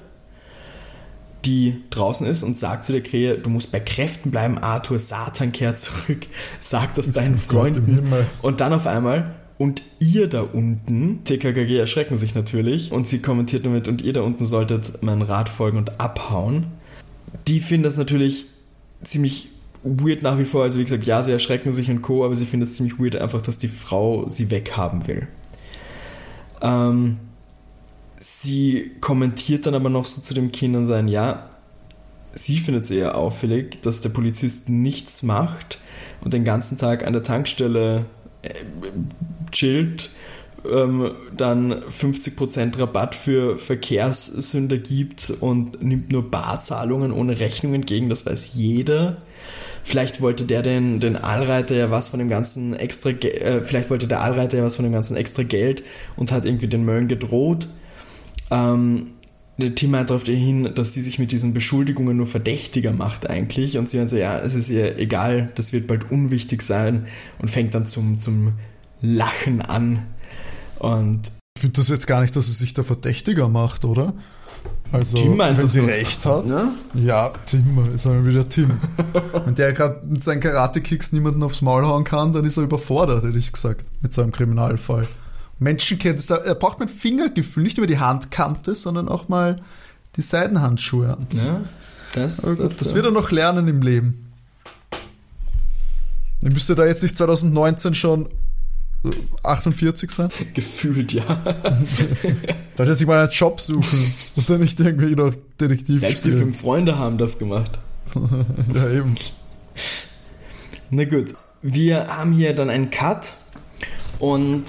die 1.46 1.82
draußen 1.90 2.28
ist 2.28 2.44
und 2.44 2.58
sagt 2.58 2.86
zu 2.86 2.92
der 2.92 3.02
Krähe, 3.02 3.38
du 3.38 3.50
musst 3.50 3.72
bei 3.72 3.80
Kräften 3.80 4.32
bleiben, 4.32 4.58
Arthur, 4.58 5.00
Satan 5.00 5.52
kehrt 5.52 5.80
zurück, 5.80 6.28
sagt 6.60 6.98
das 6.98 7.12
deinen 7.12 7.38
Freunden. 7.38 8.14
und 8.42 8.62
dann 8.62 8.74
auf 8.74 8.88
einmal, 8.88 9.36
und 9.58 9.84
ihr 10.00 10.28
da 10.28 10.42
unten, 10.42 11.24
TKKG 11.26 11.78
erschrecken 11.78 12.18
sich 12.18 12.34
natürlich 12.34 12.92
und 12.92 13.08
sie 13.08 13.22
kommentiert 13.22 13.66
damit, 13.66 13.88
und 13.88 14.02
ihr 14.02 14.14
da 14.14 14.22
unten 14.22 14.46
solltet 14.46 15.04
meinen 15.04 15.22
Rat 15.22 15.50
folgen 15.50 15.78
und 15.78 16.00
abhauen. 16.00 16.68
Die 17.48 17.60
finden 17.60 17.84
das 17.84 17.98
natürlich 17.98 18.46
ziemlich 19.04 19.50
weird 19.84 20.24
nach 20.24 20.38
wie 20.38 20.46
vor. 20.46 20.64
Also 20.64 20.80
wie 20.80 20.84
gesagt, 20.84 21.06
ja, 21.06 21.24
sie 21.24 21.32
erschrecken 21.32 21.74
sich 21.74 21.90
und 21.90 22.02
Co., 22.02 22.26
aber 22.26 22.36
sie 22.36 22.46
finden 22.46 22.64
es 22.64 22.76
ziemlich 22.76 23.00
weird 23.00 23.16
einfach, 23.16 23.42
dass 23.42 23.58
die 23.58 23.68
Frau 23.68 24.28
sie 24.28 24.50
weghaben 24.52 25.08
will. 25.08 25.28
Ähm, 26.62 27.18
sie 28.20 28.92
kommentiert 29.00 29.66
dann 29.66 29.74
aber 29.74 29.90
noch 29.90 30.06
so 30.06 30.22
zu 30.22 30.34
dem 30.34 30.52
Kind 30.52 30.76
und 30.76 30.86
sagt, 30.86 31.10
ja, 31.10 31.50
sie 32.34 32.60
findet 32.60 32.84
es 32.84 32.92
eher 32.92 33.16
auffällig, 33.16 33.82
dass 33.82 34.02
der 34.02 34.10
Polizist 34.10 34.70
nichts 34.70 35.24
macht 35.24 35.80
und 36.22 36.34
den 36.34 36.44
ganzen 36.44 36.78
Tag 36.78 37.08
an 37.08 37.14
der 37.14 37.24
Tankstelle 37.24 38.06
äh, 38.42 38.54
chillt, 39.52 40.10
ähm, 40.70 41.12
dann 41.36 41.74
50% 41.74 42.78
Rabatt 42.78 43.16
für 43.16 43.58
Verkehrssünder 43.58 44.78
gibt 44.78 45.32
und 45.40 45.82
nimmt 45.82 46.12
nur 46.12 46.30
Barzahlungen 46.30 47.12
ohne 47.12 47.40
Rechnung 47.40 47.74
entgegen, 47.74 48.10
das 48.10 48.26
weiß 48.26 48.52
jeder. 48.54 49.18
Vielleicht 49.82 50.22
wollte 50.22 50.44
der 50.44 50.62
den, 50.62 51.00
den 51.00 51.16
Allreiter 51.16 51.76
ja 51.76 51.90
was 51.90 52.10
von 52.10 52.20
dem 52.20 52.30
ganzen 52.30 52.76
extra, 52.76 53.12
äh, 53.12 53.62
vielleicht 53.62 53.90
wollte 53.90 54.08
der 54.08 54.22
Allreiter 54.22 54.58
ja 54.58 54.64
was 54.64 54.76
von 54.76 54.84
dem 54.84 54.92
ganzen 54.92 55.16
extra 55.16 55.44
Geld 55.44 55.84
und 56.18 56.34
hat 56.34 56.46
irgendwie 56.46 56.68
den 56.68 56.84
Möllen 56.84 57.08
gedroht. 57.08 57.68
Ähm, 58.52 59.12
der 59.58 59.76
Tim 59.76 59.92
meint 59.92 60.10
darauf 60.10 60.24
hin, 60.24 60.72
dass 60.74 60.94
sie 60.94 61.02
sich 61.02 61.20
mit 61.20 61.32
diesen 61.32 61.54
Beschuldigungen 61.54 62.16
nur 62.16 62.28
verdächtiger 62.28 62.94
macht 62.94 63.30
eigentlich 63.30 63.78
und 63.78 63.90
sie 63.90 63.98
meint 63.98 64.10
so, 64.10 64.16
ja, 64.16 64.40
es 64.40 64.56
ist 64.56 64.70
ihr 64.70 64.98
egal, 64.98 65.52
das 65.56 65.74
wird 65.74 65.88
bald 65.88 66.12
unwichtig 66.12 66.62
sein 66.62 67.08
und 67.40 67.50
fängt 67.50 67.76
dann 67.76 67.86
zum, 67.86 68.20
zum 68.20 68.54
Lachen 69.02 69.62
an 69.62 70.06
und 70.80 71.32
ich 71.58 71.62
finde 71.62 71.76
das 71.76 71.90
jetzt 71.90 72.08
gar 72.08 72.22
nicht, 72.22 72.34
dass 72.38 72.46
sie 72.46 72.54
sich 72.54 72.74
da 72.74 72.84
verdächtiger 72.84 73.50
macht, 73.50 73.84
oder? 73.84 74.14
Also, 74.94 75.18
Tim 75.18 75.36
meint, 75.36 75.58
wenn 75.58 75.68
sie 75.68 75.82
recht 75.82 76.26
hat. 76.26 76.46
Ne? 76.46 76.70
Ja, 76.94 77.32
Tim, 77.46 77.78
ist 77.94 78.08
einmal 78.08 78.26
wieder 78.26 78.48
Tim. 78.48 78.72
wenn 79.46 79.56
der 79.56 79.74
gerade 79.74 80.02
mit 80.08 80.24
seinen 80.24 80.40
Karate-Kicks 80.40 81.12
niemanden 81.12 81.44
aufs 81.44 81.62
Maul 81.62 81.86
hauen 81.86 82.06
kann, 82.06 82.32
dann 82.32 82.46
ist 82.46 82.56
er 82.56 82.64
überfordert, 82.64 83.24
hätte 83.24 83.38
ich 83.38 83.52
gesagt, 83.52 83.86
mit 84.02 84.14
seinem 84.14 84.32
Kriminalfall. 84.32 85.06
Menschenkenntnis, 85.60 86.30
er 86.30 86.56
braucht 86.56 86.80
mein 86.80 86.88
Fingergefühl, 86.88 87.64
nicht 87.64 87.78
über 87.78 87.88
die 87.88 88.00
Handkante, 88.00 88.76
sondern 88.76 89.08
auch 89.10 89.28
mal 89.28 89.62
die 90.16 90.22
Seidenhandschuhe 90.22 91.16
anziehen. 91.16 91.48
Ja, 91.48 91.62
das, 92.14 92.42
gut, 92.42 92.60
das, 92.60 92.78
das 92.78 92.94
wird 92.94 93.06
er 93.06 93.12
noch 93.12 93.32
lernen 93.32 93.68
im 93.68 93.82
Leben. 93.82 94.26
Ich 96.42 96.52
müsste 96.52 96.76
da 96.76 96.86
jetzt 96.86 97.04
nicht 97.04 97.18
2019 97.18 97.94
schon 97.94 98.30
48 99.44 100.12
sein? 100.12 100.30
Gefühlt, 100.54 101.14
ja. 101.14 101.24
da 102.76 102.84
hätte 102.84 102.96
sich 102.96 103.08
mal 103.08 103.18
einen 103.18 103.32
Job 103.32 103.62
suchen 103.62 104.14
und 104.36 104.50
dann 104.50 104.60
nicht 104.60 104.80
irgendwie 104.80 105.16
noch 105.16 105.34
Detektiv 105.60 106.00
Selbst 106.00 106.20
spielen. 106.20 106.36
die 106.36 106.42
fünf 106.44 106.60
Freunde 106.60 106.98
haben 106.98 107.18
das 107.18 107.40
gemacht. 107.40 107.80
ja, 108.74 108.90
eben. 108.90 109.16
Na 110.90 111.06
gut. 111.06 111.36
Wir 111.62 112.08
haben 112.08 112.32
hier 112.32 112.56
dann 112.56 112.70
einen 112.70 112.90
Cut 112.90 113.34
und 114.20 114.64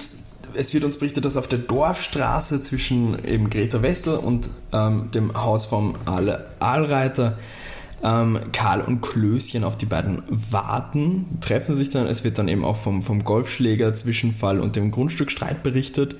es 0.55 0.73
wird 0.73 0.83
uns 0.83 0.97
berichtet, 0.97 1.25
dass 1.25 1.37
auf 1.37 1.47
der 1.47 1.59
Dorfstraße 1.59 2.61
zwischen 2.61 3.23
eben 3.25 3.49
Greta 3.49 3.81
Wessel 3.81 4.15
und 4.15 4.49
ähm, 4.73 5.09
dem 5.11 5.33
Haus 5.33 5.65
vom 5.65 5.95
Aal 6.05 6.45
Aalreiter 6.59 7.37
ähm, 8.03 8.39
Karl 8.51 8.81
und 8.81 9.01
Klößchen 9.01 9.63
auf 9.63 9.77
die 9.77 9.85
beiden 9.85 10.23
warten, 10.27 11.25
treffen 11.41 11.75
sich 11.75 11.89
dann. 11.89 12.07
Es 12.07 12.23
wird 12.23 12.37
dann 12.37 12.47
eben 12.47 12.65
auch 12.65 12.77
vom, 12.77 13.03
vom 13.03 13.23
Golfschläger 13.23 13.93
Zwischenfall 13.93 14.59
und 14.59 14.75
dem 14.75 14.91
Grundstückstreit 14.91 15.63
berichtet. 15.63 16.15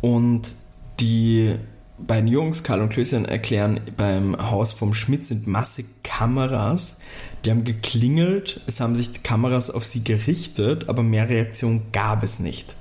Und 0.00 0.54
die 1.00 1.54
beiden 1.98 2.28
Jungs, 2.28 2.62
Karl 2.62 2.80
und 2.80 2.90
Klößchen, 2.90 3.24
erklären, 3.24 3.80
beim 3.96 4.36
Haus 4.50 4.72
vom 4.72 4.94
Schmidt 4.94 5.26
sind 5.26 5.46
massig 5.46 5.86
Kameras. 6.02 7.00
Die 7.44 7.50
haben 7.50 7.64
geklingelt, 7.64 8.60
es 8.66 8.80
haben 8.80 8.94
sich 8.94 9.22
Kameras 9.22 9.70
auf 9.70 9.84
sie 9.84 10.04
gerichtet, 10.04 10.88
aber 10.88 11.02
mehr 11.02 11.28
Reaktion 11.28 11.82
gab 11.92 12.22
es 12.22 12.38
nicht. 12.38 12.76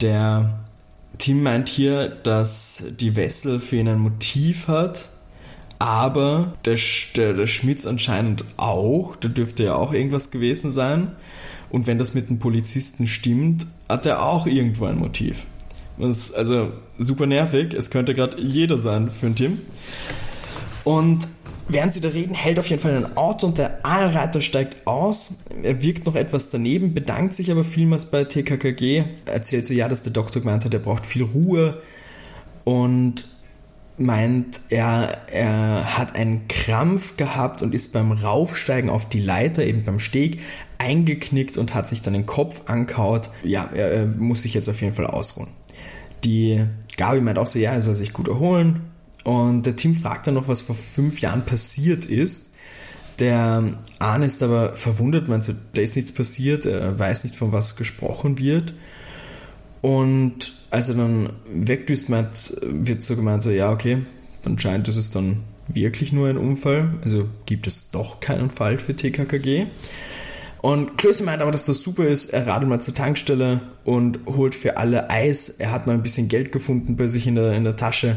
Der 0.00 0.58
Tim 1.18 1.42
meint 1.42 1.68
hier, 1.68 2.08
dass 2.22 2.92
die 3.00 3.16
Wessel 3.16 3.58
für 3.60 3.76
ihn 3.76 3.88
ein 3.88 3.98
Motiv 3.98 4.68
hat, 4.68 5.08
aber 5.78 6.52
der, 6.64 6.78
der, 7.16 7.34
der 7.34 7.46
Schmitz 7.46 7.86
anscheinend 7.86 8.44
auch, 8.56 9.16
da 9.16 9.28
dürfte 9.28 9.64
ja 9.64 9.74
auch 9.74 9.92
irgendwas 9.92 10.30
gewesen 10.30 10.72
sein. 10.72 11.12
Und 11.70 11.86
wenn 11.86 11.98
das 11.98 12.14
mit 12.14 12.28
dem 12.28 12.38
Polizisten 12.38 13.06
stimmt, 13.06 13.66
hat 13.88 14.06
er 14.06 14.22
auch 14.22 14.46
irgendwo 14.46 14.86
ein 14.86 14.98
Motiv. 14.98 15.46
Das 15.98 16.16
ist 16.16 16.34
also 16.34 16.72
super 16.98 17.26
nervig. 17.26 17.74
Es 17.74 17.90
könnte 17.90 18.14
gerade 18.14 18.40
jeder 18.40 18.78
sein 18.78 19.10
für 19.10 19.26
ein 19.26 19.34
Team. 19.34 19.58
Und 20.84 21.28
während 21.68 21.94
sie 21.94 22.00
da 22.00 22.08
reden, 22.08 22.34
hält 22.34 22.58
auf 22.58 22.68
jeden 22.68 22.82
Fall 22.82 22.96
ein 22.96 23.16
Auto 23.16 23.46
und 23.46 23.58
der 23.58 23.84
Aalreiter 23.84 24.42
steigt 24.42 24.86
aus. 24.86 25.44
Er 25.62 25.82
wirkt 25.82 26.06
noch 26.06 26.14
etwas 26.14 26.50
daneben, 26.50 26.94
bedankt 26.94 27.34
sich 27.34 27.50
aber 27.50 27.64
vielmals 27.64 28.10
bei 28.10 28.24
TKKG. 28.24 29.04
Erzählt 29.26 29.66
so, 29.66 29.74
ja, 29.74 29.88
dass 29.88 30.02
der 30.02 30.12
Doktor 30.12 30.40
gemeint 30.40 30.64
hat, 30.64 30.74
er 30.74 30.80
braucht 30.80 31.06
viel 31.06 31.22
Ruhe. 31.22 31.80
Und 32.64 33.24
meint, 33.98 34.60
er, 34.68 35.16
er 35.32 35.98
hat 35.98 36.14
einen 36.14 36.46
Krampf 36.48 37.16
gehabt 37.16 37.62
und 37.62 37.74
ist 37.74 37.92
beim 37.92 38.12
Raufsteigen 38.12 38.90
auf 38.90 39.08
die 39.08 39.20
Leiter, 39.20 39.64
eben 39.64 39.84
beim 39.84 39.98
Steg, 39.98 40.40
eingeknickt 40.78 41.58
und 41.58 41.74
hat 41.74 41.88
sich 41.88 42.02
dann 42.02 42.14
den 42.14 42.26
Kopf 42.26 42.62
ankaut. 42.70 43.30
Ja, 43.42 43.68
er, 43.74 43.90
er 43.92 44.06
muss 44.06 44.42
sich 44.42 44.54
jetzt 44.54 44.68
auf 44.68 44.80
jeden 44.80 44.94
Fall 44.94 45.06
ausruhen. 45.06 45.48
Die 46.24 46.64
Gabi 46.96 47.20
meint 47.20 47.38
auch 47.38 47.46
so, 47.46 47.58
ja, 47.58 47.72
er 47.72 47.80
soll 47.80 47.94
sich 47.94 48.12
gut 48.12 48.28
erholen. 48.28 48.87
Und 49.24 49.66
der 49.66 49.76
Team 49.76 49.94
fragt 49.94 50.26
dann 50.26 50.34
noch, 50.34 50.48
was 50.48 50.60
vor 50.60 50.76
fünf 50.76 51.20
Jahren 51.20 51.44
passiert 51.44 52.06
ist. 52.06 52.54
Der 53.18 53.64
Arne 53.98 54.26
ist 54.26 54.42
aber 54.42 54.74
verwundert, 54.74 55.28
meint 55.28 55.44
so, 55.44 55.52
da 55.74 55.82
ist 55.82 55.96
nichts 55.96 56.12
passiert, 56.12 56.66
er 56.66 56.98
weiß 56.98 57.24
nicht, 57.24 57.34
von 57.34 57.52
was 57.52 57.76
gesprochen 57.76 58.38
wird. 58.38 58.74
Und 59.82 60.52
als 60.70 60.88
er 60.88 60.94
dann 60.94 61.30
wegdüst, 61.52 62.08
meint, 62.08 62.56
wird 62.62 63.02
so 63.02 63.16
gemeint, 63.16 63.42
so, 63.42 63.50
ja, 63.50 63.72
okay, 63.72 63.98
anscheinend 64.44 64.86
ist 64.88 64.96
es 64.96 65.10
dann 65.10 65.40
wirklich 65.66 66.12
nur 66.12 66.28
ein 66.28 66.36
Unfall, 66.36 66.90
also 67.04 67.28
gibt 67.46 67.66
es 67.66 67.90
doch 67.90 68.20
keinen 68.20 68.50
Fall 68.50 68.78
für 68.78 68.94
TKKG. 68.94 69.66
Und 70.60 70.98
Klöße 70.98 71.22
meint 71.22 71.40
aber, 71.40 71.52
dass 71.52 71.66
das 71.66 71.82
super 71.82 72.06
ist. 72.06 72.32
Er 72.32 72.46
radelt 72.46 72.68
mal 72.68 72.80
zur 72.80 72.94
Tankstelle 72.94 73.60
und 73.84 74.18
holt 74.26 74.54
für 74.54 74.76
alle 74.76 75.08
Eis. 75.08 75.50
Er 75.50 75.70
hat 75.70 75.86
mal 75.86 75.92
ein 75.92 76.02
bisschen 76.02 76.28
Geld 76.28 76.50
gefunden 76.50 76.96
bei 76.96 77.06
sich 77.06 77.26
in 77.28 77.36
der, 77.36 77.52
in 77.52 77.64
der 77.64 77.76
Tasche. 77.76 78.16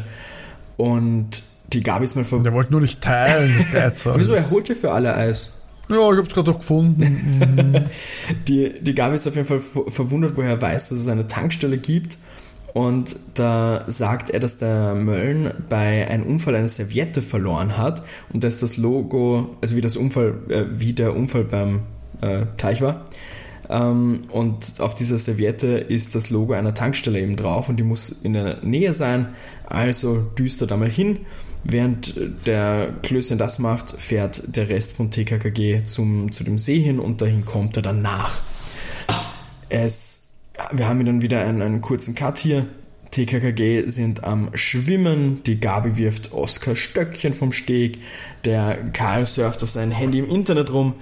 Und 0.76 1.42
die 1.72 1.82
Gabi 1.82 2.04
ist 2.04 2.16
mal 2.16 2.24
vorbei. 2.24 2.44
Der 2.44 2.52
wollte 2.52 2.72
nur 2.72 2.80
nicht 2.80 3.00
teilen. 3.00 3.66
Wieso? 4.16 4.34
Er 4.34 4.50
holt 4.50 4.68
ja 4.68 4.74
für 4.74 4.92
alle 4.92 5.14
Eis. 5.14 5.62
Ja, 5.88 6.12
ich 6.12 6.18
hab's 6.18 6.32
gerade 6.32 6.52
doch 6.52 6.58
gefunden. 6.58 7.86
die, 8.48 8.80
die 8.80 8.94
Gabi 8.94 9.16
ist 9.16 9.26
auf 9.26 9.34
jeden 9.34 9.46
Fall 9.46 9.60
verwundert, 9.60 10.36
woher 10.36 10.50
er 10.50 10.62
weiß, 10.62 10.90
dass 10.90 10.98
es 10.98 11.08
eine 11.08 11.26
Tankstelle 11.26 11.78
gibt. 11.78 12.16
Und 12.72 13.16
da 13.34 13.84
sagt 13.86 14.30
er, 14.30 14.40
dass 14.40 14.56
der 14.56 14.94
Mölln 14.94 15.50
bei 15.68 16.08
einem 16.08 16.24
Unfall 16.24 16.56
eine 16.56 16.68
Serviette 16.68 17.20
verloren 17.20 17.76
hat 17.76 18.02
und 18.32 18.44
dass 18.44 18.58
das 18.58 18.78
Logo, 18.78 19.56
also 19.60 19.76
wie 19.76 19.82
das 19.82 19.96
Unfall, 19.96 20.34
äh, 20.48 20.64
wie 20.70 20.94
der 20.94 21.14
Unfall 21.14 21.44
beim 21.44 21.80
äh, 22.22 22.46
Teich 22.56 22.80
war. 22.80 23.04
Ähm, 23.72 24.20
und 24.30 24.80
auf 24.80 24.94
dieser 24.94 25.18
Serviette 25.18 25.78
ist 25.78 26.14
das 26.14 26.30
Logo 26.30 26.52
einer 26.52 26.74
Tankstelle 26.74 27.20
eben 27.20 27.36
drauf 27.36 27.68
und 27.68 27.78
die 27.78 27.82
muss 27.82 28.10
in 28.10 28.34
der 28.34 28.62
Nähe 28.62 28.92
sein. 28.92 29.28
Also 29.66 30.20
düster 30.36 30.66
da 30.66 30.76
mal 30.76 30.90
hin 30.90 31.20
Während 31.64 32.14
der 32.46 32.92
Klößchen 33.02 33.38
das 33.38 33.60
macht, 33.60 33.92
fährt 33.92 34.56
der 34.56 34.68
Rest 34.68 34.96
von 34.96 35.10
TKKG 35.10 35.84
zum, 35.84 36.32
zu 36.32 36.42
dem 36.42 36.58
See 36.58 36.80
hin 36.80 36.98
und 36.98 37.22
dahin 37.22 37.44
kommt 37.44 37.76
er 37.76 37.82
dann 37.82 38.02
nach. 38.02 38.40
Es, 39.68 40.40
wir 40.72 40.88
haben 40.88 41.04
dann 41.06 41.22
wieder 41.22 41.40
einen, 41.40 41.62
einen 41.62 41.80
kurzen 41.80 42.16
Cut 42.16 42.38
hier. 42.38 42.66
TKKG 43.12 43.88
sind 43.88 44.24
am 44.24 44.48
Schwimmen, 44.54 45.42
die 45.44 45.60
Gabi 45.60 45.96
wirft 45.96 46.32
Oskar 46.32 46.74
Stöckchen 46.74 47.34
vom 47.34 47.52
Steg, 47.52 47.98
der 48.44 48.76
Karl 48.92 49.26
surft 49.26 49.62
auf 49.62 49.70
sein 49.70 49.90
Handy 49.90 50.18
im 50.18 50.30
Internet 50.30 50.72
rum 50.72 50.94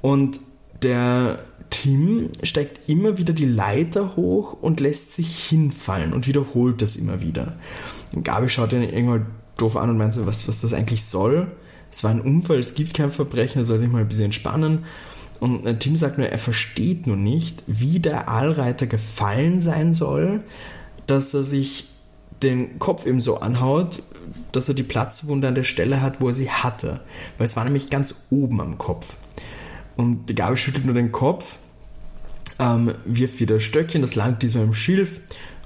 und 0.00 0.38
der 0.82 1.38
Tim 1.74 2.30
steigt 2.44 2.88
immer 2.88 3.18
wieder 3.18 3.32
die 3.32 3.46
Leiter 3.46 4.14
hoch 4.14 4.52
und 4.52 4.78
lässt 4.78 5.12
sich 5.12 5.48
hinfallen 5.48 6.12
und 6.12 6.28
wiederholt 6.28 6.80
das 6.80 6.94
immer 6.94 7.20
wieder. 7.20 7.56
Und 8.12 8.24
Gabi 8.24 8.48
schaut 8.48 8.72
ihn 8.72 8.84
irgendwann 8.84 9.26
doof 9.56 9.76
an 9.76 9.90
und 9.90 9.98
meint 9.98 10.14
so, 10.14 10.24
was, 10.24 10.46
was 10.46 10.60
das 10.60 10.72
eigentlich 10.72 11.04
soll. 11.04 11.50
Es 11.90 12.04
war 12.04 12.12
ein 12.12 12.20
Unfall, 12.20 12.60
es 12.60 12.76
gibt 12.76 12.94
kein 12.94 13.10
Verbrechen, 13.10 13.60
er 13.60 13.64
soll 13.64 13.78
sich 13.78 13.90
mal 13.90 14.02
ein 14.02 14.08
bisschen 14.08 14.26
entspannen. 14.26 14.84
Und 15.40 15.66
äh, 15.66 15.76
Tim 15.76 15.96
sagt 15.96 16.16
nur, 16.16 16.28
er 16.28 16.38
versteht 16.38 17.08
nur 17.08 17.16
nicht, 17.16 17.64
wie 17.66 17.98
der 17.98 18.28
Aalreiter 18.28 18.86
gefallen 18.86 19.58
sein 19.58 19.92
soll, 19.92 20.44
dass 21.08 21.34
er 21.34 21.42
sich 21.42 21.88
den 22.44 22.78
Kopf 22.78 23.04
eben 23.04 23.20
so 23.20 23.40
anhaut, 23.40 24.00
dass 24.52 24.68
er 24.68 24.76
die 24.76 24.84
Platzwunde 24.84 25.48
an 25.48 25.56
der 25.56 25.64
Stelle 25.64 26.00
hat, 26.00 26.20
wo 26.20 26.28
er 26.28 26.34
sie 26.34 26.50
hatte. 26.50 27.00
Weil 27.36 27.46
es 27.46 27.56
war 27.56 27.64
nämlich 27.64 27.90
ganz 27.90 28.26
oben 28.30 28.60
am 28.60 28.78
Kopf. 28.78 29.16
Und 29.96 30.36
Gabi 30.36 30.56
schüttelt 30.56 30.84
nur 30.84 30.94
den 30.94 31.10
Kopf, 31.10 31.58
ähm, 32.58 32.92
wirft 33.04 33.40
wieder 33.40 33.60
Stöckchen, 33.60 34.02
das 34.02 34.14
landet 34.14 34.42
diesmal 34.42 34.64
im 34.64 34.74
Schilf. 34.74 35.20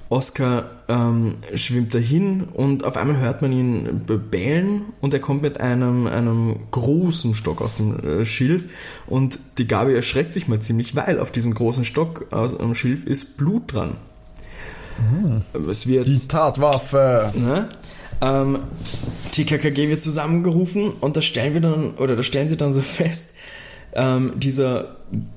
Oscar 0.09 0.71
ähm, 0.87 1.35
schwimmt 1.53 1.93
dahin 1.93 2.45
und 2.45 2.83
auf 2.83 2.97
einmal 2.97 3.17
hört 3.17 3.43
man 3.43 3.51
ihn 3.51 4.01
bellen 4.31 4.81
und 5.01 5.13
er 5.13 5.19
kommt 5.19 5.43
mit 5.43 5.61
einem, 5.61 6.07
einem 6.07 6.55
großen 6.71 7.35
Stock 7.35 7.61
aus 7.61 7.75
dem 7.75 7.99
äh, 7.99 8.25
Schilf 8.25 8.69
und 9.05 9.37
die 9.59 9.67
Gabi 9.67 9.93
erschreckt 9.93 10.33
sich 10.33 10.47
mal 10.47 10.59
ziemlich, 10.59 10.95
weil 10.95 11.19
auf 11.19 11.31
diesem 11.31 11.53
großen 11.53 11.85
Stock 11.85 12.25
aus 12.31 12.57
dem 12.57 12.73
Schilf 12.73 13.05
ist 13.05 13.37
Blut 13.37 13.71
dran. 13.71 13.97
Es 15.69 15.87
wird, 15.87 16.07
Die 16.07 16.27
Tatwaffe. 16.27 17.31
Ne? 17.35 17.69
Ähm, 18.21 18.59
TKKG 19.31 19.89
wird 19.89 20.01
zusammengerufen 20.01 20.91
und 20.99 21.15
da 21.15 21.21
stellen 21.21 21.53
wir 21.53 21.61
dann, 21.61 21.91
oder 21.91 22.15
da 22.15 22.23
stellen 22.23 22.47
sie 22.47 22.57
dann 22.57 22.73
so 22.73 22.81
fest, 22.81 23.35
ähm, 23.93 24.33
dieser 24.37 24.95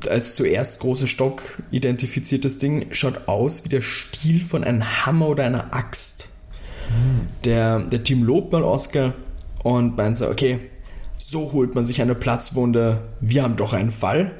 als 0.08 0.34
zuerst 0.34 0.80
große 0.80 1.08
Stock 1.08 1.62
identifiziertes 1.70 2.58
Ding 2.58 2.86
schaut 2.90 3.26
aus 3.26 3.64
wie 3.64 3.70
der 3.70 3.80
Stiel 3.80 4.40
von 4.40 4.64
einem 4.64 5.06
Hammer 5.06 5.28
oder 5.28 5.44
einer 5.44 5.74
Axt. 5.74 6.28
Der, 7.44 7.80
der 7.80 8.04
Team 8.04 8.22
lobt 8.22 8.52
mal 8.52 8.64
Oscar 8.64 9.14
und 9.62 9.96
meint 9.96 10.18
so, 10.18 10.28
okay, 10.28 10.58
so 11.18 11.52
holt 11.52 11.74
man 11.74 11.84
sich 11.84 12.02
eine 12.02 12.14
Platzwunde, 12.14 13.02
wir 13.20 13.44
haben 13.44 13.56
doch 13.56 13.72
einen 13.72 13.92
Fall. 13.92 14.32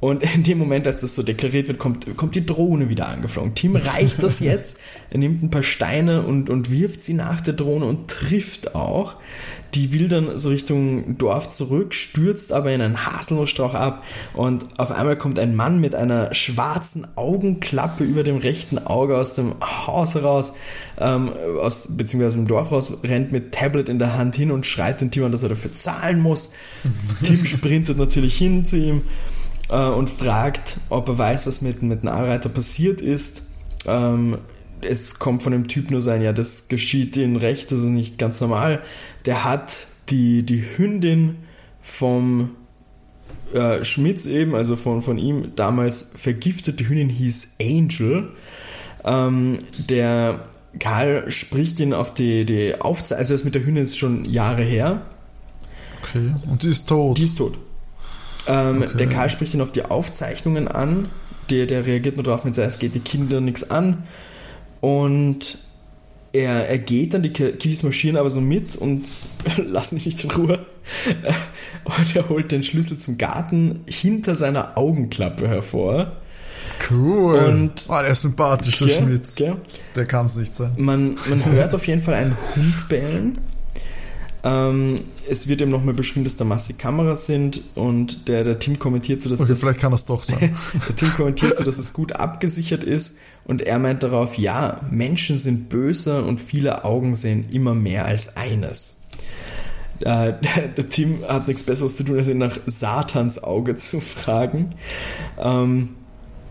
Und 0.00 0.22
in 0.34 0.42
dem 0.42 0.58
Moment, 0.58 0.86
als 0.86 1.00
das 1.00 1.14
so 1.14 1.22
deklariert 1.22 1.68
wird, 1.68 1.78
kommt, 1.78 2.16
kommt 2.16 2.34
die 2.34 2.44
Drohne 2.44 2.88
wieder 2.88 3.08
angeflogen. 3.08 3.54
Tim 3.54 3.76
reicht 3.76 4.22
das 4.22 4.40
jetzt. 4.40 4.80
Er 5.10 5.18
nimmt 5.18 5.42
ein 5.42 5.50
paar 5.50 5.62
Steine 5.62 6.26
und, 6.26 6.50
und 6.50 6.70
wirft 6.70 7.02
sie 7.02 7.14
nach 7.14 7.40
der 7.40 7.54
Drohne 7.54 7.86
und 7.86 8.08
trifft 8.08 8.74
auch. 8.74 9.16
Die 9.76 9.92
will 9.92 10.08
dann 10.08 10.38
so 10.38 10.48
Richtung 10.48 11.18
Dorf 11.18 11.50
zurück, 11.50 11.92
stürzt 11.92 12.50
aber 12.54 12.72
in 12.72 12.80
einen 12.80 13.04
Haselnussstrauch 13.04 13.74
ab 13.74 14.02
und 14.32 14.64
auf 14.78 14.90
einmal 14.90 15.16
kommt 15.16 15.38
ein 15.38 15.54
Mann 15.54 15.82
mit 15.82 15.94
einer 15.94 16.32
schwarzen 16.32 17.06
Augenklappe 17.14 18.02
über 18.02 18.22
dem 18.22 18.38
rechten 18.38 18.78
Auge 18.78 19.18
aus 19.18 19.34
dem 19.34 19.52
Haus 19.60 20.14
heraus, 20.14 20.54
ähm, 20.98 21.30
aus, 21.60 21.88
beziehungsweise 21.90 22.28
aus 22.28 22.44
dem 22.44 22.46
Dorf 22.46 22.72
raus, 22.72 22.90
rennt 23.04 23.32
mit 23.32 23.52
Tablet 23.52 23.90
in 23.90 23.98
der 23.98 24.16
Hand 24.16 24.34
hin 24.34 24.50
und 24.50 24.64
schreit 24.64 25.02
den 25.02 25.10
Tim 25.10 25.24
an, 25.24 25.32
dass 25.32 25.42
er 25.42 25.50
dafür 25.50 25.74
zahlen 25.74 26.22
muss. 26.22 26.52
Tim 27.22 27.44
sprintet 27.44 27.98
natürlich 27.98 28.38
hin 28.38 28.64
zu 28.64 28.78
ihm 28.78 29.02
äh, 29.68 29.76
und 29.76 30.08
fragt, 30.08 30.78
ob 30.88 31.06
er 31.08 31.18
weiß, 31.18 31.46
was 31.46 31.60
mit, 31.60 31.82
mit 31.82 32.02
dem 32.02 32.08
Allreiter 32.08 32.48
passiert 32.48 33.02
ist. 33.02 33.48
Ähm, 33.84 34.38
es 34.80 35.18
kommt 35.18 35.42
von 35.42 35.52
dem 35.52 35.68
Typ 35.68 35.90
nur 35.90 36.02
sein, 36.02 36.22
ja, 36.22 36.32
das 36.32 36.68
geschieht 36.68 37.16
ihnen 37.16 37.36
recht, 37.36 37.72
das 37.72 37.80
ist 37.80 37.86
nicht 37.86 38.18
ganz 38.18 38.40
normal. 38.40 38.82
Der 39.24 39.44
hat 39.44 39.86
die, 40.08 40.42
die 40.42 40.62
Hündin 40.76 41.36
vom 41.80 42.50
äh, 43.52 43.84
Schmitz 43.84 44.26
eben, 44.26 44.54
also 44.54 44.76
von, 44.76 45.02
von 45.02 45.18
ihm 45.18 45.52
damals 45.56 46.12
vergiftet. 46.16 46.80
Die 46.80 46.88
Hündin 46.88 47.08
hieß 47.08 47.56
Angel. 47.60 48.30
Ähm, 49.04 49.58
der 49.88 50.40
Karl 50.78 51.30
spricht 51.30 51.80
ihn 51.80 51.94
auf 51.94 52.12
die, 52.12 52.44
die 52.44 52.80
Aufzeichnung, 52.80 53.20
also 53.20 53.34
das 53.34 53.44
mit 53.44 53.54
der 53.54 53.64
Hündin 53.64 53.82
ist 53.82 53.98
schon 53.98 54.24
Jahre 54.24 54.62
her. 54.62 55.02
Okay, 56.02 56.32
und 56.50 56.62
die 56.62 56.68
ist 56.68 56.88
tot. 56.88 57.18
Die 57.18 57.24
ist 57.24 57.38
tot. 57.38 57.56
Ähm, 58.46 58.82
okay. 58.82 58.96
Der 58.98 59.08
Karl 59.08 59.30
spricht 59.30 59.54
ihn 59.54 59.60
auf 59.60 59.72
die 59.72 59.84
Aufzeichnungen 59.84 60.68
an. 60.68 61.08
Der, 61.50 61.66
der 61.66 61.86
reagiert 61.86 62.16
nur 62.16 62.24
darauf 62.24 62.44
mit, 62.44 62.58
es 62.58 62.78
geht 62.78 62.94
die 62.94 63.00
Kinder 63.00 63.40
nichts 63.40 63.70
an. 63.70 64.04
Und 64.86 65.58
er, 66.32 66.68
er 66.68 66.78
geht 66.78 67.12
dann, 67.12 67.24
die 67.24 67.32
Kiddies 67.32 67.82
marschieren 67.82 68.16
aber 68.16 68.30
so 68.30 68.40
mit 68.40 68.76
und 68.76 69.04
lassen 69.56 69.96
ihn 69.96 70.04
nicht 70.04 70.22
in 70.22 70.30
Ruhe. 70.30 70.64
Und 71.84 72.14
er 72.14 72.28
holt 72.28 72.52
den 72.52 72.62
Schlüssel 72.62 72.96
zum 72.96 73.18
Garten 73.18 73.80
hinter 73.88 74.36
seiner 74.36 74.78
Augenklappe 74.78 75.48
hervor. 75.48 76.16
Cool. 76.88 77.36
Und 77.36 77.86
oh, 77.88 77.94
der 78.00 78.12
ist 78.12 78.22
sympathisch, 78.22 78.78
der 78.78 78.88
Schmitz. 78.88 79.34
Der 79.34 80.06
kann 80.06 80.26
es 80.26 80.36
nicht 80.36 80.54
sein. 80.54 80.70
Man, 80.76 81.16
man 81.28 81.44
hört 81.50 81.74
auf 81.74 81.84
jeden 81.88 82.00
Fall 82.00 82.14
einen 82.14 82.36
Hund 82.54 82.88
bellen 82.88 83.38
ähm, 84.46 84.94
es 85.28 85.48
wird 85.48 85.60
eben 85.60 85.72
nochmal 85.72 85.94
beschrieben, 85.94 86.22
dass 86.22 86.36
da 86.36 86.44
massig 86.44 86.78
Kameras 86.78 87.26
sind 87.26 87.60
und 87.74 88.28
der, 88.28 88.44
der 88.44 88.60
Team 88.60 88.78
kommentiert 88.78 89.20
so, 89.20 89.28
dass 89.28 89.40
okay, 89.40 89.50
das. 89.50 89.60
Vielleicht 89.60 89.80
kann 89.80 89.90
das 89.90 90.06
doch 90.06 90.22
sein. 90.22 90.54
der 90.88 90.94
Team 90.94 91.08
kommentiert 91.16 91.56
so, 91.56 91.64
dass 91.64 91.78
es 91.78 91.92
gut 91.92 92.12
abgesichert 92.12 92.84
ist 92.84 93.18
und 93.46 93.62
er 93.62 93.78
meint 93.78 94.02
darauf, 94.02 94.38
ja, 94.38 94.80
Menschen 94.90 95.36
sind 95.36 95.68
böse 95.68 96.22
und 96.22 96.40
viele 96.40 96.84
Augen 96.84 97.14
sehen 97.14 97.46
immer 97.50 97.74
mehr 97.74 98.04
als 98.04 98.36
eines. 98.36 99.04
Äh, 100.00 100.34
der 100.76 100.88
Team 100.88 101.20
hat 101.28 101.46
nichts 101.46 101.62
Besseres 101.62 101.96
zu 101.96 102.04
tun, 102.04 102.18
als 102.18 102.28
ihn 102.28 102.38
nach 102.38 102.58
Satans 102.66 103.42
Auge 103.42 103.76
zu 103.76 104.00
fragen. 104.00 104.70
Ähm, 105.38 105.90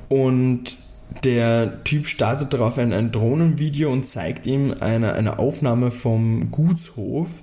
und 0.08 0.77
der 1.23 1.84
Typ 1.84 2.08
startet 2.08 2.53
darauf 2.53 2.77
ein, 2.77 2.93
ein 2.93 3.12
Drohnenvideo 3.12 3.91
und 3.91 4.08
zeigt 4.08 4.45
ihm 4.45 4.75
eine, 4.79 5.13
eine 5.13 5.39
Aufnahme 5.39 5.91
vom 5.91 6.51
Gutshof 6.51 7.41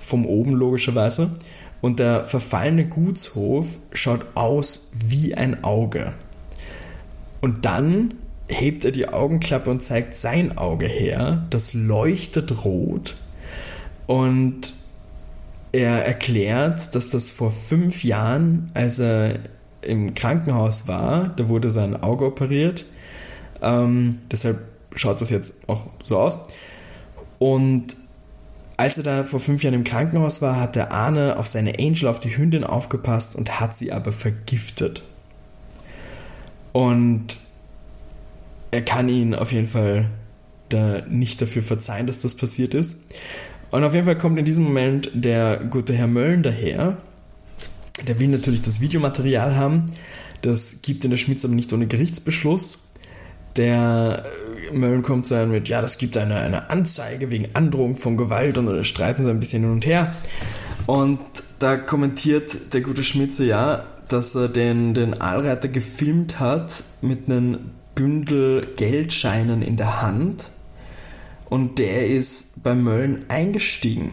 vom 0.00 0.24
oben 0.24 0.52
logischerweise. 0.52 1.36
Und 1.80 2.00
der 2.00 2.24
verfallene 2.24 2.86
Gutshof 2.86 3.76
schaut 3.92 4.24
aus 4.34 4.92
wie 5.04 5.34
ein 5.34 5.62
Auge. 5.62 6.12
Und 7.40 7.64
dann 7.64 8.14
hebt 8.48 8.84
er 8.84 8.90
die 8.92 9.08
Augenklappe 9.08 9.70
und 9.70 9.82
zeigt 9.82 10.14
sein 10.14 10.58
Auge 10.58 10.86
her. 10.86 11.46
Das 11.50 11.74
leuchtet 11.74 12.64
rot. 12.64 13.16
Und 14.06 14.72
er 15.72 16.04
erklärt, 16.06 16.94
dass 16.94 17.08
das 17.08 17.30
vor 17.30 17.52
fünf 17.52 18.02
Jahren, 18.04 18.70
als 18.74 18.98
er 18.98 19.34
im 19.82 20.14
Krankenhaus 20.14 20.88
war, 20.88 21.28
da 21.36 21.48
wurde 21.48 21.70
sein 21.70 22.02
Auge 22.02 22.24
operiert. 22.26 22.86
Ähm, 23.62 24.20
deshalb 24.30 24.58
schaut 24.94 25.20
das 25.20 25.30
jetzt 25.30 25.68
auch 25.68 25.86
so 26.02 26.18
aus. 26.18 26.48
Und 27.38 27.96
als 28.76 28.96
er 28.96 29.04
da 29.04 29.24
vor 29.24 29.40
fünf 29.40 29.62
Jahren 29.62 29.74
im 29.74 29.84
Krankenhaus 29.84 30.40
war, 30.40 30.60
hat 30.60 30.76
der 30.76 30.92
Arne 30.92 31.36
auf 31.38 31.46
seine 31.46 31.78
Angel, 31.78 32.08
auf 32.08 32.20
die 32.20 32.36
Hündin 32.36 32.64
aufgepasst 32.64 33.36
und 33.36 33.60
hat 33.60 33.76
sie 33.76 33.92
aber 33.92 34.12
vergiftet. 34.12 35.02
Und 36.72 37.38
er 38.70 38.82
kann 38.82 39.08
ihn 39.08 39.34
auf 39.34 39.52
jeden 39.52 39.66
Fall 39.66 40.10
da 40.68 41.02
nicht 41.08 41.40
dafür 41.40 41.62
verzeihen, 41.62 42.06
dass 42.06 42.20
das 42.20 42.34
passiert 42.34 42.74
ist. 42.74 43.14
Und 43.70 43.84
auf 43.84 43.94
jeden 43.94 44.06
Fall 44.06 44.18
kommt 44.18 44.38
in 44.38 44.44
diesem 44.44 44.64
Moment 44.64 45.10
der 45.14 45.58
gute 45.58 45.94
Herr 45.94 46.06
Möllen 46.06 46.42
daher. 46.42 46.98
Der 48.06 48.18
will 48.20 48.28
natürlich 48.28 48.62
das 48.62 48.80
Videomaterial 48.80 49.56
haben. 49.56 49.86
Das 50.42 50.82
gibt 50.82 51.04
in 51.04 51.10
der 51.10 51.18
Schmitz 51.18 51.44
aber 51.44 51.54
nicht 51.54 51.72
ohne 51.72 51.86
Gerichtsbeschluss. 51.86 52.92
Der 53.56 54.22
Mölln 54.72 55.02
kommt 55.02 55.26
zu 55.26 55.34
einem 55.34 55.50
mit, 55.50 55.68
ja, 55.68 55.82
das 55.82 55.98
gibt 55.98 56.16
eine, 56.16 56.36
eine 56.36 56.70
Anzeige 56.70 57.30
wegen 57.30 57.48
Androhung 57.54 57.96
von 57.96 58.16
Gewalt 58.16 58.56
und 58.56 58.84
streiten 58.84 59.22
so 59.22 59.30
ein 59.30 59.40
bisschen 59.40 59.62
hin 59.62 59.72
und 59.72 59.86
her. 59.86 60.14
Und 60.86 61.18
da 61.58 61.76
kommentiert 61.76 62.72
der 62.72 62.82
gute 62.82 63.02
Schmitze 63.02 63.44
ja, 63.44 63.84
dass 64.08 64.34
er 64.34 64.48
den, 64.48 64.94
den 64.94 65.20
Aalreiter 65.20 65.68
gefilmt 65.68 66.40
hat 66.40 66.82
mit 67.02 67.28
einem 67.28 67.58
Bündel 67.98 68.60
Geldscheinen 68.76 69.60
in 69.60 69.76
der 69.76 70.00
Hand 70.00 70.50
und 71.50 71.80
der 71.80 72.06
ist 72.06 72.62
bei 72.62 72.76
Mölln 72.76 73.24
eingestiegen. 73.26 74.12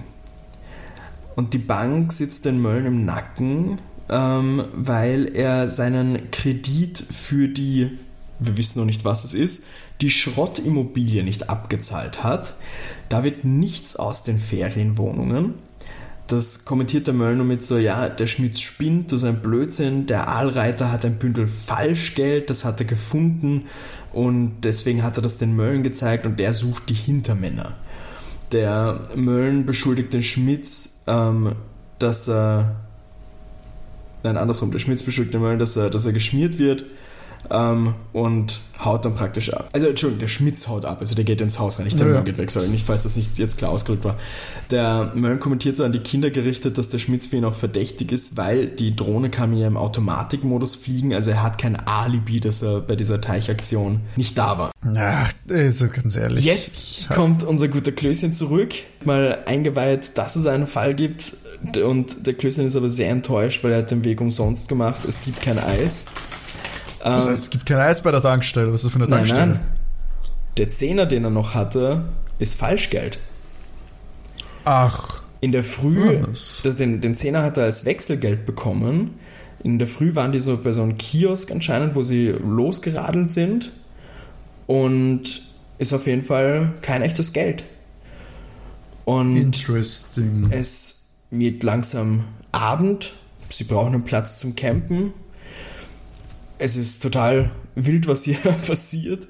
Und 1.35 1.53
die 1.53 1.59
Bank 1.59 2.11
sitzt 2.11 2.45
den 2.45 2.59
Mölln 2.59 2.87
im 2.87 3.05
Nacken, 3.05 3.77
ähm, 4.09 4.63
weil 4.73 5.35
er 5.35 5.67
seinen 5.67 6.31
Kredit 6.31 6.97
für 6.97 7.47
die, 7.47 7.91
wir 8.39 8.57
wissen 8.57 8.79
noch 8.79 8.87
nicht, 8.87 9.05
was 9.05 9.23
es 9.23 9.35
ist, 9.35 9.65
die 10.01 10.09
Schrottimmobilie 10.09 11.23
nicht 11.23 11.51
abgezahlt 11.51 12.23
hat. 12.23 12.55
Da 13.09 13.23
wird 13.23 13.45
nichts 13.45 13.97
aus 13.97 14.23
den 14.23 14.39
Ferienwohnungen. 14.39 15.53
Das 16.27 16.65
kommentiert 16.65 17.05
der 17.05 17.13
Möllner 17.13 17.43
mit 17.43 17.63
so, 17.63 17.77
ja, 17.77 18.09
der 18.09 18.25
Schmitz 18.25 18.59
spinnt, 18.59 19.11
das 19.11 19.21
ist 19.21 19.27
ein 19.27 19.41
Blödsinn, 19.41 20.07
der 20.07 20.27
Aalreiter 20.27 20.91
hat 20.91 21.05
ein 21.05 21.17
Bündel 21.19 21.47
Falschgeld, 21.47 22.49
das 22.49 22.65
hat 22.65 22.79
er 22.79 22.87
gefunden 22.87 23.65
Und 24.11 24.61
deswegen 24.63 25.03
hat 25.03 25.17
er 25.17 25.21
das 25.21 25.37
den 25.37 25.55
Möllen 25.55 25.83
gezeigt 25.83 26.25
und 26.25 26.39
der 26.39 26.53
sucht 26.53 26.89
die 26.89 26.93
Hintermänner. 26.93 27.73
Der 28.51 29.01
Möllen 29.15 29.65
beschuldigt 29.65 30.13
den 30.13 30.23
Schmitz, 30.23 31.03
ähm, 31.07 31.53
dass 31.99 32.29
er. 32.29 32.75
Nein, 34.23 34.37
andersrum. 34.37 34.71
Der 34.71 34.79
Schmitz 34.79 35.03
beschuldigt 35.03 35.33
den 35.33 35.41
Möllen, 35.41 35.59
dass 35.59 35.75
er, 35.75 35.89
dass 35.89 36.05
er 36.05 36.13
geschmiert 36.13 36.57
wird 36.57 36.85
ähm, 37.51 37.93
und 38.13 38.59
haut 38.83 39.05
dann 39.05 39.15
praktisch 39.15 39.53
ab. 39.53 39.69
Also, 39.73 39.87
Entschuldigung, 39.87 40.19
der 40.19 40.27
Schmitz 40.27 40.67
haut 40.67 40.85
ab, 40.85 40.97
also 40.99 41.15
der 41.15 41.23
geht 41.23 41.41
ins 41.41 41.59
Haus 41.59 41.79
rein, 41.79 41.85
nicht 41.85 41.99
der 41.99 42.07
ja. 42.07 42.13
Mölln 42.13 42.25
geht 42.25 42.37
weg, 42.37 42.51
sorry, 42.51 42.67
nicht, 42.67 42.85
falls 42.85 43.03
das 43.03 43.15
nicht 43.15 43.37
jetzt 43.37 43.57
klar 43.57 43.71
ausgedrückt 43.71 44.03
war. 44.03 44.17
Der 44.71 45.11
Mölln 45.15 45.39
kommentiert 45.39 45.77
so 45.77 45.83
an 45.83 45.91
die 45.91 45.99
Kinder 45.99 46.29
gerichtet, 46.29 46.77
dass 46.77 46.89
der 46.89 46.99
Schmitz 46.99 47.27
für 47.27 47.37
ihn 47.37 47.45
auch 47.45 47.55
verdächtig 47.55 48.11
ist, 48.11 48.37
weil 48.37 48.67
die 48.67 48.95
Drohne 48.95 49.29
kann 49.29 49.55
ja 49.55 49.67
im 49.67 49.77
Automatikmodus 49.77 50.75
fliegen, 50.75 51.13
also 51.13 51.31
er 51.31 51.43
hat 51.43 51.57
kein 51.57 51.75
Alibi, 51.75 52.39
dass 52.39 52.61
er 52.61 52.81
bei 52.81 52.95
dieser 52.95 53.21
Teichaktion 53.21 54.01
nicht 54.15 54.37
da 54.37 54.57
war. 54.57 54.71
Ach, 54.95 55.33
also 55.49 55.87
ganz 55.87 56.15
ehrlich. 56.15 56.45
Jetzt 56.45 57.09
kommt 57.09 57.43
unser 57.43 57.67
guter 57.69 57.91
Klößchen 57.91 58.33
zurück, 58.33 58.73
mal 59.05 59.39
eingeweiht, 59.45 60.17
dass 60.17 60.35
es 60.35 60.47
einen 60.47 60.67
Fall 60.67 60.95
gibt 60.95 61.37
und 61.83 62.27
der 62.27 62.33
Klößchen 62.33 62.67
ist 62.67 62.75
aber 62.75 62.89
sehr 62.89 63.09
enttäuscht, 63.09 63.63
weil 63.63 63.71
er 63.71 63.79
hat 63.79 63.91
den 63.91 64.03
Weg 64.03 64.21
umsonst 64.21 64.67
gemacht, 64.67 65.05
es 65.07 65.23
gibt 65.23 65.41
kein 65.41 65.57
Eis. 65.57 66.05
Das 67.05 67.27
heißt, 67.27 67.43
es 67.43 67.49
gibt 67.51 67.67
kein 67.67 67.77
Eis 67.77 68.01
bei 68.01 68.09
der 68.09 68.21
Tankstelle. 68.21 68.73
Was 68.73 68.83
ist 68.83 68.85
das 68.85 68.93
für 68.93 68.99
eine 68.99 69.07
Tankstelle? 69.07 69.45
Nein, 69.45 69.59
nein. 69.59 69.71
Der 70.57 70.69
Zehner, 70.71 71.05
den 71.05 71.23
er 71.23 71.29
noch 71.29 71.53
hatte, 71.53 72.05
ist 72.39 72.55
Falschgeld. 72.55 73.19
Ach. 74.63 75.21
In 75.39 75.51
der 75.51 75.63
Früh, 75.63 76.23
das, 76.63 76.75
den, 76.75 77.01
den 77.01 77.15
Zehner 77.15 77.43
hat 77.43 77.57
er 77.57 77.65
als 77.65 77.85
Wechselgeld 77.85 78.47
bekommen. 78.47 79.19
In 79.63 79.77
der 79.77 79.87
Früh 79.87 80.15
waren 80.15 80.31
die 80.31 80.39
so 80.39 80.57
bei 80.57 80.71
so 80.73 80.81
einem 80.81 80.97
Kiosk 80.97 81.51
anscheinend, 81.51 81.95
wo 81.95 82.01
sie 82.01 82.29
losgeradelt 82.29 83.31
sind. 83.31 83.71
Und 84.65 85.43
ist 85.77 85.93
auf 85.93 86.07
jeden 86.07 86.23
Fall 86.23 86.73
kein 86.81 87.03
echtes 87.03 87.33
Geld. 87.33 87.65
Und 89.03 89.35
Interesting. 89.35 90.47
Es 90.49 91.09
wird 91.29 91.61
langsam 91.61 92.23
Abend. 92.51 93.13
Sie 93.49 93.65
brauchen 93.65 93.93
einen 93.93 94.05
Platz 94.05 94.39
zum 94.39 94.55
Campen 94.55 95.13
es 96.57 96.77
ist 96.77 97.01
total 97.01 97.51
wild, 97.75 98.07
was 98.07 98.23
hier 98.23 98.37
passiert. 98.67 99.27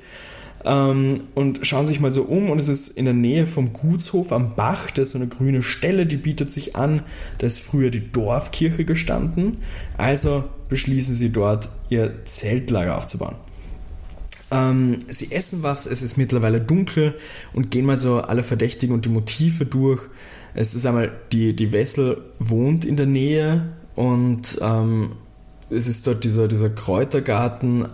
Ähm, 0.66 1.22
und 1.36 1.66
schauen 1.66 1.86
sich 1.86 2.00
mal 2.00 2.12
so 2.12 2.24
um 2.24 2.50
und 2.50 2.58
es 2.58 2.68
ist 2.68 2.98
in 2.98 3.06
der 3.06 3.14
Nähe 3.14 3.46
vom 3.46 3.72
Gutshof 3.72 4.32
am 4.32 4.56
Bach, 4.56 4.90
da 4.90 5.04
ist 5.04 5.12
so 5.12 5.20
eine 5.20 5.28
grüne 5.28 5.62
Stelle, 5.62 6.08
die 6.08 6.18
bietet 6.18 6.52
sich 6.52 6.76
an. 6.76 7.04
Da 7.38 7.46
ist 7.46 7.60
früher 7.60 7.92
die 7.92 8.12
Dorfkirche 8.12 8.84
gestanden. 8.84 9.58
Also 9.98 10.44
beschließen 10.70 11.14
sie 11.14 11.32
dort 11.32 11.70
ihr 11.90 12.26
Zeltlager 12.26 12.98
aufzubauen. 12.98 13.36
Ähm, 14.52 14.98
sie 15.08 15.32
essen 15.32 15.62
was, 15.62 15.86
es 15.86 16.02
ist 16.02 16.18
mittlerweile 16.18 16.62
dunkel 16.62 17.14
und 17.54 17.70
gehen 17.70 17.86
mal 17.86 17.98
so 17.98 18.22
alle 18.22 18.44
Verdächtigen 18.44 18.94
und 18.94 19.06
die 19.06 19.10
Motive 19.10 19.66
durch. 19.66 20.02
Es 20.56 20.74
ist 20.74 20.86
einmal, 20.86 21.12
die, 21.32 21.56
die 21.56 21.74
Wessel 21.74 22.18
wohnt 22.40 22.86
in 22.86 22.96
der 22.96 23.08
Nähe 23.08 23.70
und 23.96 24.58
ähm, 24.62 25.12
es 25.70 25.88
ist 25.88 26.06
dort 26.08 26.24
dieser, 26.24 26.48
dieser 26.48 26.70
Kräutergarten, 26.70 27.88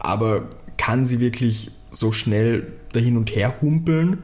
aber 0.00 0.42
kann 0.76 1.06
sie 1.06 1.20
wirklich 1.20 1.70
so 1.90 2.12
schnell 2.12 2.72
dahin 2.92 3.16
und 3.16 3.34
her 3.34 3.54
humpeln, 3.60 4.18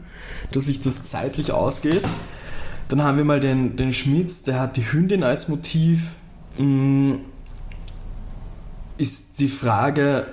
dass 0.53 0.67
sich 0.67 0.81
das 0.81 1.07
zeitlich 1.07 1.53
ausgeht? 1.53 2.03
Dann 2.89 3.03
haben 3.03 3.17
wir 3.17 3.25
mal 3.25 3.41
den, 3.41 3.77
den 3.77 3.93
Schmitz, 3.93 4.43
der 4.43 4.61
hat 4.61 4.77
die 4.77 4.93
Hündin 4.93 5.23
als 5.25 5.49
Motiv. 5.49 6.15
Hm, 6.57 7.21
ist 8.99 9.41
die 9.41 9.49
Frage, 9.49 10.27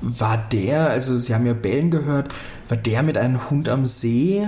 war 0.00 0.36
der, 0.50 0.90
also 0.90 1.18
Sie 1.18 1.34
haben 1.34 1.46
ja 1.46 1.52
Bellen 1.52 1.90
gehört, 1.90 2.32
war 2.68 2.76
der 2.76 3.02
mit 3.02 3.16
einem 3.16 3.50
Hund 3.50 3.68
am 3.68 3.86
See? 3.86 4.46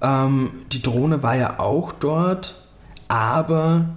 Ähm, 0.00 0.50
die 0.72 0.82
Drohne 0.82 1.22
war 1.22 1.36
ja 1.36 1.60
auch 1.60 1.92
dort, 1.92 2.66
aber 3.08 3.90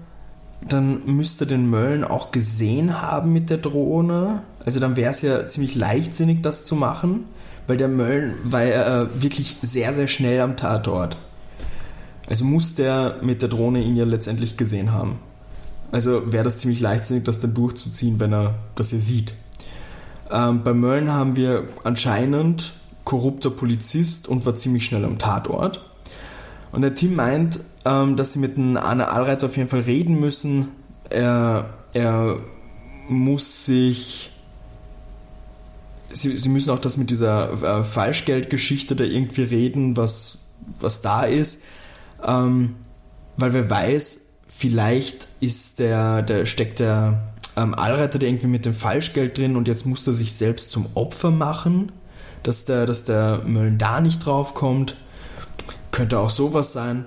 dann 0.69 1.06
müsste 1.06 1.45
den 1.45 1.69
Mölln 1.69 2.04
auch 2.04 2.32
gesehen 2.32 3.02
haben 3.02 3.34
mit 3.34 3.49
der 3.49 3.58
Drohne. 3.58 4.43
Also 4.65 4.80
dann 4.80 4.95
wäre 4.95 5.12
es 5.12 5.21
ja 5.21 5.47
ziemlich 5.47 5.76
leichtsinnig, 5.76 6.41
das 6.41 6.65
zu 6.65 6.76
machen, 6.76 7.26
weil 7.67 7.78
der 7.78 7.88
Mölln 7.88 8.36
war 8.43 8.63
ja 8.63 9.04
äh, 9.04 9.08
wirklich 9.21 9.58
sehr, 9.62 9.93
sehr 9.93 10.08
schnell 10.08 10.41
am 10.41 10.58
Tatort. 10.58 11.17
Also 12.30 12.45
muss 12.45 12.76
der 12.76 13.17
mit 13.21 13.41
der 13.41 13.49
Drohne 13.49 13.82
ihn 13.82 13.95
ja 13.95 14.06
letztendlich 14.06 14.58
gesehen 14.58 14.93
haben. 14.93 15.19
Also 15.91 16.32
wäre 16.32 16.43
das 16.43 16.60
ziemlich 16.60 16.80
leichtsinnig, 16.80 17.23
das 17.26 17.39
dann 17.39 17.54
durchzuziehen, 17.54 18.19
wenn 18.19 18.34
er 18.34 18.56
das 18.76 18.89
hier 18.89 18.99
sieht. 18.99 19.34
Ähm, 20.32 20.63
bei 20.63 20.73
Mölln 20.73 21.12
haben 21.12 21.36
wir 21.36 21.65
anscheinend 21.84 22.73
korrupter 23.04 23.52
Polizist 23.52 24.28
und 24.28 24.45
war 24.45 24.56
ziemlich 24.56 24.86
schnell 24.86 25.06
am 25.06 25.19
Tatort. 25.19 25.82
Und 26.71 26.82
der 26.82 26.95
Tim 26.95 27.15
meint, 27.15 27.60
ähm, 27.85 28.15
dass 28.15 28.33
sie 28.33 28.39
mit 28.39 28.57
einem 28.57 28.77
Arne 28.77 29.09
Allreiter 29.09 29.47
auf 29.47 29.57
jeden 29.57 29.69
Fall 29.69 29.81
reden 29.81 30.19
müssen. 30.19 30.69
Er, 31.09 31.69
er 31.93 32.37
muss 33.09 33.65
sich. 33.65 34.31
Sie, 36.11 36.37
sie 36.37 36.49
müssen 36.49 36.69
auch 36.69 36.79
das 36.79 36.97
mit 36.97 37.09
dieser 37.09 37.79
äh, 37.79 37.83
Falschgeldgeschichte 37.83 38.95
da 38.95 39.03
irgendwie 39.03 39.43
reden, 39.43 39.97
was, 39.97 40.53
was 40.79 41.01
da 41.01 41.23
ist. 41.23 41.65
Ähm, 42.23 42.75
weil 43.35 43.53
wer 43.53 43.69
weiß, 43.69 44.33
vielleicht 44.47 45.27
ist 45.39 45.79
der, 45.79 46.21
der 46.21 46.45
steckt 46.45 46.79
der 46.79 47.33
ähm, 47.55 47.73
Allreiter 47.73 48.19
da 48.19 48.27
irgendwie 48.27 48.47
mit 48.47 48.65
dem 48.65 48.73
Falschgeld 48.73 49.37
drin 49.37 49.55
und 49.55 49.67
jetzt 49.67 49.85
muss 49.85 50.05
er 50.07 50.13
sich 50.13 50.33
selbst 50.33 50.71
zum 50.71 50.85
Opfer 50.93 51.31
machen, 51.31 51.91
dass 52.43 52.65
der, 52.65 52.85
dass 52.85 53.05
der 53.05 53.41
Möllen 53.45 53.77
da 53.77 54.01
nicht 54.01 54.25
draufkommt. 54.25 54.95
Könnte 55.91 56.19
auch 56.19 56.29
sowas 56.29 56.73
sein. 56.73 57.05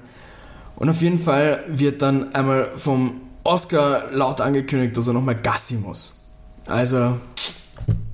Und 0.77 0.91
auf 0.91 1.01
jeden 1.01 1.19
Fall 1.19 1.65
wird 1.69 2.03
dann 2.03 2.35
einmal 2.35 2.71
vom 2.77 3.21
Oscar 3.45 4.13
laut 4.13 4.41
angekündigt, 4.41 4.97
dass 4.97 5.07
er 5.07 5.15
nochmal 5.15 5.37
Gassi 5.37 5.77
muss. 5.77 6.33
Also 6.67 7.19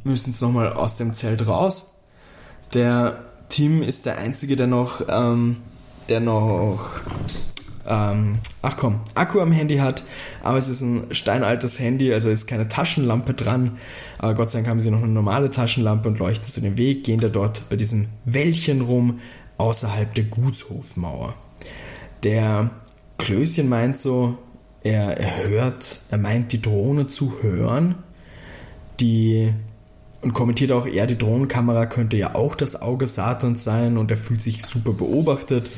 müssen 0.05 0.33
sie 0.33 0.45
nochmal 0.45 0.73
aus 0.73 0.97
dem 0.97 1.15
Zelt 1.15 1.47
raus. 1.47 2.03
Der 2.75 3.25
Tim 3.49 3.83
ist 3.83 4.07
der 4.07 4.19
Einzige, 4.19 4.57
der 4.57 4.67
noch, 4.67 5.03
ähm, 5.09 5.57
der 6.09 6.21
noch, 6.21 7.01
ähm, 7.87 8.39
ach 8.63 8.77
komm, 8.77 9.01
Akku 9.15 9.41
am 9.41 9.53
Handy 9.53 9.79
hat, 9.79 10.05
aber 10.43 10.59
es 10.59 10.69
ist 10.69 10.81
ein 10.83 11.13
steinaltes 11.13 11.79
Handy, 11.79 12.13
also 12.13 12.31
ist 12.31 12.47
keine 12.47 12.69
Taschenlampe 12.69 13.35
dran. 13.35 13.79
Aber 14.19 14.35
Gott 14.35 14.51
sei 14.51 14.59
Dank 14.59 14.69
haben 14.69 14.81
sie 14.81 14.91
noch 14.91 15.03
eine 15.03 15.13
normale 15.13 15.51
Taschenlampe 15.51 16.09
und 16.09 16.19
leuchten 16.19 16.47
so 16.47 16.61
den 16.61 16.79
Weg, 16.79 17.05
gehen 17.05 17.21
da 17.21 17.29
dort 17.29 17.69
bei 17.69 17.77
diesem 17.77 18.09
Wäldchen 18.25 18.83
rum, 18.83 19.21
außerhalb 19.59 20.15
der 20.15 20.25
Gutshofmauer. 20.25 21.35
Der 22.23 22.71
Klößchen 23.19 23.69
meint 23.69 23.99
so, 23.99 24.39
er, 24.83 25.19
er 25.19 25.49
hört, 25.49 26.01
er 26.11 26.19
meint 26.19 26.53
die 26.53 26.63
Drohne 26.63 27.07
zu 27.09 27.43
hören, 27.43 27.97
die 29.01 29.53
und 30.23 30.35
kommentiert 30.35 30.71
auch, 30.71 30.87
er, 30.87 31.09
die 31.09 31.19
Drohnenkamera 31.19 31.87
könnte 31.87 32.17
ja 32.17 32.37
auch 32.37 32.55
das 32.55 32.81
Auge 32.81 33.09
Satans 33.09 33.65
sein 33.65 33.99
und 33.99 34.11
er 34.11 34.17
fühlt 34.17 34.41
sich 34.41 34.65
super 34.65 34.93
beobachtet. 34.93 35.69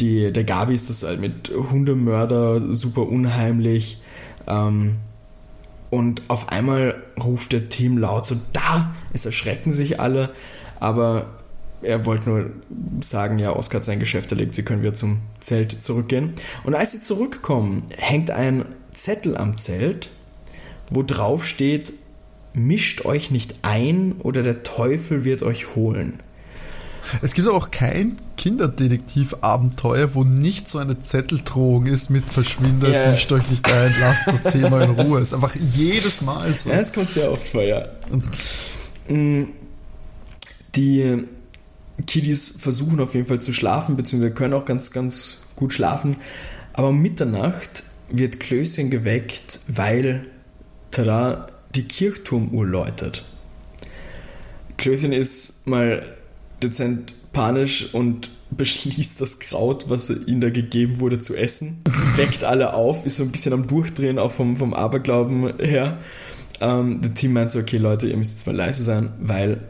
Die, 0.00 0.30
der 0.30 0.44
Gabi 0.44 0.74
ist 0.74 0.90
das 0.90 1.02
halt 1.04 1.20
mit 1.20 1.50
Hundemörder 1.70 2.74
super 2.74 3.08
unheimlich. 3.08 4.02
Ähm, 4.46 4.96
und 5.90 6.22
auf 6.28 6.50
einmal 6.50 6.96
ruft 7.18 7.52
der 7.52 7.70
Tim 7.70 7.96
laut 7.96 8.26
so, 8.26 8.36
da! 8.52 8.94
Es 9.14 9.24
erschrecken 9.24 9.72
sich 9.72 10.00
alle, 10.00 10.28
aber 10.80 11.26
er 11.82 12.06
wollte 12.06 12.28
nur 12.28 12.50
sagen, 13.00 13.38
ja, 13.38 13.54
Oskar 13.54 13.80
hat 13.80 13.84
sein 13.84 14.00
Geschäft 14.00 14.30
erlegt, 14.32 14.54
sie 14.54 14.64
können 14.64 14.82
wieder 14.82 14.94
zum 14.94 15.18
Zelt 15.40 15.82
zurückgehen. 15.82 16.32
Und 16.64 16.74
als 16.74 16.92
sie 16.92 17.00
zurückkommen, 17.00 17.84
hängt 17.96 18.30
ein 18.30 18.64
Zettel 18.90 19.36
am 19.36 19.58
Zelt, 19.58 20.10
wo 20.90 21.02
drauf 21.02 21.44
steht, 21.44 21.92
mischt 22.52 23.04
euch 23.04 23.30
nicht 23.30 23.56
ein 23.62 24.14
oder 24.22 24.42
der 24.42 24.62
Teufel 24.62 25.24
wird 25.24 25.42
euch 25.42 25.76
holen. 25.76 26.20
Es 27.22 27.34
gibt 27.34 27.48
auch 27.48 27.70
kein 27.70 28.16
Kinderdetektiv-Abenteuer, 28.36 30.14
wo 30.14 30.24
nicht 30.24 30.68
so 30.68 30.78
eine 30.78 31.00
Zetteldrohung 31.00 31.86
ist 31.86 32.10
mit 32.10 32.24
Verschwindet, 32.24 32.92
ja. 32.92 33.10
mischt 33.10 33.32
euch 33.32 33.48
nicht 33.50 33.66
ein, 33.66 33.94
lasst 34.00 34.26
das 34.26 34.42
Thema 34.42 34.82
in 34.82 34.90
Ruhe. 34.90 35.20
Es 35.20 35.28
ist 35.28 35.34
einfach 35.34 35.54
jedes 35.74 36.20
Mal 36.20 36.52
so. 36.56 36.70
Ja, 36.70 36.80
es 36.80 36.92
kommt 36.92 37.10
sehr 37.10 37.32
oft 37.32 37.48
vor, 37.48 37.62
ja. 37.62 37.86
Mm, 39.08 39.44
die 40.74 41.24
Kiddies 42.06 42.56
versuchen 42.58 43.00
auf 43.00 43.14
jeden 43.14 43.26
Fall 43.26 43.40
zu 43.40 43.52
schlafen, 43.52 43.96
beziehungsweise 43.96 44.34
können 44.34 44.54
auch 44.54 44.64
ganz, 44.64 44.90
ganz 44.90 45.42
gut 45.56 45.72
schlafen. 45.72 46.16
Aber 46.72 46.88
um 46.88 47.00
Mitternacht 47.00 47.82
wird 48.10 48.40
Klößchen 48.40 48.90
geweckt, 48.90 49.60
weil, 49.68 50.24
tada, 50.90 51.46
die 51.74 51.82
Kirchturmuhr 51.82 52.66
läutet. 52.66 53.24
Klößchen 54.76 55.12
ist 55.12 55.66
mal 55.66 56.02
dezent 56.62 57.14
panisch 57.32 57.92
und 57.94 58.30
beschließt 58.50 59.20
das 59.20 59.40
Kraut, 59.40 59.90
was 59.90 60.08
ihm 60.08 60.40
da 60.40 60.48
gegeben 60.48 61.00
wurde, 61.00 61.18
zu 61.18 61.36
essen. 61.36 61.82
Weckt 62.16 62.44
alle 62.44 62.72
auf, 62.72 63.04
ist 63.04 63.16
so 63.16 63.24
ein 63.24 63.30
bisschen 63.30 63.52
am 63.52 63.66
Durchdrehen, 63.66 64.18
auch 64.18 64.32
vom, 64.32 64.56
vom 64.56 64.72
Aberglauben 64.72 65.52
her. 65.58 65.98
ähm, 66.60 67.02
der 67.02 67.12
Tim 67.12 67.34
meint 67.34 67.50
so, 67.50 67.58
okay 67.58 67.76
Leute, 67.76 68.08
ihr 68.08 68.16
müsst 68.16 68.32
jetzt 68.32 68.46
mal 68.46 68.56
leise 68.56 68.82
sein, 68.82 69.10
weil 69.20 69.60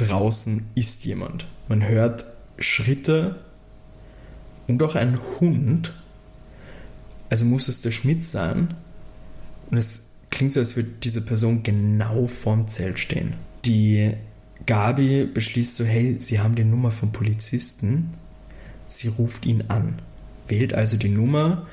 draußen 0.00 0.64
ist 0.74 1.04
jemand. 1.04 1.46
Man 1.68 1.86
hört 1.86 2.24
Schritte 2.58 3.36
und 4.66 4.82
auch 4.82 4.94
ein 4.94 5.18
Hund. 5.38 5.92
Also 7.28 7.44
muss 7.44 7.68
es 7.68 7.80
der 7.80 7.90
Schmidt 7.90 8.24
sein. 8.24 8.74
Und 9.70 9.78
es 9.78 10.16
klingt 10.30 10.54
so, 10.54 10.60
als 10.60 10.76
würde 10.76 10.90
diese 11.02 11.22
Person 11.22 11.62
genau 11.62 12.26
vorm 12.26 12.68
Zelt 12.68 12.98
stehen. 12.98 13.34
Die 13.64 14.12
Gabi 14.66 15.26
beschließt 15.26 15.76
so, 15.76 15.84
hey, 15.84 16.16
sie 16.18 16.40
haben 16.40 16.54
die 16.54 16.64
Nummer 16.64 16.90
vom 16.90 17.12
Polizisten. 17.12 18.10
Sie 18.88 19.08
ruft 19.08 19.46
ihn 19.46 19.64
an. 19.68 20.00
Wählt 20.48 20.74
also 20.74 20.96
die 20.96 21.08
Nummer 21.08 21.66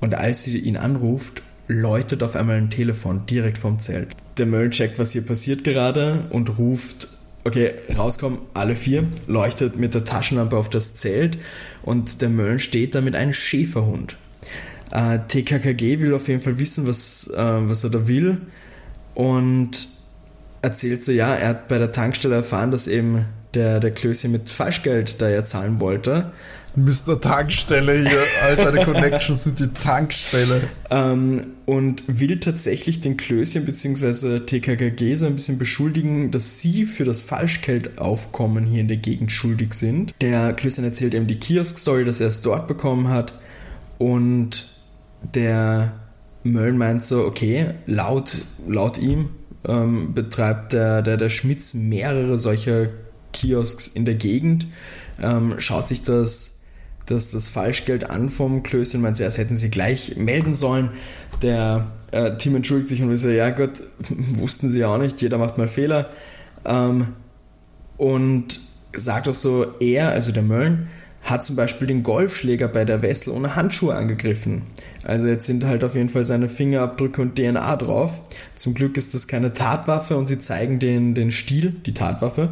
und 0.00 0.14
als 0.14 0.44
sie 0.44 0.58
ihn 0.58 0.76
anruft, 0.76 1.42
läutet 1.66 2.22
auf 2.22 2.36
einmal 2.36 2.56
ein 2.56 2.70
Telefon 2.70 3.26
direkt 3.26 3.58
vom 3.58 3.78
Zelt. 3.78 4.08
Der 4.38 4.46
Mölln 4.46 4.70
checkt, 4.70 4.98
was 4.98 5.12
hier 5.12 5.26
passiert 5.26 5.64
gerade 5.64 6.28
und 6.30 6.58
ruft, 6.58 7.08
okay, 7.48 7.72
rauskommen, 7.96 8.38
alle 8.54 8.76
vier, 8.76 9.04
leuchtet 9.26 9.76
mit 9.76 9.94
der 9.94 10.04
Taschenlampe 10.04 10.56
auf 10.56 10.70
das 10.70 10.96
Zelt 10.96 11.38
und 11.82 12.22
der 12.22 12.28
Mölln 12.28 12.60
steht 12.60 12.94
da 12.94 13.00
mit 13.00 13.14
einem 13.14 13.32
Schäferhund. 13.32 14.16
Äh, 14.90 15.18
TKKG 15.26 16.00
will 16.00 16.14
auf 16.14 16.28
jeden 16.28 16.40
Fall 16.40 16.58
wissen, 16.58 16.86
was, 16.86 17.28
äh, 17.34 17.36
was 17.38 17.84
er 17.84 17.90
da 17.90 18.06
will 18.06 18.38
und 19.14 19.88
erzählt 20.62 21.02
so, 21.04 21.12
ja, 21.12 21.34
er 21.34 21.48
hat 21.48 21.68
bei 21.68 21.78
der 21.78 21.92
Tankstelle 21.92 22.36
erfahren, 22.36 22.70
dass 22.70 22.88
eben 22.88 23.24
der, 23.54 23.80
der 23.80 23.90
Klöße 23.90 24.28
mit 24.28 24.48
Falschgeld 24.48 25.20
da 25.20 25.28
ja 25.28 25.44
zahlen 25.44 25.80
wollte. 25.80 26.32
Mr. 26.84 27.20
Tankstelle 27.20 27.94
hier, 27.94 28.22
all 28.44 28.56
seine 28.56 28.84
Connections 28.84 29.44
sind 29.44 29.60
die 29.60 29.68
Tankstelle. 29.68 30.62
Ähm, 30.90 31.46
und 31.66 32.02
will 32.06 32.40
tatsächlich 32.40 33.02
den 33.02 33.16
Klößchen 33.16 33.66
bzw. 33.66 34.40
TKKG 34.40 35.14
so 35.14 35.26
ein 35.26 35.34
bisschen 35.34 35.58
beschuldigen, 35.58 36.30
dass 36.30 36.60
sie 36.60 36.86
für 36.86 37.04
das 37.04 37.20
Falschgeldaufkommen 37.20 38.64
hier 38.64 38.80
in 38.80 38.88
der 38.88 38.96
Gegend 38.96 39.30
schuldig 39.32 39.74
sind. 39.74 40.14
Der 40.22 40.54
Klößchen 40.54 40.84
erzählt 40.84 41.12
eben 41.12 41.26
die 41.26 41.38
Kiosk-Story, 41.38 42.04
dass 42.04 42.20
er 42.20 42.28
es 42.28 42.40
dort 42.40 42.68
bekommen 42.68 43.08
hat. 43.08 43.34
Und 43.98 44.68
der 45.34 45.92
Mölln 46.42 46.78
meint 46.78 47.04
so, 47.04 47.24
okay, 47.24 47.66
laut, 47.86 48.32
laut 48.66 48.96
ihm 48.96 49.28
ähm, 49.66 50.14
betreibt 50.14 50.72
der, 50.72 51.02
der, 51.02 51.16
der 51.16 51.30
Schmitz 51.30 51.74
mehrere 51.74 52.38
solcher 52.38 52.88
Kiosks 53.32 53.88
in 53.88 54.04
der 54.04 54.14
Gegend, 54.14 54.66
ähm, 55.20 55.54
schaut 55.58 55.88
sich 55.88 56.02
das, 56.02 56.57
das, 57.10 57.30
das 57.30 57.48
Falschgeld 57.48 58.10
an 58.10 58.28
vom 58.28 58.62
Klößchen, 58.62 59.00
meint 59.00 59.16
zuerst 59.16 59.38
hätten 59.38 59.56
sie 59.56 59.70
gleich 59.70 60.16
melden 60.16 60.54
sollen. 60.54 60.90
Der 61.42 61.90
äh, 62.10 62.36
Team 62.36 62.56
entschuldigt 62.56 62.88
sich 62.88 63.02
und 63.02 63.10
will 63.10 63.16
so, 63.16 63.28
ja 63.28 63.50
Gott, 63.50 63.82
wussten 64.08 64.70
sie 64.70 64.84
auch 64.84 64.98
nicht, 64.98 65.20
jeder 65.22 65.38
macht 65.38 65.58
mal 65.58 65.68
Fehler. 65.68 66.10
Ähm, 66.64 67.08
und 67.96 68.60
sagt 68.94 69.28
auch 69.28 69.34
so, 69.34 69.66
er, 69.80 70.10
also 70.10 70.32
der 70.32 70.42
Mölln, 70.42 70.88
hat 71.28 71.44
zum 71.44 71.56
Beispiel 71.56 71.86
den 71.86 72.02
Golfschläger 72.02 72.68
bei 72.68 72.84
der 72.84 73.02
Wessel 73.02 73.30
ohne 73.30 73.54
Handschuhe 73.54 73.94
angegriffen. 73.94 74.62
Also 75.04 75.28
jetzt 75.28 75.46
sind 75.46 75.64
halt 75.66 75.84
auf 75.84 75.94
jeden 75.94 76.08
Fall 76.08 76.24
seine 76.24 76.48
Fingerabdrücke 76.48 77.20
und 77.20 77.36
DNA 77.36 77.76
drauf. 77.76 78.22
Zum 78.54 78.74
Glück 78.74 78.96
ist 78.96 79.14
das 79.14 79.28
keine 79.28 79.52
Tatwaffe 79.52 80.16
und 80.16 80.26
sie 80.26 80.38
zeigen 80.38 80.78
den, 80.78 81.14
den 81.14 81.30
Stiel, 81.30 81.74
die 81.86 81.94
Tatwaffe, 81.94 82.50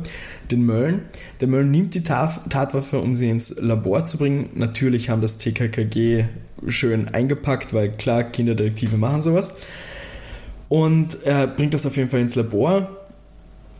den 0.51 0.65
Mölln. 0.65 1.03
Der 1.41 1.49
Mölln 1.49 1.71
nimmt 1.71 1.95
die 1.95 2.03
Tatwaffe, 2.03 3.01
um 3.01 3.17
sie 3.17 3.31
ins 3.31 3.61
Labor 3.61 4.05
zu 4.05 4.19
bringen. 4.19 4.51
Natürlich 4.55 5.11
haben 5.11 5.23
das 5.23 5.39
TKKG 5.39 6.25
schön 6.67 7.09
eingepackt, 7.09 7.75
weil 7.75 7.91
klar, 7.93 8.25
Kinderdetektive 8.25 8.97
machen 8.97 9.21
sowas. 9.21 9.57
Und 10.69 11.25
er 11.25 11.47
bringt 11.47 11.75
das 11.75 11.87
auf 11.87 11.97
jeden 11.97 12.09
Fall 12.09 12.21
ins 12.21 12.35
Labor 12.35 13.06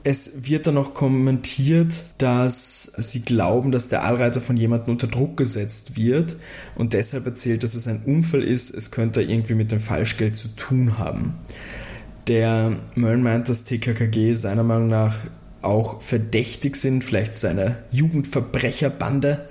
es 0.07 0.49
wird 0.49 0.69
dann 0.69 0.75
noch 0.75 0.95
kommentiert, 0.95 1.93
dass 2.19 2.85
sie 2.97 3.23
glauben, 3.23 3.73
dass 3.73 3.89
der 3.89 4.05
Allreiter 4.05 4.41
von 4.41 4.57
jemandem 4.57 4.91
unter 4.91 5.09
Druck 5.09 5.37
gesetzt 5.37 5.97
wird 5.97 6.37
und 6.77 6.93
deshalb 6.93 7.27
erzählt, 7.27 7.65
dass 7.65 7.75
es 7.75 7.89
ein 7.89 8.05
Unfall 8.07 8.45
ist, 8.45 8.73
es 8.73 8.93
könnte 8.93 9.21
irgendwie 9.21 9.57
mit 9.57 9.73
dem 9.73 9.81
Falschgeld 9.81 10.39
zu 10.39 10.47
tun 10.55 10.99
haben. 10.99 11.35
Der 12.29 12.77
Mölln 12.95 13.21
meint, 13.21 13.49
dass 13.49 13.65
TKKG 13.65 14.35
seiner 14.35 14.63
Meinung 14.63 14.87
nach 14.87 15.17
auch 15.61 16.01
verdächtig 16.01 16.77
sind, 16.77 17.03
vielleicht 17.03 17.37
seine 17.37 17.77
Jugendverbrecherbande 17.91 19.49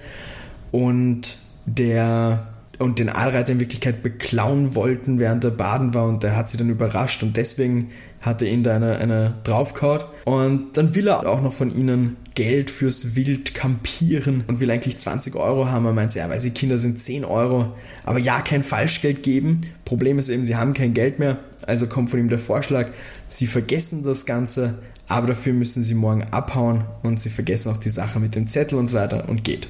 und 0.72 1.36
der 1.66 2.47
und 2.80 2.99
den 2.99 3.10
Allreiter 3.10 3.53
in 3.53 3.60
Wirklichkeit 3.60 4.03
beklauen 4.03 4.76
wollten, 4.76 5.20
während 5.20 5.43
er 5.43 5.51
baden 5.51 5.93
war 5.93 6.08
und 6.08 6.24
der 6.24 6.36
hat 6.36 6.49
sie 6.49 6.58
dann 6.58 6.70
überrascht 6.70 7.24
und 7.24 7.38
deswegen 7.38 7.91
hat 8.26 8.42
er 8.42 8.50
ihn 8.50 8.64
da 8.64 8.76
eine, 8.76 8.98
eine 8.98 9.34
draufgehauen. 9.44 10.04
Und 10.26 10.78
dann 10.78 10.96
will 10.96 11.08
er 11.08 11.28
auch 11.28 11.42
noch 11.42 11.54
von 11.54 11.76
ihnen 11.76 12.18
Geld 12.34 12.70
fürs 12.70 13.16
Wild 13.16 13.54
campieren 13.54 14.44
und 14.48 14.60
will 14.60 14.70
eigentlich 14.70 14.98
20 14.98 15.36
Euro 15.36 15.70
haben. 15.70 15.86
Er 15.86 15.94
meint, 15.94 16.14
ja, 16.16 16.30
weil 16.30 16.40
sie 16.40 16.52
Kinder 16.52 16.78
sind 16.78 17.00
10 17.00 17.24
Euro, 17.24 17.74
aber 18.04 18.20
ja, 18.20 18.42
kein 18.42 18.64
Falschgeld 18.64 19.24
geben. 19.24 19.62
Problem 19.86 20.20
ist 20.20 20.30
eben, 20.30 20.44
sie 20.44 20.58
haben 20.58 20.74
kein 20.74 20.94
Geld 20.94 21.20
mehr, 21.20 21.38
also 21.66 21.88
kommt 21.88 22.10
von 22.10 22.20
ihm 22.20 22.30
der 22.30 22.40
Vorschlag, 22.40 22.90
sie 23.30 23.48
vergessen 23.48 24.04
das 24.04 24.26
Ganze, 24.26 24.80
aber 25.08 25.28
dafür 25.28 25.54
müssen 25.54 25.84
sie 25.84 25.96
morgen 25.96 26.24
abhauen 26.32 26.84
und 27.04 27.22
sie 27.22 27.30
vergessen 27.30 27.72
auch 27.72 27.78
die 27.78 27.90
Sache 27.90 28.20
mit 28.20 28.36
dem 28.36 28.48
Zettel 28.48 28.78
und 28.78 28.90
so 28.90 28.98
weiter 28.98 29.30
und 29.30 29.44
geht. 29.44 29.68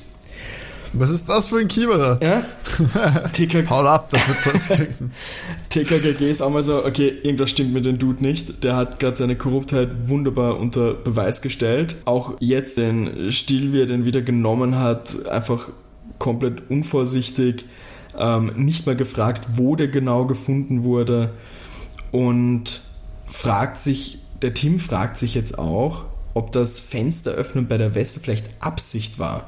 Was 0.98 1.10
ist 1.10 1.28
das 1.28 1.48
für 1.48 1.60
ein 1.60 1.68
Kieberer? 1.68 2.20
Ja? 2.22 2.42
TKG. 3.34 3.70
Haut 3.70 3.86
ab, 3.86 4.10
das 4.12 4.28
wird 4.28 4.42
sonst 4.42 4.70
kriegen. 4.72 5.12
TKKG 5.70 6.32
ist 6.32 6.42
auch 6.42 6.50
mal 6.50 6.64
so, 6.64 6.86
okay, 6.86 7.14
irgendwas 7.24 7.50
stimmt 7.50 7.74
mit 7.74 7.86
dem 7.86 7.98
Dude 7.98 8.24
nicht. 8.24 8.64
Der 8.64 8.78
hat 8.78 9.00
gerade 9.00 9.18
seine 9.18 9.36
Korruptheit 9.36 9.90
wunderbar 10.08 10.58
unter 10.58 10.94
Beweis 10.94 11.42
gestellt. 11.42 11.98
Auch 12.06 12.36
jetzt 12.40 12.78
den 12.78 13.32
Stil, 13.32 13.74
wie 13.74 13.82
er 13.82 13.88
den 13.88 14.06
wieder 14.06 14.22
genommen 14.22 14.80
hat, 14.80 15.28
einfach 15.28 15.70
komplett 16.18 16.70
unvorsichtig. 16.70 17.66
Ähm, 18.18 18.54
nicht 18.56 18.86
mal 18.86 18.96
gefragt, 18.96 19.48
wo 19.56 19.76
der 19.76 19.90
genau 19.90 20.26
gefunden 20.26 20.84
wurde. 20.84 21.32
Und 22.12 22.82
fragt 23.28 23.82
sich, 23.82 24.20
der 24.42 24.54
Tim 24.54 24.80
fragt 24.80 25.18
sich 25.18 25.36
jetzt 25.36 25.60
auch, 25.60 26.06
ob 26.34 26.54
das 26.54 26.80
Fensteröffnen 26.80 27.68
bei 27.68 27.78
der 27.78 27.96
Wässer 27.96 28.22
vielleicht 28.22 28.46
Absicht 28.60 29.20
war. 29.20 29.48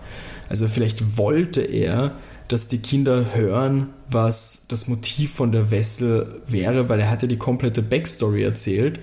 Also 0.49 0.67
vielleicht 0.67 1.17
wollte 1.17 1.61
er, 1.61 2.15
dass 2.47 2.69
die 2.69 2.79
Kinder 2.79 3.25
hören, 3.33 3.89
was 4.09 4.67
das 4.69 4.87
Motiv 4.87 5.33
von 5.33 5.51
der 5.51 5.71
Wessel 5.71 6.27
wäre, 6.47 6.89
weil 6.89 6.99
er 6.99 7.09
hatte 7.09 7.27
die 7.27 7.37
komplette 7.37 7.81
Backstory 7.81 8.43
erzählt 8.43 8.99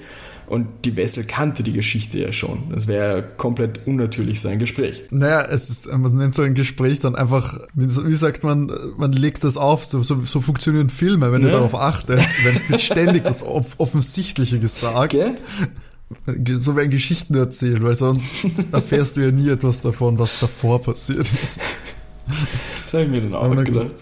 und 0.46 0.66
die 0.84 0.96
Wessel 0.96 1.24
kannte 1.24 1.62
die 1.62 1.72
Geschichte 1.72 2.18
ja 2.18 2.32
schon. 2.32 2.70
Das 2.70 2.86
wäre 2.86 3.22
komplett 3.36 3.86
unnatürlich 3.86 4.40
so 4.40 4.48
ein 4.48 4.58
Gespräch. 4.58 5.04
Naja, 5.10 5.46
es 5.50 5.70
ist, 5.70 5.92
man 5.92 6.14
nennt 6.16 6.34
so 6.34 6.42
ein 6.42 6.54
Gespräch 6.54 7.00
dann 7.00 7.14
einfach, 7.14 7.60
wie 7.74 8.14
sagt 8.14 8.44
man, 8.44 8.70
man 8.96 9.12
legt 9.12 9.44
das 9.44 9.56
auf, 9.56 9.84
so, 9.86 10.02
so, 10.02 10.24
so 10.24 10.40
funktionieren 10.40 10.90
Filme, 10.90 11.32
wenn 11.32 11.42
ja. 11.42 11.48
ihr 11.48 11.52
darauf 11.52 11.74
achtet, 11.74 12.20
wenn 12.68 12.78
ständig 12.78 13.24
das 13.24 13.44
Offensichtliche 13.44 14.58
gesagt. 14.58 15.14
Okay 15.14 15.34
so 16.56 16.76
werden 16.76 16.90
Geschichten 16.90 17.34
erzählt, 17.34 17.82
weil 17.82 17.94
sonst 17.94 18.46
erfährst 18.72 19.16
du 19.16 19.20
ja 19.20 19.30
nie 19.30 19.48
etwas 19.48 19.80
davon, 19.80 20.18
was 20.18 20.40
davor 20.40 20.80
passiert 20.82 21.30
ist. 21.42 21.60
Das 22.84 22.94
habe 22.94 23.04
ich 23.04 23.10
mir 23.10 23.20
dann 23.20 23.34
auch 23.34 23.64
gedacht. 23.64 23.94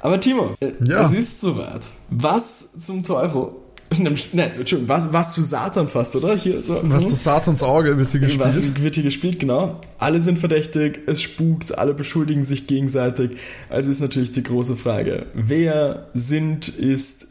Aber 0.00 0.20
Timo, 0.20 0.54
äh, 0.60 0.72
ja. 0.84 1.04
es 1.04 1.12
ist 1.12 1.40
soweit. 1.40 1.82
Was 2.10 2.80
zum 2.80 3.04
Teufel 3.04 3.48
Nein, 3.96 4.50
Entschuldigung, 4.58 4.88
was, 4.88 5.12
was 5.12 5.34
zu 5.34 5.42
Satan 5.42 5.88
fast, 5.88 6.14
oder? 6.14 6.36
Hier, 6.36 6.60
so, 6.60 6.78
was 6.84 7.04
hm? 7.04 7.08
zu 7.08 7.16
Satans 7.16 7.62
Auge 7.62 7.96
wird 7.96 8.10
hier 8.10 8.20
gespielt. 8.20 8.46
Was 8.46 8.82
wird 8.82 8.94
hier 8.94 9.04
gespielt, 9.04 9.40
genau. 9.40 9.80
Alle 9.98 10.20
sind 10.20 10.38
verdächtig, 10.38 11.00
es 11.06 11.22
spukt, 11.22 11.76
alle 11.78 11.94
beschuldigen 11.94 12.44
sich 12.44 12.66
gegenseitig. 12.66 13.30
Also 13.70 13.90
ist 13.90 14.00
natürlich 14.00 14.32
die 14.32 14.42
große 14.42 14.76
Frage, 14.76 15.26
wer 15.32 16.06
sind, 16.12 16.68
ist 16.68 17.28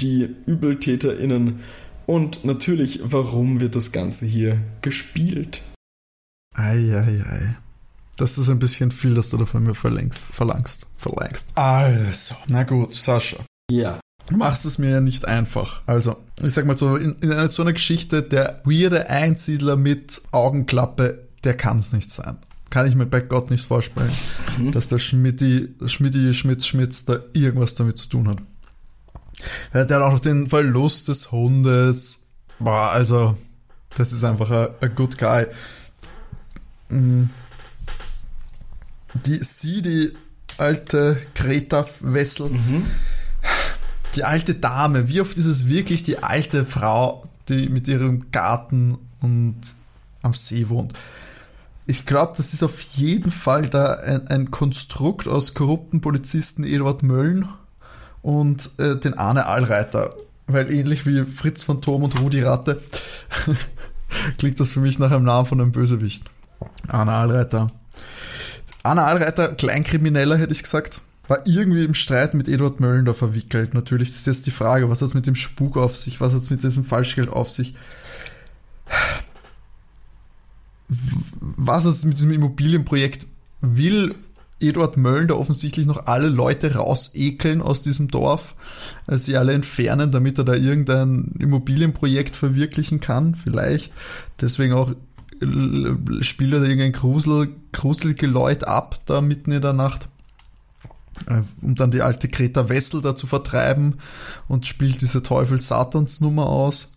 die 0.00 0.34
UbeltäterInnen 0.46 1.60
und 2.06 2.44
natürlich, 2.44 3.00
warum 3.02 3.60
wird 3.60 3.76
das 3.76 3.92
Ganze 3.92 4.26
hier 4.26 4.60
gespielt? 4.82 5.62
Eieiei. 6.54 7.00
Ei, 7.00 7.24
ei. 7.26 7.56
Das 8.16 8.38
ist 8.38 8.48
ein 8.48 8.58
bisschen 8.58 8.90
viel, 8.90 9.14
dass 9.14 9.30
du 9.30 9.38
da 9.38 9.46
von 9.46 9.64
mir 9.64 9.74
verlängst, 9.74 10.26
verlangst. 10.26 10.86
Verlangst. 10.98 11.52
Also, 11.56 12.36
na 12.48 12.62
gut, 12.62 12.94
Sascha. 12.94 13.38
Ja. 13.70 13.98
Du 14.28 14.36
machst 14.36 14.64
es 14.64 14.78
mir 14.78 14.90
ja 14.90 15.00
nicht 15.00 15.26
einfach. 15.26 15.82
Also, 15.86 16.16
ich 16.42 16.54
sag 16.54 16.64
mal 16.64 16.78
so, 16.78 16.96
in, 16.96 17.14
in 17.14 17.48
so 17.48 17.62
einer 17.62 17.72
Geschichte, 17.72 18.22
der 18.22 18.62
weirde 18.64 19.10
Einsiedler 19.10 19.76
mit 19.76 20.22
Augenklappe, 20.30 21.26
der 21.42 21.56
kann 21.56 21.78
es 21.78 21.92
nicht 21.92 22.10
sein. 22.10 22.38
Kann 22.70 22.86
ich 22.86 22.94
mir 22.94 23.06
bei 23.06 23.20
Gott 23.20 23.50
nicht 23.50 23.66
vorstellen, 23.66 24.10
mhm. 24.58 24.72
dass 24.72 24.88
der 24.88 24.98
Schmidti, 24.98 25.74
Schmidti, 25.86 26.32
Schmitz, 26.34 26.66
Schmitz 26.66 27.04
da 27.04 27.18
irgendwas 27.32 27.74
damit 27.74 27.98
zu 27.98 28.08
tun 28.08 28.28
hat. 28.28 28.38
Er 29.72 29.82
hat 29.82 29.92
auch 29.92 30.12
noch 30.12 30.20
den 30.20 30.46
Verlust 30.46 31.08
des 31.08 31.32
Hundes. 31.32 32.28
Boah, 32.58 32.90
also, 32.92 33.36
das 33.96 34.12
ist 34.12 34.24
einfach 34.24 34.50
ein, 34.50 34.68
ein 34.80 34.94
good 34.94 35.18
guy. 35.18 35.46
Mm. 36.88 37.24
Die, 39.26 39.38
sie, 39.42 39.80
die 39.80 40.12
alte 40.58 41.18
Greta 41.34 41.86
Wessel, 42.00 42.50
mhm. 42.50 42.84
Die 44.14 44.24
alte 44.24 44.54
Dame, 44.54 45.08
wie 45.08 45.20
oft 45.20 45.36
ist 45.36 45.46
es 45.46 45.66
wirklich 45.66 46.04
die 46.04 46.22
alte 46.22 46.64
Frau, 46.64 47.24
die 47.48 47.68
mit 47.68 47.88
ihrem 47.88 48.30
Garten 48.30 48.96
und 49.20 49.60
am 50.22 50.34
See 50.34 50.68
wohnt? 50.68 50.92
Ich 51.86 52.06
glaube, 52.06 52.34
das 52.36 52.54
ist 52.54 52.62
auf 52.62 52.80
jeden 52.80 53.30
Fall 53.30 53.68
da 53.68 53.94
ein, 53.94 54.28
ein, 54.28 54.50
Konstrukt 54.50 55.28
aus 55.28 55.52
korrupten 55.52 56.00
Polizisten 56.00 56.64
Eduard 56.64 57.02
Mölln 57.02 57.48
und 58.24 58.70
äh, 58.78 58.96
den 58.96 59.14
Arne 59.14 59.46
Allreiter. 59.46 60.16
Weil 60.46 60.72
ähnlich 60.72 61.06
wie 61.06 61.24
Fritz 61.24 61.62
Phantom 61.62 62.02
und 62.02 62.18
Rudi 62.20 62.40
Ratte 62.40 62.80
klingt 64.38 64.58
das 64.58 64.70
für 64.70 64.80
mich 64.80 64.98
nach 64.98 65.10
einem 65.10 65.24
Namen 65.24 65.46
von 65.46 65.60
einem 65.60 65.72
Bösewicht. 65.72 66.24
Arne 66.88 67.12
Allreiter. 67.12 67.70
Arne 68.82 69.02
Allreiter, 69.02 69.54
Kleinkrimineller 69.54 70.36
hätte 70.38 70.52
ich 70.52 70.62
gesagt, 70.62 71.02
war 71.28 71.46
irgendwie 71.46 71.84
im 71.84 71.94
Streit 71.94 72.34
mit 72.34 72.48
Eduard 72.48 72.80
Mölln 72.80 73.04
da 73.04 73.12
verwickelt. 73.12 73.74
Natürlich 73.74 74.08
ist 74.10 74.26
jetzt 74.26 74.46
die 74.46 74.50
Frage, 74.50 74.88
was 74.88 75.02
hat 75.02 75.08
es 75.08 75.14
mit 75.14 75.26
dem 75.26 75.36
Spuk 75.36 75.76
auf 75.76 75.94
sich, 75.96 76.20
was 76.20 76.32
hat 76.32 76.40
es 76.42 76.50
mit 76.50 76.62
diesem 76.62 76.84
Falschgeld 76.84 77.28
auf 77.28 77.50
sich? 77.50 77.74
Was 81.40 81.84
es 81.84 82.04
mit 82.04 82.16
diesem 82.16 82.32
Immobilienprojekt 82.32 83.26
will 83.60 84.14
Eduard 84.68 84.96
Mölln 84.96 85.30
offensichtlich 85.30 85.86
noch 85.86 86.06
alle 86.06 86.28
Leute 86.28 86.74
rausekeln 86.74 87.62
aus 87.62 87.82
diesem 87.82 88.08
Dorf, 88.08 88.54
äh, 89.06 89.18
sie 89.18 89.36
alle 89.36 89.52
entfernen, 89.52 90.10
damit 90.10 90.38
er 90.38 90.44
da 90.44 90.54
irgendein 90.54 91.34
Immobilienprojekt 91.38 92.36
verwirklichen 92.36 93.00
kann, 93.00 93.34
vielleicht. 93.34 93.92
Deswegen 94.40 94.74
auch 94.74 94.92
äh, 95.40 96.22
spielt 96.22 96.52
er 96.52 96.60
da 96.60 96.66
irgendein 96.66 96.92
Grusel, 96.92 97.48
Gruselgeläut 97.72 98.64
ab, 98.64 99.00
da 99.06 99.20
mitten 99.20 99.52
in 99.52 99.62
der 99.62 99.72
Nacht, 99.72 100.08
äh, 101.26 101.42
um 101.62 101.74
dann 101.74 101.90
die 101.90 102.02
alte 102.02 102.28
Greta 102.28 102.68
Wessel 102.68 103.02
da 103.02 103.14
zu 103.14 103.26
vertreiben 103.26 103.98
und 104.48 104.66
spielt 104.66 105.00
diese 105.00 105.22
Teufel-Satans-Nummer 105.22 106.46
aus, 106.46 106.90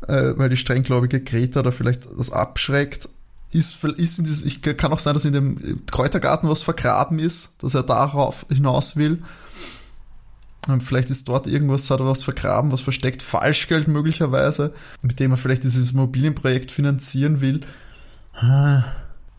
weil 0.00 0.48
die 0.48 0.56
strenggläubige 0.56 1.20
Greta 1.20 1.60
da 1.60 1.72
vielleicht 1.72 2.06
das 2.16 2.30
abschreckt 2.30 3.08
ist, 3.50 3.82
ist 3.84 4.18
in 4.18 4.24
dieses, 4.24 4.44
ich 4.44 4.60
kann 4.62 4.92
auch 4.92 4.98
sein, 4.98 5.14
dass 5.14 5.24
in 5.24 5.32
dem 5.32 5.86
Kräutergarten 5.86 6.48
was 6.48 6.62
vergraben 6.62 7.18
ist, 7.18 7.62
dass 7.62 7.74
er 7.74 7.82
darauf 7.82 8.46
hinaus 8.48 8.96
will. 8.96 9.22
Und 10.68 10.82
vielleicht 10.82 11.10
ist 11.10 11.28
dort 11.28 11.46
irgendwas, 11.46 11.90
hat 11.90 12.00
er 12.00 12.06
was 12.06 12.24
vergraben, 12.24 12.72
was 12.72 12.82
versteckt, 12.82 13.22
Falschgeld 13.22 13.88
möglicherweise, 13.88 14.74
mit 15.00 15.18
dem 15.18 15.30
er 15.30 15.38
vielleicht 15.38 15.64
dieses 15.64 15.92
Immobilienprojekt 15.92 16.70
finanzieren 16.70 17.40
will. 17.40 17.60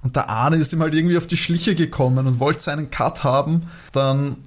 Und 0.01 0.15
der 0.15 0.29
Arne 0.29 0.55
ist 0.55 0.73
ihm 0.73 0.81
halt 0.81 0.95
irgendwie 0.95 1.17
auf 1.17 1.27
die 1.27 1.37
Schliche 1.37 1.75
gekommen 1.75 2.25
und 2.25 2.39
wollte 2.39 2.61
seinen 2.61 2.89
Cut 2.89 3.23
haben, 3.23 3.63
dann 3.91 4.37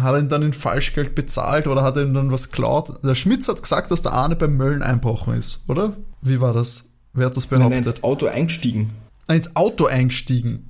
hat 0.00 0.14
er 0.14 0.20
ihn 0.20 0.28
dann 0.28 0.42
in 0.42 0.52
Falschgeld 0.52 1.14
bezahlt 1.14 1.66
oder 1.66 1.82
hat 1.82 1.96
er 1.96 2.04
ihm 2.04 2.14
dann 2.14 2.30
was 2.30 2.52
klaut. 2.52 3.04
Der 3.04 3.14
Schmitz 3.14 3.48
hat 3.48 3.60
gesagt, 3.60 3.90
dass 3.90 4.00
der 4.00 4.12
Arne 4.12 4.36
beim 4.36 4.56
Möllen 4.56 4.82
einbrochen 4.82 5.34
ist, 5.34 5.64
oder? 5.68 5.96
Wie 6.22 6.40
war 6.40 6.54
das? 6.54 6.91
Wer 7.14 7.26
hat 7.26 7.36
das 7.36 7.46
behauptet? 7.46 7.70
Nein, 7.70 7.82
ins 7.82 8.04
Auto 8.04 8.26
eingestiegen. 8.26 8.90
Ah, 9.28 9.34
ins 9.34 9.56
Auto 9.56 9.86
eingestiegen. 9.86 10.68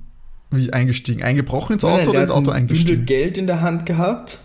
Wie 0.51 0.71
eingestiegen? 0.71 1.23
Eingebrochen 1.23 1.73
ins 1.73 1.83
Auto 1.83 1.97
nein, 1.97 2.07
oder 2.09 2.21
ins 2.21 2.31
Auto 2.31 2.51
eingestiegen? 2.51 2.93
Er 2.93 2.99
hat 2.99 3.07
Geld 3.07 3.37
in 3.37 3.47
der 3.47 3.61
Hand 3.61 3.85
gehabt 3.85 4.39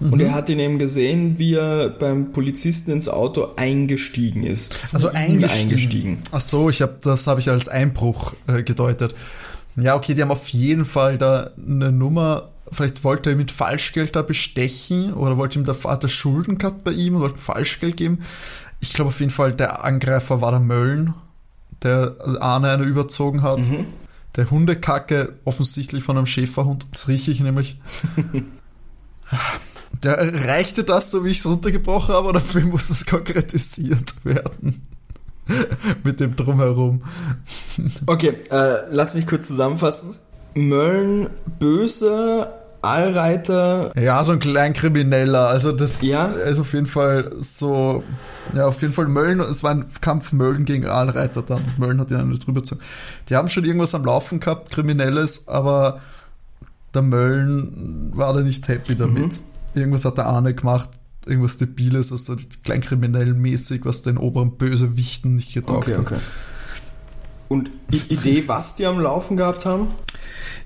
mhm. 0.00 0.12
und 0.12 0.20
er 0.20 0.34
hat 0.34 0.50
ihn 0.50 0.58
eben 0.58 0.78
gesehen, 0.78 1.38
wie 1.38 1.54
er 1.54 1.88
beim 1.88 2.32
Polizisten 2.32 2.90
ins 2.92 3.08
Auto 3.08 3.48
eingestiegen 3.56 4.42
ist. 4.42 4.94
Also 4.94 5.08
eingestiegen. 5.08 5.70
eingestiegen. 5.70 6.18
Ach 6.32 6.40
so, 6.40 6.68
ich 6.68 6.82
hab, 6.82 7.00
das 7.02 7.26
habe 7.26 7.40
ich 7.40 7.48
als 7.48 7.68
Einbruch 7.68 8.34
äh, 8.46 8.62
gedeutet. 8.62 9.14
Ja, 9.76 9.94
okay, 9.94 10.14
die 10.14 10.22
haben 10.22 10.30
auf 10.30 10.48
jeden 10.48 10.84
Fall 10.84 11.18
da 11.18 11.50
eine 11.56 11.92
Nummer 11.92 12.48
vielleicht 12.70 13.04
wollte 13.04 13.30
er 13.30 13.36
mit 13.36 13.50
Falschgeld 13.50 14.14
da 14.14 14.20
bestechen 14.20 15.14
oder 15.14 15.38
wollte 15.38 15.58
ihm 15.58 15.64
der 15.64 15.74
Vater 15.74 16.08
Schulden 16.08 16.58
gehabt 16.58 16.84
bei 16.84 16.92
ihm 16.92 17.14
und 17.14 17.22
wollte 17.22 17.38
Falschgeld 17.38 17.96
geben. 17.96 18.20
Ich 18.80 18.92
glaube 18.92 19.08
auf 19.08 19.20
jeden 19.20 19.32
Fall, 19.32 19.54
der 19.54 19.84
Angreifer 19.84 20.40
war 20.42 20.50
der 20.50 20.60
Mölln 20.60 21.14
der 21.82 22.16
Arne 22.40 22.70
eine 22.70 22.84
überzogen 22.84 23.42
hat. 23.42 23.58
Mhm. 23.58 23.86
Der 24.36 24.50
Hundekacke 24.50 25.34
offensichtlich 25.44 26.04
von 26.04 26.16
einem 26.16 26.26
Schäferhund. 26.26 26.86
Das 26.92 27.08
rieche 27.08 27.30
ich 27.30 27.40
nämlich. 27.40 27.80
der 30.02 30.46
reichte 30.46 30.84
das, 30.84 31.10
so 31.10 31.24
wie 31.24 31.30
ich 31.30 31.38
es 31.38 31.46
runtergebrochen 31.46 32.14
habe, 32.14 32.28
oder 32.28 32.42
wie 32.54 32.62
muss 32.62 32.90
es 32.90 33.06
konkretisiert 33.06 34.14
werden? 34.24 34.82
Mit 36.04 36.20
dem 36.20 36.36
Drumherum. 36.36 37.02
okay, 38.06 38.34
äh, 38.50 38.74
lass 38.90 39.14
mich 39.14 39.26
kurz 39.26 39.48
zusammenfassen. 39.48 40.14
Mölln 40.54 41.30
böse, 41.58 42.48
Allreiter. 42.82 43.90
Ja, 44.00 44.22
so 44.24 44.32
ein 44.32 44.38
Kleinkrimineller. 44.38 45.48
Also 45.48 45.72
das 45.72 46.02
ja? 46.02 46.26
ist 46.26 46.60
auf 46.60 46.72
jeden 46.72 46.86
Fall 46.86 47.32
so. 47.40 48.04
Ja, 48.54 48.66
auf 48.66 48.80
jeden 48.80 48.94
Fall 48.94 49.06
Mölln. 49.06 49.40
Es 49.40 49.62
war 49.62 49.72
ein 49.72 49.84
Kampf 50.00 50.32
Mölln 50.32 50.64
gegen 50.64 50.86
Allreiter 50.86 51.42
dann. 51.42 51.62
Mölln 51.76 52.00
hat 52.00 52.10
ihn 52.10 52.28
nicht 52.28 52.46
drüber 52.46 52.60
gezogen. 52.60 52.80
Die 53.28 53.36
haben 53.36 53.48
schon 53.48 53.64
irgendwas 53.64 53.94
am 53.94 54.04
Laufen 54.04 54.40
gehabt, 54.40 54.70
Kriminelles, 54.70 55.48
aber 55.48 56.00
der 56.94 57.02
Mölln 57.02 58.12
war 58.14 58.32
da 58.32 58.40
nicht 58.40 58.66
happy 58.68 58.96
damit. 58.96 59.40
Mhm. 59.40 59.40
Irgendwas 59.74 60.04
hat 60.04 60.16
der 60.16 60.26
Arne 60.26 60.54
gemacht, 60.54 60.88
irgendwas 61.26 61.58
Debiles, 61.58 62.10
was 62.10 62.24
so 62.24 62.36
kleinkriminellen 62.64 63.38
mäßig, 63.38 63.84
was 63.84 64.02
den 64.02 64.16
oberen 64.16 64.56
Bösewichten 64.56 65.34
nicht 65.34 65.52
getaugt 65.52 65.88
okay, 65.88 65.96
okay. 65.98 66.14
hat. 66.14 66.22
Und 67.48 67.70
die 67.88 68.14
Idee, 68.14 68.44
was 68.46 68.76
die 68.76 68.86
am 68.86 69.00
Laufen 69.00 69.36
gehabt 69.36 69.66
haben? 69.66 69.88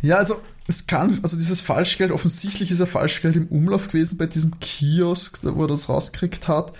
Ja, 0.03 0.17
also 0.17 0.37
es 0.69 0.87
kann, 0.87 1.19
also 1.23 1.37
dieses 1.37 1.61
Falschgeld, 1.61 2.13
offensichtlich 2.13 2.71
ist 2.71 2.79
ja 2.79 2.87
Falschgeld 2.87 3.35
im 3.37 3.49
Umlauf 3.49 3.89
gewesen 3.89 4.17
bei 4.17 4.27
diesem 4.27 4.59
Kiosk, 4.61 5.41
wo 5.43 5.63
er 5.63 5.69
das 5.69 5.89
rausgekriegt 5.89 6.47
hat. 6.49 6.73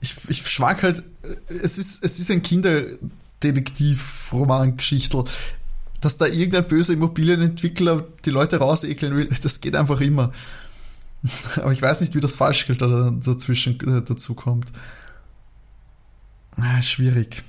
Ich, 0.00 0.14
ich 0.28 0.48
schwank 0.48 0.84
halt, 0.84 1.02
es 1.48 1.76
ist, 1.78 2.04
es 2.04 2.20
ist 2.20 2.30
ein 2.30 2.42
Kinderdetektiv-Roman-Geschichtel. 2.42 5.24
Dass 6.00 6.16
da 6.16 6.26
irgendein 6.26 6.68
böser 6.68 6.92
Immobilienentwickler 6.92 8.04
die 8.24 8.30
Leute 8.30 8.58
rausekeln 8.58 9.16
will, 9.16 9.28
das 9.42 9.60
geht 9.60 9.74
einfach 9.74 10.00
immer. 10.00 10.30
Aber 11.56 11.72
ich 11.72 11.82
weiß 11.82 12.02
nicht, 12.02 12.14
wie 12.14 12.20
das 12.20 12.36
Falschgeld 12.36 12.80
da 12.80 13.10
dazwischen 13.10 13.80
äh, 13.80 14.02
dazu 14.02 14.36
kommt. 14.36 14.70
Ah, 16.52 16.80
schwierig. 16.82 17.42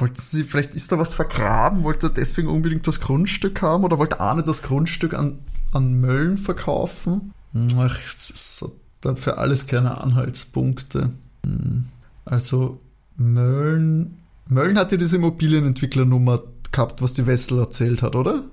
Wollten 0.00 0.16
sie, 0.16 0.44
vielleicht 0.44 0.74
ist 0.74 0.92
da 0.92 0.98
was 0.98 1.14
vergraben, 1.14 1.84
wollte 1.84 2.10
deswegen 2.10 2.48
unbedingt 2.48 2.86
das 2.86 3.00
Grundstück 3.00 3.62
haben 3.62 3.84
oder 3.84 3.98
wollte 3.98 4.20
Arne 4.20 4.42
das 4.42 4.62
Grundstück 4.62 5.14
an, 5.14 5.38
an 5.72 6.00
Mölln 6.00 6.38
verkaufen? 6.38 7.32
Ach, 7.78 7.98
das 7.98 8.64
hat 9.04 9.18
für 9.18 9.38
alles 9.38 9.66
keine 9.66 10.00
Anhaltspunkte. 10.00 11.10
Hm. 11.44 11.84
Also 12.24 12.78
Mölln, 13.16 14.18
Mölln 14.48 14.78
hat 14.78 14.92
ja 14.92 14.98
diese 14.98 15.16
Immobilienentwicklernummer 15.16 16.42
gehabt, 16.72 17.02
was 17.02 17.14
die 17.14 17.26
Wessel 17.26 17.58
erzählt 17.58 18.02
hat, 18.02 18.16
oder? 18.16 18.44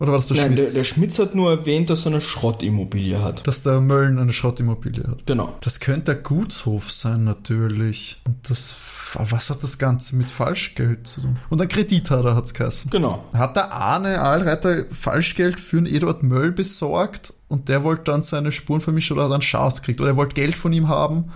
Oder 0.00 0.10
war 0.10 0.18
das 0.18 0.26
der 0.26 0.38
Nein, 0.38 0.54
Schmitz? 0.54 0.72
Der, 0.72 0.82
der 0.82 0.86
Schmitz 0.86 1.18
hat 1.20 1.34
nur 1.36 1.50
erwähnt, 1.50 1.88
dass 1.88 2.04
er 2.04 2.12
eine 2.12 2.20
Schrottimmobilie 2.20 3.22
hat. 3.22 3.46
Dass 3.46 3.62
der 3.62 3.80
Mölln 3.80 4.18
eine 4.18 4.32
Schrottimmobilie 4.32 5.04
hat. 5.08 5.24
Genau. 5.24 5.56
Das 5.60 5.78
könnte 5.78 6.06
der 6.06 6.16
Gutshof 6.16 6.90
sein, 6.90 7.22
natürlich. 7.22 8.20
Und 8.26 8.50
das, 8.50 8.76
was 9.14 9.50
hat 9.50 9.62
das 9.62 9.78
Ganze 9.78 10.16
mit 10.16 10.30
Falschgeld 10.30 11.06
zu 11.06 11.20
tun? 11.20 11.38
Und 11.48 11.62
ein 11.62 11.68
Kredit 11.68 12.10
hat 12.10 12.24
er, 12.24 12.34
hat 12.34 12.44
es 12.44 12.54
geheißen. 12.54 12.90
Genau. 12.90 13.24
Hat 13.34 13.54
der 13.54 13.72
Arne 13.72 14.20
Allreiter 14.20 14.84
Falschgeld 14.90 15.60
für 15.60 15.78
einen 15.78 15.86
Eduard 15.86 16.24
Möll 16.24 16.50
besorgt 16.50 17.32
und 17.46 17.68
der 17.68 17.84
wollte 17.84 18.04
dann 18.04 18.22
seine 18.22 18.50
Spuren 18.50 18.80
vermischen 18.80 19.16
oder 19.16 19.26
hat 19.26 19.32
einen 19.32 19.42
Schatz 19.42 19.80
gekriegt 19.80 20.00
oder 20.00 20.10
er 20.10 20.16
wollte 20.16 20.34
Geld 20.34 20.56
von 20.56 20.72
ihm 20.72 20.88
haben 20.88 21.30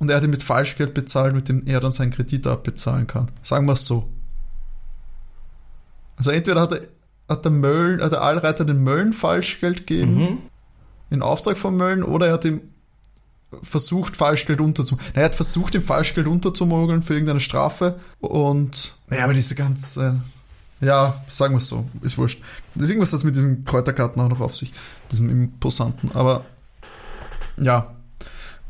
und 0.00 0.10
er 0.10 0.16
hat 0.16 0.24
ihn 0.24 0.30
mit 0.30 0.42
Falschgeld 0.42 0.92
bezahlt, 0.92 1.34
mit 1.34 1.48
dem 1.48 1.64
er 1.66 1.78
dann 1.78 1.92
seinen 1.92 2.10
Kredit 2.10 2.48
abbezahlen 2.48 3.06
kann. 3.06 3.28
Sagen 3.42 3.66
wir 3.66 3.74
es 3.74 3.86
so. 3.86 4.08
Also 6.16 6.30
entweder 6.30 6.62
hat 6.62 6.72
er 6.72 6.80
hat 7.28 7.44
der 7.44 7.52
Mölln, 7.52 8.02
hat 8.02 8.12
der 8.12 8.22
Allreiter 8.22 8.64
den 8.64 8.82
Mölln 8.82 9.12
Falschgeld 9.12 9.86
gegeben, 9.86 10.18
mhm. 10.18 10.38
in 11.10 11.22
Auftrag 11.22 11.56
von 11.56 11.76
Mölln, 11.76 12.02
oder 12.02 12.28
er 12.28 12.34
hat 12.34 12.44
ihm 12.44 12.60
versucht, 13.62 14.16
Falschgeld 14.16 14.60
unterzumogeln. 14.60 15.12
Er 15.14 15.24
hat 15.24 15.34
versucht, 15.34 15.74
ihm 15.74 15.82
Falschgeld 15.82 16.26
unterzumogeln 16.26 17.02
für 17.02 17.14
irgendeine 17.14 17.40
Strafe 17.40 17.98
und, 18.20 18.96
naja, 19.08 19.24
aber 19.24 19.34
diese 19.34 19.54
ganze, 19.54 20.20
ja, 20.80 21.20
sagen 21.28 21.54
wir 21.54 21.58
es 21.58 21.68
so, 21.68 21.86
ist 22.02 22.18
wurscht. 22.18 22.42
Das 22.74 22.84
ist 22.84 22.90
irgendwas, 22.90 23.10
das 23.10 23.24
mit 23.24 23.34
diesem 23.34 23.64
Kräuterkarten 23.64 24.20
auch 24.20 24.28
noch 24.28 24.40
auf 24.40 24.56
sich, 24.56 24.72
diesem 25.10 25.30
Imposanten, 25.30 26.12
aber, 26.12 26.44
ja, 27.60 27.94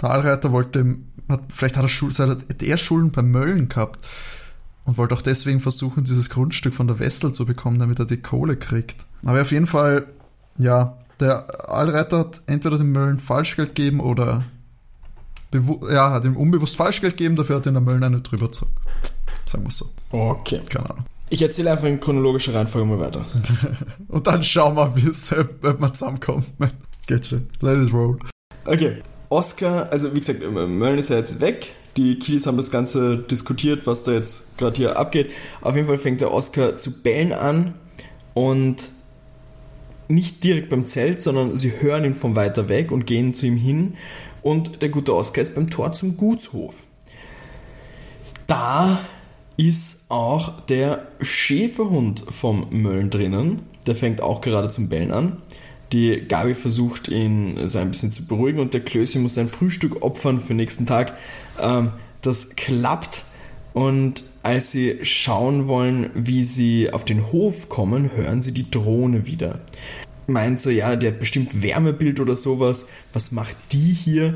der 0.01 0.11
Allreiter 0.11 0.53
wollte, 0.53 0.97
hat, 1.29 1.41
vielleicht 1.49 1.77
hat 1.77 1.85
er, 1.85 1.89
Schuld, 1.89 2.19
hat 2.19 2.63
er 2.63 2.77
Schulden 2.77 3.13
beim 3.13 3.31
Mölln 3.31 3.69
gehabt 3.69 4.07
und 4.87 4.97
wollte 4.97 5.15
auch 5.15 5.23
deswegen 5.23 5.61
versuchen, 5.61 6.05
dieses 6.05 6.31
Grundstück 6.31 6.75
von 6.75 6.87
der 6.87 6.99
Wessel 6.99 7.33
zu 7.33 7.45
bekommen, 7.45 7.79
damit 7.79 7.99
er 7.99 8.07
die 8.07 8.23
Kohle 8.23 8.57
kriegt. 8.57 9.07
Aber 9.25 9.43
auf 9.43 9.51
jeden 9.51 9.67
Fall, 9.67 10.07
ja, 10.59 10.97
der 11.21 11.71
Allreiter 11.71 12.21
hat 12.21 12.41
entweder 12.47 12.79
dem 12.79 12.93
Möllen 12.93 13.19
Falschgeld 13.19 13.75
gegeben 13.75 14.01
oder 14.01 14.45
ja, 15.91 16.11
hat 16.11 16.25
ihm 16.25 16.37
unbewusst 16.37 16.77
Falschgeld 16.77 17.17
gegeben, 17.17 17.37
dafür 17.37 17.57
hat 17.57 17.67
ihn 17.67 17.75
der 17.75 17.83
Möllen 17.83 18.05
eine 18.05 18.21
drüber 18.21 18.47
gezogen. 18.47 18.73
Sagen 19.47 19.65
wir 19.65 19.69
es 19.69 19.79
so. 19.79 19.87
Okay. 20.11 20.61
Keine 20.69 20.91
Ahnung. 20.91 21.05
Ich 21.29 21.43
erzähle 21.43 21.73
einfach 21.73 21.87
in 21.87 21.99
chronologischer 21.99 22.55
Reihenfolge 22.55 22.87
mal 22.87 23.01
weiter. 23.01 23.25
Und 24.09 24.27
dann 24.27 24.43
schauen 24.43 24.77
wir, 24.77 24.95
wie 24.97 25.09
es, 25.09 25.33
ob 25.33 25.81
wir 25.81 25.93
zusammenkommen. 25.93 26.45
Geht 27.07 27.27
schon. 27.27 27.49
Let 27.61 27.83
it 27.83 27.93
roll. 27.93 28.19
Okay. 28.65 29.03
Oscar, 29.29 29.89
also 29.91 30.15
wie 30.15 30.21
gesagt, 30.21 30.41
Mölln 30.53 30.99
ist 30.99 31.11
ja 31.11 31.17
jetzt 31.17 31.41
weg. 31.41 31.75
Die 31.97 32.19
Kiddies 32.19 32.47
haben 32.47 32.59
das 32.59 32.71
Ganze 32.71 33.17
diskutiert, 33.19 33.87
was 33.87 34.03
da 34.03 34.13
jetzt 34.13 34.59
gerade 34.59 34.77
hier 34.77 34.99
abgeht. 34.99 35.33
Auf 35.63 35.75
jeden 35.77 35.87
Fall 35.87 35.99
fängt 35.99 36.21
der 36.21 36.33
Oscar 36.33 36.77
zu 36.77 37.03
bellen 37.03 37.33
an 37.33 37.75
und 38.35 38.91
nicht 40.09 40.45
direkt 40.45 40.69
beim 40.69 40.87
Zelt, 40.87 41.23
sondern 41.23 41.57
sie 41.57 41.73
hören 41.81 42.05
ihn 42.05 42.15
von 42.15 42.37
weiter 42.37 42.69
weg 42.69 42.93
und 42.93 43.07
gehen 43.07 43.35
zu 43.35 43.47
ihm 43.47 43.57
hin. 43.57 43.95
Und 44.43 44.83
der 44.83 44.91
gute 44.91 45.15
Oscar 45.15 45.43
ist 45.43 45.55
beim 45.55 45.71
Tor 45.71 45.93
zum 45.93 46.17
Gutshof. 46.17 46.85
Da 48.47 49.01
ist 49.57 50.05
auch 50.11 50.61
der 50.61 51.09
Schäferhund 51.21 52.25
vom 52.29 52.67
Möllen 52.71 53.11
drinnen. 53.11 53.61
Der 53.87 53.97
fängt 53.97 54.21
auch 54.21 54.41
gerade 54.43 54.71
zum 54.71 54.89
Bellen 54.89 55.13
an. 55.13 55.43
Die 55.93 56.27
Gabi 56.29 56.55
versucht 56.55 57.09
ihn 57.09 57.69
so 57.69 57.79
ein 57.79 57.91
bisschen 57.91 58.13
zu 58.13 58.27
beruhigen 58.27 58.61
und 58.61 58.75
der 58.75 58.81
Klößchen 58.81 59.23
muss 59.23 59.35
sein 59.35 59.49
Frühstück 59.49 60.03
opfern 60.03 60.41
für 60.41 60.49
den 60.49 60.59
nächsten 60.59 60.85
Tag. 60.85 61.17
Ähm, 61.61 61.93
das 62.23 62.57
klappt 62.57 63.25
und 63.73 64.25
als 64.43 64.71
sie 64.71 65.01
schauen 65.03 65.67
wollen, 65.67 66.11
wie 66.15 66.45
sie 66.45 66.93
auf 66.93 67.05
den 67.05 67.33
Hof 67.33 67.69
kommen, 67.69 68.13
hören 68.17 68.43
sie 68.43 68.53
die 68.53 68.71
Drohne 68.71 69.27
wieder. 69.27 69.59
Meint 70.29 70.61
so, 70.61 70.71
ja, 70.71 70.97
der 70.97 71.13
hat 71.13 71.21
bestimmt 71.21 71.63
Wärmebild 71.63 72.21
oder 72.21 72.37
sowas. 72.37 72.91
Was 73.13 73.33
macht 73.33 73.57
die 73.73 73.93
hier? 73.93 74.35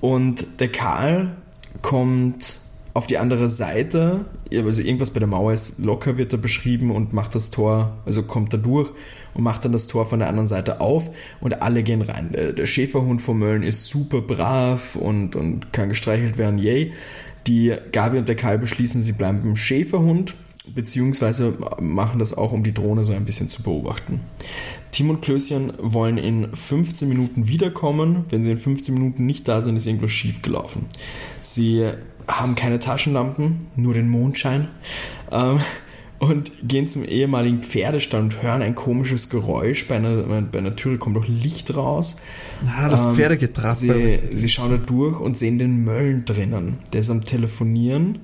Und 0.00 0.60
der 0.60 0.70
Karl 0.70 1.36
kommt 1.80 2.58
auf 2.94 3.06
die 3.06 3.18
andere 3.18 3.48
Seite, 3.48 4.24
also 4.52 4.82
irgendwas 4.82 5.10
bei 5.10 5.20
der 5.20 5.28
Mauer 5.28 5.52
ist 5.52 5.78
locker, 5.78 6.18
wird 6.18 6.32
da 6.32 6.36
beschrieben 6.36 6.90
und 6.90 7.12
macht 7.12 7.34
das 7.34 7.50
Tor, 7.50 7.96
also 8.04 8.24
kommt 8.24 8.52
da 8.52 8.58
durch 8.58 8.90
und 9.34 9.42
macht 9.42 9.64
dann 9.64 9.72
das 9.72 9.86
Tor 9.86 10.06
von 10.06 10.18
der 10.18 10.28
anderen 10.28 10.46
Seite 10.46 10.80
auf 10.80 11.10
und 11.40 11.62
alle 11.62 11.82
gehen 11.82 12.02
rein. 12.02 12.34
Der 12.56 12.66
Schäferhund 12.66 13.22
von 13.22 13.38
Mölln 13.38 13.62
ist 13.62 13.86
super 13.86 14.20
brav 14.20 14.96
und, 14.96 15.36
und 15.36 15.72
kann 15.72 15.88
gestreichelt 15.88 16.38
werden, 16.38 16.58
yay. 16.58 16.92
Die 17.46 17.74
Gabi 17.90 18.18
und 18.18 18.28
der 18.28 18.36
Karl 18.36 18.58
beschließen, 18.58 19.02
sie 19.02 19.12
bleiben 19.12 19.42
beim 19.42 19.56
Schäferhund, 19.56 20.34
beziehungsweise 20.74 21.54
machen 21.80 22.20
das 22.20 22.36
auch, 22.36 22.52
um 22.52 22.62
die 22.62 22.74
Drohne 22.74 23.04
so 23.04 23.12
ein 23.12 23.24
bisschen 23.24 23.48
zu 23.48 23.62
beobachten. 23.62 24.20
Tim 24.92 25.10
und 25.10 25.22
Klößchen 25.22 25.72
wollen 25.78 26.18
in 26.18 26.54
15 26.54 27.08
Minuten 27.08 27.48
wiederkommen. 27.48 28.26
Wenn 28.28 28.42
sie 28.42 28.50
in 28.50 28.58
15 28.58 28.94
Minuten 28.94 29.26
nicht 29.26 29.48
da 29.48 29.60
sind, 29.60 29.76
ist 29.76 29.86
irgendwas 29.86 30.12
schief 30.12 30.42
gelaufen. 30.42 30.86
Sie 31.40 31.88
haben 32.28 32.54
keine 32.54 32.78
Taschenlampen, 32.78 33.66
nur 33.74 33.94
den 33.94 34.08
Mondschein. 34.08 34.68
Ähm, 35.32 35.58
und 36.22 36.52
gehen 36.62 36.86
zum 36.86 37.04
ehemaligen 37.04 37.62
Pferdestall 37.62 38.20
und 38.20 38.42
hören 38.42 38.62
ein 38.62 38.76
komisches 38.76 39.28
Geräusch. 39.28 39.88
Bei 39.88 39.96
einer, 39.96 40.22
bei 40.22 40.58
einer 40.58 40.76
Türe 40.76 40.96
kommt 40.96 41.16
doch 41.16 41.26
Licht 41.26 41.76
raus. 41.76 42.18
Ah, 42.78 42.88
das 42.88 43.06
ähm, 43.06 43.16
Pferdegetrappel. 43.16 44.20
Sie, 44.30 44.36
sie 44.36 44.48
schauen 44.48 44.70
da 44.70 44.76
durch 44.76 45.18
und 45.18 45.36
sehen 45.36 45.58
den 45.58 45.82
Möllen 45.82 46.24
drinnen. 46.24 46.78
Der 46.92 47.00
ist 47.00 47.10
am 47.10 47.24
Telefonieren 47.24 48.20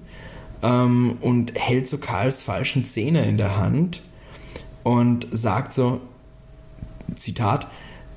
ähm, 0.62 1.16
und 1.20 1.58
hält 1.58 1.88
so 1.88 1.98
Karls 1.98 2.44
falschen 2.44 2.86
Zähne 2.86 3.28
in 3.28 3.36
der 3.36 3.56
Hand 3.56 4.00
und 4.84 5.26
sagt 5.32 5.72
so, 5.72 6.00
Zitat, 7.16 7.66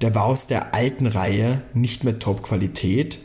der 0.02 0.14
war 0.14 0.26
aus 0.26 0.46
der 0.46 0.76
alten 0.76 1.08
Reihe, 1.08 1.64
nicht 1.74 2.04
mehr 2.04 2.20
Top-Qualität. 2.20 3.18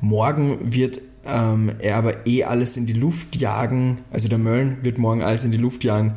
Morgen 0.00 0.72
wird 0.72 1.02
ähm, 1.28 1.72
er 1.78 1.96
aber 1.96 2.26
eh 2.26 2.44
alles 2.44 2.76
in 2.76 2.86
die 2.86 2.92
Luft 2.92 3.36
jagen, 3.36 3.98
also 4.10 4.28
der 4.28 4.38
Mölln 4.38 4.78
wird 4.82 4.98
morgen 4.98 5.22
alles 5.22 5.44
in 5.44 5.50
die 5.50 5.58
Luft 5.58 5.84
jagen, 5.84 6.14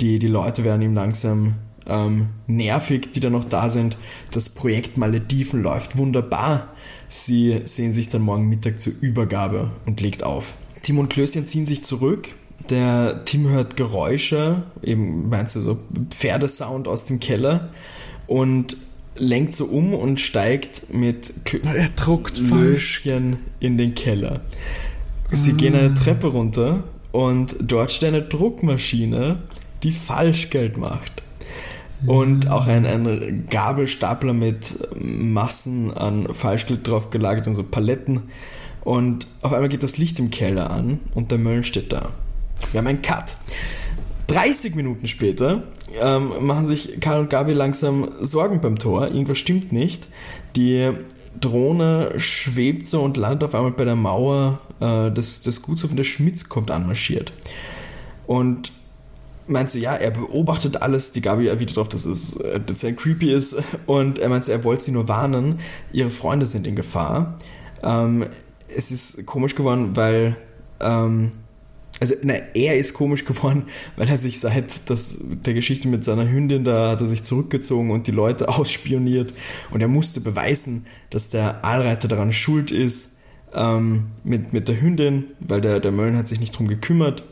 die, 0.00 0.18
die 0.18 0.28
Leute 0.28 0.64
werden 0.64 0.82
ihm 0.82 0.94
langsam 0.94 1.54
ähm, 1.86 2.28
nervig, 2.46 3.12
die 3.12 3.20
da 3.20 3.30
noch 3.30 3.44
da 3.44 3.68
sind. 3.68 3.96
Das 4.32 4.48
Projekt 4.48 4.96
Malediven 4.96 5.62
läuft 5.62 5.96
wunderbar. 5.96 6.68
Sie 7.08 7.60
sehen 7.64 7.92
sich 7.92 8.08
dann 8.08 8.22
morgen 8.22 8.48
Mittag 8.48 8.80
zur 8.80 8.92
Übergabe 9.00 9.70
und 9.86 10.00
legt 10.00 10.22
auf. 10.22 10.54
Tim 10.82 10.98
und 10.98 11.10
Klößchen 11.10 11.46
ziehen 11.46 11.66
sich 11.66 11.84
zurück. 11.84 12.28
Der 12.70 13.24
Tim 13.24 13.48
hört 13.48 13.76
Geräusche, 13.76 14.62
eben 14.82 15.28
meinst 15.28 15.54
du 15.54 15.60
so 15.60 15.78
Pferdesound 16.10 16.88
aus 16.88 17.04
dem 17.04 17.20
Keller 17.20 17.68
und 18.26 18.78
lenkt 19.16 19.54
so 19.54 19.66
um 19.66 19.94
und 19.94 20.20
steigt 20.20 20.92
mit 20.92 21.32
er 21.64 21.88
druckt 21.96 22.38
Löschchen 22.50 23.38
in 23.60 23.78
den 23.78 23.94
Keller. 23.94 24.40
Sie 25.30 25.52
ah. 25.52 25.56
gehen 25.56 25.74
eine 25.74 25.94
Treppe 25.94 26.28
runter 26.28 26.84
und 27.12 27.56
dort 27.60 27.92
steht 27.92 28.08
eine 28.08 28.22
Druckmaschine, 28.22 29.38
die 29.82 29.92
Falschgeld 29.92 30.76
macht. 30.76 31.22
Und 32.06 32.50
auch 32.50 32.66
ein, 32.66 32.84
ein 32.84 33.46
Gabelstapler 33.48 34.34
mit 34.34 34.76
Massen 35.00 35.90
an 35.96 36.26
Falschgeld 36.32 36.86
drauf 36.86 37.10
gelagert 37.10 37.46
und 37.46 37.54
so 37.54 37.62
Paletten. 37.62 38.24
Und 38.82 39.26
auf 39.40 39.54
einmal 39.54 39.70
geht 39.70 39.82
das 39.82 39.96
Licht 39.96 40.18
im 40.18 40.30
Keller 40.30 40.70
an 40.70 41.00
und 41.14 41.30
der 41.30 41.38
Möllen 41.38 41.64
steht 41.64 41.92
da. 41.92 42.10
Wir 42.72 42.78
haben 42.78 42.86
einen 42.86 43.02
Cut. 43.02 43.36
30 44.26 44.74
Minuten 44.74 45.06
später 45.06 45.62
ähm, 46.00 46.32
machen 46.40 46.66
sich 46.66 47.00
Karl 47.00 47.20
und 47.20 47.30
Gabi 47.30 47.52
langsam 47.52 48.08
Sorgen 48.20 48.60
beim 48.60 48.78
Tor. 48.78 49.08
Irgendwas 49.08 49.38
stimmt 49.38 49.72
nicht. 49.72 50.08
Die 50.56 50.90
Drohne 51.40 52.12
schwebt 52.18 52.86
so 52.86 53.02
und 53.02 53.16
landet 53.16 53.44
auf 53.44 53.54
einmal 53.54 53.72
bei 53.72 53.84
der 53.84 53.96
Mauer 53.96 54.60
äh, 54.80 55.10
des, 55.10 55.42
des 55.42 55.62
Gutshofs 55.62 55.90
und 55.90 55.96
der 55.96 56.04
Schmitz 56.04 56.48
kommt 56.48 56.70
anmarschiert. 56.70 57.32
Und 58.26 58.72
meint 59.46 59.70
so, 59.70 59.78
ja, 59.78 59.94
er 59.94 60.10
beobachtet 60.10 60.82
alles. 60.82 61.12
Die 61.12 61.20
Gabi 61.20 61.48
erwidert 61.48 61.76
darauf, 61.76 61.88
dass 61.88 62.06
es 62.06 62.36
äh, 62.36 62.60
dezent 62.60 62.98
creepy 62.98 63.32
ist. 63.32 63.62
Und 63.86 64.18
er 64.18 64.28
meint, 64.28 64.48
er 64.48 64.64
wollte 64.64 64.84
sie 64.84 64.92
nur 64.92 65.08
warnen. 65.08 65.60
Ihre 65.92 66.10
Freunde 66.10 66.46
sind 66.46 66.66
in 66.66 66.76
Gefahr. 66.76 67.38
Ähm, 67.82 68.24
es 68.74 68.90
ist 68.90 69.26
komisch 69.26 69.54
geworden, 69.54 69.90
weil 69.94 70.36
ähm, 70.80 71.32
also 72.00 72.14
na, 72.22 72.34
er 72.54 72.76
ist 72.76 72.94
komisch 72.94 73.24
geworden, 73.24 73.64
weil 73.96 74.08
er 74.08 74.16
sich 74.16 74.40
seit 74.40 74.90
das, 74.90 75.18
der 75.20 75.54
Geschichte 75.54 75.88
mit 75.88 76.04
seiner 76.04 76.28
Hündin, 76.28 76.64
da 76.64 76.90
hat 76.90 77.00
er 77.00 77.06
sich 77.06 77.24
zurückgezogen 77.24 77.90
und 77.90 78.06
die 78.06 78.12
Leute 78.12 78.48
ausspioniert. 78.56 79.32
Und 79.70 79.80
er 79.80 79.88
musste 79.88 80.20
beweisen, 80.20 80.86
dass 81.10 81.30
der 81.30 81.64
Aalreiter 81.64 82.08
daran 82.08 82.32
schuld 82.32 82.70
ist 82.70 83.20
ähm, 83.54 84.06
mit, 84.24 84.52
mit 84.52 84.68
der 84.68 84.80
Hündin, 84.80 85.24
weil 85.40 85.60
der, 85.60 85.80
der 85.80 85.92
Mölln 85.92 86.16
hat 86.16 86.28
sich 86.28 86.40
nicht 86.40 86.56
drum 86.56 86.68
gekümmert. 86.68 87.24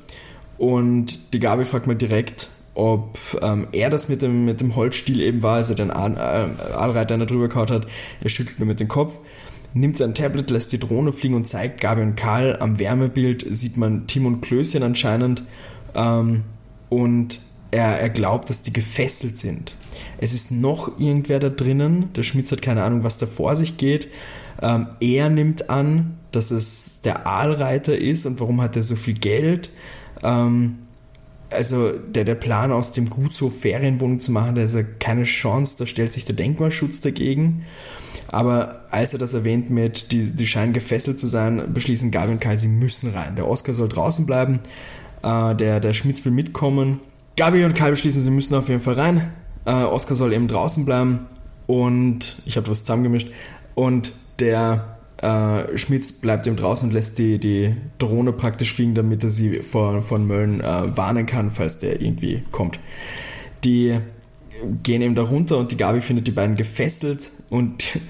Und 0.58 1.32
die 1.32 1.40
Gabi 1.40 1.64
fragt 1.64 1.86
mal 1.86 1.96
direkt, 1.96 2.48
ob 2.74 3.18
ähm, 3.42 3.66
er 3.72 3.90
das 3.90 4.08
mit 4.08 4.22
dem, 4.22 4.44
mit 4.44 4.60
dem 4.60 4.76
Holzstiel 4.76 5.20
eben 5.20 5.42
war, 5.42 5.56
als 5.56 5.70
er 5.70 5.76
den 5.76 5.90
Aal, 5.90 6.16
äh, 6.16 6.72
Aalreiter 6.72 7.18
drüber 7.26 7.48
gehauen 7.48 7.70
hat. 7.70 7.86
Er 8.22 8.30
schüttelt 8.30 8.58
nur 8.58 8.68
mit 8.68 8.80
dem 8.80 8.88
Kopf 8.88 9.18
nimmt 9.74 9.98
sein 9.98 10.14
Tablet, 10.14 10.50
lässt 10.50 10.72
die 10.72 10.78
Drohne 10.78 11.12
fliegen 11.12 11.34
und 11.34 11.48
zeigt 11.48 11.80
Gabi 11.80 12.02
und 12.02 12.16
Karl. 12.16 12.58
Am 12.60 12.78
Wärmebild 12.78 13.44
sieht 13.48 13.76
man 13.76 14.06
Tim 14.06 14.26
und 14.26 14.40
Klößchen 14.40 14.82
anscheinend. 14.82 15.42
Ähm, 15.94 16.44
und 16.88 17.40
er, 17.70 18.00
er 18.00 18.10
glaubt, 18.10 18.50
dass 18.50 18.62
die 18.62 18.72
gefesselt 18.72 19.38
sind. 19.38 19.74
Es 20.18 20.34
ist 20.34 20.52
noch 20.52 21.00
irgendwer 21.00 21.40
da 21.40 21.48
drinnen. 21.48 22.12
Der 22.14 22.22
Schmitz 22.22 22.52
hat 22.52 22.62
keine 22.62 22.82
Ahnung, 22.82 23.02
was 23.02 23.18
da 23.18 23.26
vor 23.26 23.56
sich 23.56 23.76
geht. 23.76 24.08
Ähm, 24.60 24.88
er 25.00 25.30
nimmt 25.30 25.70
an, 25.70 26.16
dass 26.30 26.50
es 26.50 27.00
der 27.02 27.26
Aalreiter 27.26 27.96
ist 27.96 28.26
und 28.26 28.40
warum 28.40 28.60
hat 28.60 28.76
er 28.76 28.82
so 28.82 28.94
viel 28.94 29.14
Geld. 29.14 29.70
Ähm, 30.22 30.78
also 31.50 31.90
der, 31.90 32.24
der 32.24 32.34
Plan 32.34 32.72
aus 32.72 32.92
dem 32.92 33.10
Gutshof 33.10 33.60
Ferienwohnung 33.60 34.20
zu 34.20 34.32
machen, 34.32 34.54
da 34.54 34.62
ist 34.62 34.74
ja 34.74 34.82
keine 34.82 35.24
Chance, 35.24 35.76
da 35.78 35.86
stellt 35.86 36.12
sich 36.12 36.24
der 36.24 36.36
Denkmalschutz 36.36 37.00
dagegen. 37.00 37.64
Aber 38.32 38.80
als 38.90 39.12
er 39.12 39.18
das 39.18 39.34
erwähnt 39.34 39.70
mit, 39.70 40.10
die, 40.10 40.32
die 40.32 40.46
scheinen 40.46 40.72
gefesselt 40.72 41.20
zu 41.20 41.26
sein, 41.26 41.62
beschließen 41.72 42.10
Gabi 42.10 42.32
und 42.32 42.40
Kai, 42.40 42.56
sie 42.56 42.68
müssen 42.68 43.10
rein. 43.10 43.36
Der 43.36 43.46
Oscar 43.46 43.74
soll 43.74 43.90
draußen 43.90 44.24
bleiben, 44.24 44.60
äh, 45.22 45.54
der, 45.54 45.80
der 45.80 45.92
Schmitz 45.92 46.24
will 46.24 46.32
mitkommen. 46.32 47.00
Gabi 47.36 47.62
und 47.64 47.76
Kai 47.76 47.90
beschließen, 47.90 48.22
sie 48.22 48.30
müssen 48.30 48.54
auf 48.54 48.70
jeden 48.70 48.80
Fall 48.80 48.94
rein. 48.94 49.32
Äh, 49.66 49.84
Oscar 49.84 50.14
soll 50.14 50.32
eben 50.32 50.48
draußen 50.48 50.86
bleiben 50.86 51.26
und 51.66 52.42
ich 52.46 52.56
habe 52.56 52.70
was 52.70 52.80
zusammengemischt. 52.80 53.30
Und 53.74 54.14
der 54.38 54.96
äh, 55.20 55.76
Schmitz 55.76 56.12
bleibt 56.12 56.46
eben 56.46 56.56
draußen 56.56 56.88
und 56.88 56.94
lässt 56.94 57.18
die, 57.18 57.38
die 57.38 57.76
Drohne 57.98 58.32
praktisch 58.32 58.72
fliegen, 58.72 58.94
damit 58.94 59.22
er 59.24 59.30
sie 59.30 59.58
vor, 59.58 60.00
von 60.00 60.26
Mölln 60.26 60.62
äh, 60.62 60.96
warnen 60.96 61.26
kann, 61.26 61.50
falls 61.50 61.80
der 61.80 62.00
irgendwie 62.00 62.44
kommt. 62.50 62.78
Die 63.62 63.98
gehen 64.82 65.02
eben 65.02 65.14
da 65.14 65.22
runter 65.22 65.58
und 65.58 65.70
die 65.70 65.76
Gabi 65.76 66.00
findet 66.00 66.26
die 66.26 66.32
beiden 66.32 66.56
gefesselt 66.56 67.28
und 67.52 68.00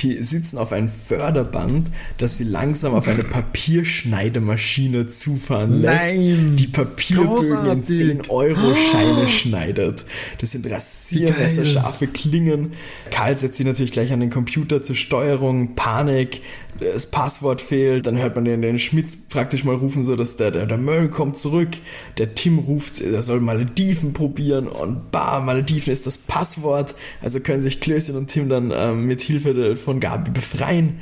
die 0.00 0.22
sitzen 0.22 0.56
auf 0.56 0.72
einem 0.72 0.88
Förderband, 0.88 1.90
das 2.16 2.38
sie 2.38 2.44
langsam 2.44 2.94
auf 2.94 3.06
eine 3.08 3.22
Papierschneidemaschine 3.22 5.06
zufahren 5.06 5.82
lässt, 5.82 6.14
Nein, 6.14 6.56
die 6.56 6.66
Papierbögen 6.66 7.72
in 7.72 7.84
10-Euro-Scheine 7.84 9.24
oh. 9.26 9.28
schneidet. 9.28 10.06
Das 10.38 10.52
sind 10.52 10.66
rasiermesserscharfe 10.70 12.06
Klingen. 12.06 12.72
Karl 13.10 13.34
setzt 13.34 13.56
sich 13.56 13.66
natürlich 13.66 13.92
gleich 13.92 14.14
an 14.14 14.20
den 14.20 14.30
Computer 14.30 14.82
zur 14.82 14.96
Steuerung, 14.96 15.74
Panik. 15.74 16.40
Das 16.80 17.06
Passwort 17.06 17.60
fehlt, 17.60 18.06
dann 18.06 18.18
hört 18.18 18.34
man 18.34 18.44
den, 18.44 18.62
den 18.62 18.78
Schmitz 18.78 19.16
praktisch 19.16 19.64
mal 19.64 19.74
rufen, 19.74 20.04
so 20.04 20.16
dass 20.16 20.36
der, 20.36 20.50
der, 20.50 20.66
der 20.66 20.78
Mölln 20.78 21.10
kommt 21.10 21.36
zurück, 21.36 21.70
der 22.18 22.34
Tim 22.34 22.58
ruft, 22.58 23.00
er 23.00 23.22
soll 23.22 23.40
Malediven 23.40 24.12
probieren 24.12 24.66
und 24.66 25.10
bam, 25.10 25.46
Malediven 25.46 25.92
ist 25.92 26.06
das 26.06 26.18
Passwort, 26.18 26.94
also 27.22 27.40
können 27.40 27.62
sich 27.62 27.80
Klößchen 27.80 28.16
und 28.16 28.28
Tim 28.28 28.48
dann 28.48 28.72
ähm, 28.74 29.04
mit 29.04 29.20
Hilfe 29.20 29.76
von 29.76 30.00
Gabi 30.00 30.30
befreien. 30.30 31.00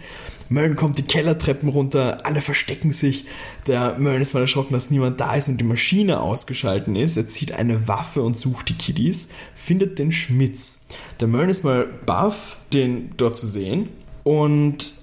Mölln 0.50 0.76
kommt 0.76 0.98
die 0.98 1.02
Kellertreppen 1.02 1.68
runter, 1.68 2.24
alle 2.24 2.40
verstecken 2.40 2.90
sich. 2.90 3.26
Der 3.66 3.98
Mölln 3.98 4.22
ist 4.22 4.32
mal 4.32 4.40
erschrocken, 4.40 4.72
dass 4.72 4.90
niemand 4.90 5.20
da 5.20 5.34
ist 5.34 5.48
und 5.48 5.58
die 5.58 5.64
Maschine 5.64 6.20
ausgeschalten 6.20 6.96
ist. 6.96 7.16
Er 7.16 7.28
zieht 7.28 7.52
eine 7.52 7.86
Waffe 7.86 8.22
und 8.22 8.38
sucht 8.38 8.70
die 8.70 8.74
Kiddies, 8.78 9.30
findet 9.54 9.98
den 9.98 10.10
Schmitz. 10.10 10.86
Der 11.20 11.28
Mölln 11.28 11.50
ist 11.50 11.64
mal 11.64 11.86
baff, 12.06 12.56
den 12.72 13.10
dort 13.18 13.36
zu 13.36 13.46
sehen 13.46 13.90
und 14.24 14.97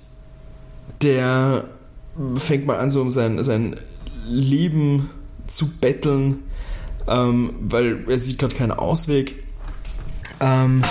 der 1.01 1.65
fängt 2.35 2.65
mal 2.65 2.77
an, 2.77 2.89
so 2.89 3.01
um 3.01 3.11
sein, 3.11 3.43
sein 3.43 3.75
Leben 4.27 5.09
zu 5.47 5.69
betteln, 5.79 6.37
ähm, 7.07 7.53
weil 7.61 8.09
er 8.09 8.19
sieht 8.19 8.39
gerade 8.39 8.55
keinen 8.55 8.71
Ausweg. 8.71 9.35
Ähm, 10.39 10.81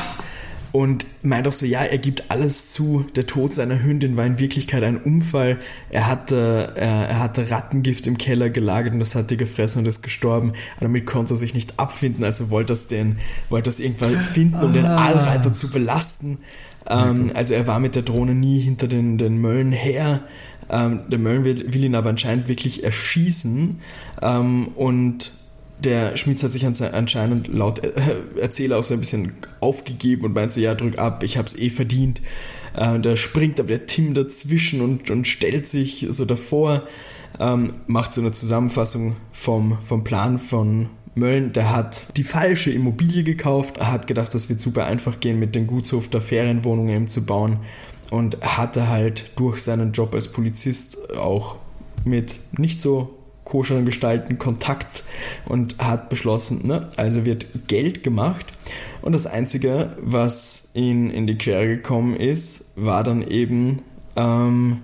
und 0.74 1.06
meint 1.22 1.46
auch 1.46 1.52
so, 1.52 1.66
ja, 1.66 1.84
er 1.84 1.98
gibt 1.98 2.32
alles 2.32 2.72
zu, 2.72 3.06
der 3.14 3.26
Tod 3.26 3.54
seiner 3.54 3.80
Hündin 3.80 4.16
war 4.16 4.26
in 4.26 4.40
Wirklichkeit 4.40 4.82
ein 4.82 4.96
Unfall. 4.96 5.60
Er 5.88 6.08
hatte, 6.08 6.72
er, 6.74 7.10
er 7.10 7.18
hatte 7.20 7.48
Rattengift 7.48 8.08
im 8.08 8.18
Keller 8.18 8.50
gelagert 8.50 8.92
und 8.92 8.98
das 8.98 9.14
hat 9.14 9.30
er 9.30 9.36
gefressen 9.36 9.82
und 9.82 9.86
ist 9.86 10.02
gestorben. 10.02 10.48
Aber 10.74 10.86
damit 10.86 11.06
konnte 11.06 11.34
er 11.34 11.36
sich 11.36 11.54
nicht 11.54 11.78
abfinden, 11.78 12.24
also 12.24 12.50
wollte 12.50 12.72
das 12.72 12.88
den, 12.88 13.18
wollte 13.50 13.70
das 13.70 13.78
irgendwann 13.78 14.16
finden, 14.16 14.56
um 14.56 14.72
den 14.72 14.84
ah. 14.84 15.06
Aalreiter 15.06 15.54
zu 15.54 15.70
belasten. 15.70 16.38
Ähm, 16.88 17.30
also 17.34 17.54
er 17.54 17.66
war 17.66 17.80
mit 17.80 17.94
der 17.94 18.02
Drohne 18.02 18.34
nie 18.34 18.60
hinter 18.60 18.88
den, 18.88 19.18
den 19.18 19.38
Möllen 19.38 19.72
her. 19.72 20.20
Ähm, 20.70 21.00
der 21.08 21.18
Möllen 21.18 21.44
will, 21.44 21.72
will, 21.72 21.84
ihn 21.84 21.94
aber 21.94 22.10
anscheinend 22.10 22.48
wirklich 22.48 22.84
erschießen. 22.84 23.80
Ähm, 24.22 24.68
und 24.76 25.32
der 25.82 26.16
Schmitz 26.16 26.42
hat 26.42 26.52
sich 26.52 26.66
anscheinend 26.66 27.48
laut 27.48 27.84
äh, 27.84 27.90
Erzähler 28.40 28.78
auch 28.78 28.84
so 28.84 28.94
ein 28.94 29.00
bisschen 29.00 29.32
aufgegeben 29.60 30.24
und 30.24 30.34
meint 30.34 30.52
so, 30.52 30.60
ja, 30.60 30.74
drück 30.74 30.98
ab, 30.98 31.22
ich 31.22 31.36
hab's 31.36 31.56
eh 31.56 31.70
verdient. 31.70 32.22
Äh, 32.76 33.00
da 33.00 33.16
springt 33.16 33.60
aber 33.60 33.68
der 33.68 33.86
Tim 33.86 34.14
dazwischen 34.14 34.80
und, 34.80 35.10
und 35.10 35.26
stellt 35.26 35.66
sich 35.66 36.06
so 36.10 36.24
davor, 36.24 36.82
ähm, 37.38 37.74
macht 37.86 38.14
so 38.14 38.20
eine 38.20 38.32
Zusammenfassung 38.32 39.16
vom, 39.32 39.78
vom 39.84 40.04
Plan 40.04 40.38
von, 40.38 40.88
Mölln, 41.14 41.52
der 41.52 41.74
hat 41.74 42.16
die 42.16 42.24
falsche 42.24 42.72
Immobilie 42.72 43.22
gekauft, 43.22 43.80
hat 43.80 44.06
gedacht, 44.06 44.34
das 44.34 44.48
wird 44.48 44.60
super 44.60 44.86
einfach 44.86 45.20
gehen, 45.20 45.38
mit 45.38 45.54
den 45.54 45.66
Gutshof 45.66 46.08
der 46.08 46.20
Ferienwohnungen 46.20 46.94
eben 46.94 47.08
zu 47.08 47.24
bauen. 47.24 47.58
Und 48.10 48.40
hatte 48.42 48.88
halt 48.88 49.32
durch 49.36 49.60
seinen 49.60 49.92
Job 49.92 50.14
als 50.14 50.30
Polizist 50.30 51.16
auch 51.16 51.56
mit 52.04 52.38
nicht 52.58 52.80
so 52.80 53.14
koscheren 53.44 53.84
Gestalten 53.84 54.38
Kontakt 54.38 55.04
und 55.46 55.78
hat 55.78 56.10
beschlossen, 56.10 56.66
ne, 56.66 56.88
also 56.96 57.24
wird 57.24 57.46
Geld 57.68 58.02
gemacht. 58.02 58.46
Und 59.02 59.12
das 59.12 59.26
Einzige, 59.26 59.96
was 60.00 60.70
ihn 60.74 61.10
in 61.10 61.26
die 61.26 61.36
Quere 61.36 61.66
gekommen 61.66 62.16
ist, 62.16 62.72
war 62.82 63.04
dann 63.04 63.22
eben 63.22 63.82
ähm, 64.16 64.80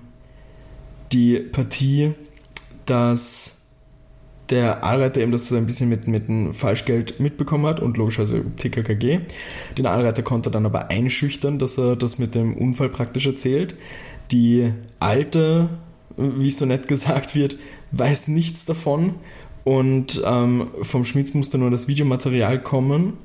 die 1.12 1.38
Partie, 1.38 2.12
dass 2.86 3.59
der 4.50 4.84
Allreiter 4.84 5.20
eben 5.20 5.32
das 5.32 5.48
so 5.48 5.56
ein 5.56 5.66
bisschen 5.66 5.88
mit, 5.88 6.08
mit 6.08 6.28
dem 6.28 6.52
Falschgeld 6.54 7.20
mitbekommen 7.20 7.66
hat 7.66 7.80
und 7.80 7.96
logischerweise 7.96 8.44
TKKG. 8.56 9.20
Den 9.78 9.86
Allreiter 9.86 10.22
konnte 10.22 10.50
dann 10.50 10.66
aber 10.66 10.88
einschüchtern, 10.88 11.58
dass 11.58 11.78
er 11.78 11.96
das 11.96 12.18
mit 12.18 12.34
dem 12.34 12.54
Unfall 12.56 12.88
praktisch 12.88 13.26
erzählt. 13.26 13.74
Die 14.32 14.72
Alte, 14.98 15.68
wie 16.16 16.50
so 16.50 16.66
nett 16.66 16.88
gesagt 16.88 17.34
wird, 17.34 17.56
weiß 17.92 18.28
nichts 18.28 18.64
davon 18.64 19.14
und 19.64 20.22
ähm, 20.24 20.68
vom 20.82 21.04
Schmitz 21.04 21.34
musste 21.34 21.58
nur 21.58 21.70
das 21.70 21.88
Videomaterial 21.88 22.60
kommen. 22.60 23.18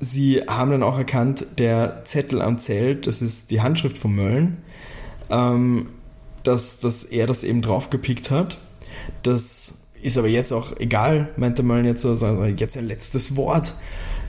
Sie 0.00 0.40
haben 0.48 0.70
dann 0.70 0.82
auch 0.82 0.98
erkannt, 0.98 1.46
der 1.58 2.02
Zettel 2.04 2.42
am 2.42 2.58
Zelt, 2.58 3.06
das 3.06 3.22
ist 3.22 3.50
die 3.50 3.60
Handschrift 3.60 3.98
von 3.98 4.14
Mölln, 4.14 4.56
ähm, 5.30 5.86
dass, 6.42 6.80
dass 6.80 7.04
er 7.04 7.26
das 7.26 7.44
eben 7.44 7.62
draufgepickt 7.62 8.30
hat. 8.30 8.58
Das 9.22 9.81
ist 10.02 10.18
aber 10.18 10.28
jetzt 10.28 10.52
auch 10.52 10.76
egal, 10.78 11.30
meinte 11.36 11.62
Mölln 11.62 11.84
jetzt 11.84 12.02
so, 12.02 12.10
also 12.10 12.44
jetzt 12.44 12.76
ein 12.76 12.86
letztes 12.86 13.36
Wort. 13.36 13.72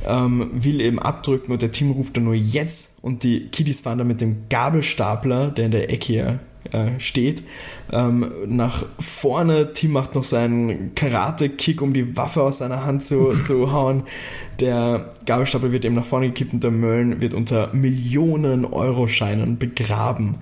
Ähm, 0.06 0.52
will 0.52 0.82
eben 0.82 1.00
abdrücken 1.00 1.54
und 1.54 1.62
der 1.62 1.72
Team 1.72 1.92
ruft 1.92 2.18
dann 2.18 2.26
nur 2.26 2.34
jetzt 2.34 3.02
und 3.06 3.24
die 3.24 3.48
Kiddies 3.48 3.80
fahren 3.80 3.98
dann 3.98 4.08
mit 4.08 4.20
dem 4.20 4.50
Gabelstapler, 4.50 5.50
der 5.50 5.66
in 5.66 5.72
der 5.72 5.90
Ecke 5.90 6.06
hier 6.06 6.40
äh, 6.72 7.00
steht, 7.00 7.44
ähm, 7.92 8.30
nach 8.48 8.86
vorne. 9.00 9.74
Team 9.74 9.92
macht 9.92 10.16
noch 10.16 10.24
seinen 10.24 10.94
Karate-Kick, 10.96 11.82
um 11.82 11.94
die 11.94 12.18
Waffe 12.18 12.42
aus 12.42 12.58
seiner 12.58 12.86
Hand 12.86 13.06
zu, 13.06 13.32
zu 13.46 13.72
hauen. 13.72 14.04
Der 14.60 15.10
Gabelstapler 15.26 15.72
wird 15.72 15.86
eben 15.86 15.96
nach 15.96 16.06
vorne 16.06 16.28
gekippt 16.28 16.54
und 16.54 16.64
der 16.64 16.72
Mölln 16.72 17.22
wird 17.22 17.34
unter 17.34 17.74
Millionen 17.74 18.66
Euro-Scheinen 18.66 19.58
begraben. 19.58 20.36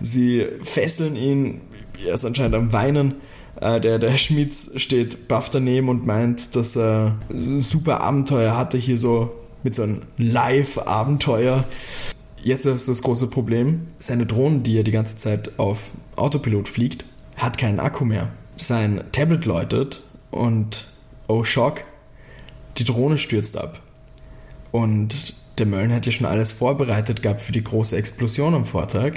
Sie 0.00 0.46
fesseln 0.62 1.16
ihn, 1.16 1.60
er 2.06 2.14
ist 2.14 2.24
anscheinend 2.24 2.54
am 2.54 2.72
Weinen 2.72 3.14
äh, 3.60 3.80
der, 3.80 3.98
der 3.98 4.16
Schmitz 4.16 4.72
steht 4.76 5.28
baff 5.28 5.50
daneben 5.50 5.88
und 5.88 6.06
meint, 6.06 6.54
dass 6.56 6.76
er 6.76 7.16
ein 7.30 7.60
super 7.60 8.00
Abenteuer 8.00 8.56
hatte 8.56 8.76
hier 8.76 8.98
so 8.98 9.32
mit 9.62 9.74
so 9.74 9.82
einem 9.82 10.02
Live-Abenteuer. 10.16 11.64
Jetzt 12.42 12.64
ist 12.66 12.88
das 12.88 13.02
große 13.02 13.30
Problem, 13.30 13.88
seine 13.98 14.26
Drohne, 14.26 14.60
die 14.60 14.76
er 14.78 14.84
die 14.84 14.92
ganze 14.92 15.18
Zeit 15.18 15.58
auf 15.58 15.90
Autopilot 16.16 16.68
fliegt, 16.68 17.04
hat 17.36 17.58
keinen 17.58 17.80
Akku 17.80 18.04
mehr. 18.04 18.28
Sein 18.56 19.02
Tablet 19.12 19.44
läutet 19.44 20.02
und 20.30 20.86
oh 21.26 21.44
Schock, 21.44 21.84
die 22.78 22.84
Drohne 22.84 23.18
stürzt 23.18 23.56
ab. 23.56 23.80
Und 24.70 25.34
der 25.58 25.66
Mölln 25.66 25.92
hat 25.92 26.06
ja 26.06 26.12
schon 26.12 26.26
alles 26.26 26.52
vorbereitet 26.52 27.22
gehabt 27.22 27.40
für 27.40 27.52
die 27.52 27.64
große 27.64 27.96
Explosion 27.96 28.54
am 28.54 28.64
Vortag. 28.64 29.14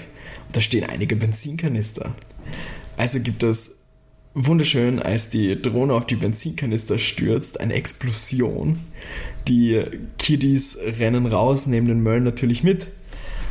Und 0.47 0.57
da 0.57 0.61
stehen 0.61 0.89
einige 0.89 1.15
Benzinkanister. 1.15 2.15
Also 2.97 3.19
gibt 3.19 3.43
es 3.43 3.80
wunderschön, 4.33 5.01
als 5.01 5.29
die 5.29 5.61
Drohne 5.61 5.93
auf 5.93 6.05
die 6.05 6.15
Benzinkanister 6.15 6.97
stürzt, 6.99 7.59
eine 7.59 7.73
Explosion. 7.73 8.79
Die 9.47 9.83
Kiddies 10.17 10.77
rennen 10.99 11.25
raus, 11.25 11.65
nehmen 11.65 11.87
den 11.87 12.01
Müll 12.01 12.21
natürlich 12.21 12.63
mit, 12.63 12.87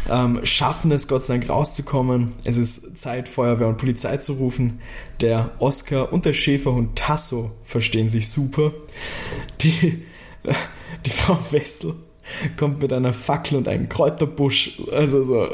ähm, 0.08 0.40
schaffen 0.44 0.92
es 0.92 1.08
Gott 1.08 1.24
sei 1.24 1.38
Dank 1.38 1.50
rauszukommen. 1.50 2.32
Es 2.44 2.56
ist 2.56 2.98
Zeit, 2.98 3.28
Feuerwehr 3.28 3.68
und 3.68 3.76
Polizei 3.78 4.16
zu 4.18 4.34
rufen. 4.34 4.80
Der 5.20 5.50
Oscar 5.58 6.12
und 6.12 6.24
der 6.24 6.32
Schäferhund 6.32 6.96
Tasso 6.96 7.50
verstehen 7.64 8.08
sich 8.08 8.28
super. 8.28 8.72
Die, 9.60 10.02
die 11.04 11.10
Frau 11.10 11.38
Wessel 11.50 11.94
kommt 12.56 12.80
mit 12.80 12.92
einer 12.92 13.12
Fackel 13.12 13.58
und 13.58 13.68
einem 13.68 13.88
Kräuterbusch, 13.88 14.80
also 14.92 15.22
so 15.24 15.48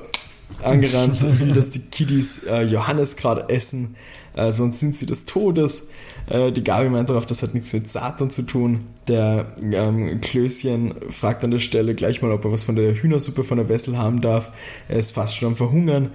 angerannt, 0.62 1.18
wie 1.40 1.52
das 1.52 1.70
die 1.70 1.80
Kiddies 1.80 2.44
äh, 2.44 2.62
Johannes 2.62 3.16
gerade 3.16 3.48
essen 3.48 3.96
äh, 4.36 4.52
sonst 4.52 4.80
sind 4.80 4.96
sie 4.96 5.06
des 5.06 5.24
Todes. 5.24 5.88
Äh, 6.28 6.52
die 6.52 6.62
Gabi 6.62 6.88
meint 6.88 7.08
darauf, 7.08 7.26
das 7.26 7.42
hat 7.42 7.54
nichts 7.54 7.72
mit 7.72 7.90
Satan 7.90 8.30
zu 8.30 8.42
tun. 8.42 8.78
Der 9.08 9.46
ähm, 9.60 10.20
Klößchen 10.20 10.94
fragt 11.10 11.42
an 11.42 11.50
der 11.50 11.58
Stelle 11.58 11.94
gleich 11.94 12.22
mal, 12.22 12.30
ob 12.32 12.44
er 12.44 12.52
was 12.52 12.64
von 12.64 12.76
der 12.76 12.94
Hühnersuppe 12.94 13.44
von 13.44 13.58
der 13.58 13.68
Wessel 13.68 13.96
haben 13.98 14.20
darf. 14.20 14.52
Er 14.88 14.98
ist 14.98 15.12
fast 15.12 15.36
schon 15.36 15.48
am 15.48 15.56
Verhungern. 15.56 16.10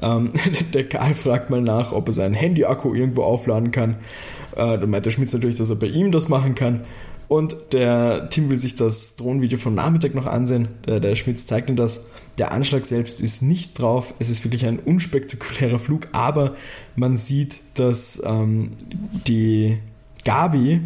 Ähm, 0.00 0.32
der 0.74 0.88
Karl 0.88 1.14
fragt 1.14 1.50
mal 1.50 1.60
nach, 1.60 1.92
ob 1.92 2.08
er 2.08 2.12
seinen 2.12 2.34
Handy-Akku 2.34 2.94
irgendwo 2.94 3.22
aufladen 3.22 3.70
kann. 3.70 3.96
Äh, 4.56 4.78
dann 4.78 4.90
meint 4.90 5.06
der 5.06 5.10
Schmitz 5.10 5.32
natürlich, 5.32 5.56
dass 5.56 5.70
er 5.70 5.76
bei 5.76 5.86
ihm 5.86 6.12
das 6.12 6.28
machen 6.28 6.54
kann. 6.54 6.82
Und 7.32 7.56
der 7.72 8.28
Tim 8.28 8.50
will 8.50 8.58
sich 8.58 8.76
das 8.76 9.16
Drohnenvideo 9.16 9.56
vom 9.56 9.74
Nachmittag 9.74 10.14
noch 10.14 10.26
ansehen. 10.26 10.68
Der, 10.86 11.00
der 11.00 11.16
Schmitz 11.16 11.46
zeigt 11.46 11.70
ihm 11.70 11.76
das. 11.76 12.10
Der 12.36 12.52
Anschlag 12.52 12.84
selbst 12.84 13.22
ist 13.22 13.40
nicht 13.40 13.78
drauf. 13.78 14.12
Es 14.18 14.28
ist 14.28 14.44
wirklich 14.44 14.66
ein 14.66 14.78
unspektakulärer 14.78 15.78
Flug, 15.78 16.08
aber 16.12 16.54
man 16.94 17.16
sieht, 17.16 17.60
dass 17.72 18.22
ähm, 18.26 18.72
die 19.26 19.78
Gabi 20.26 20.82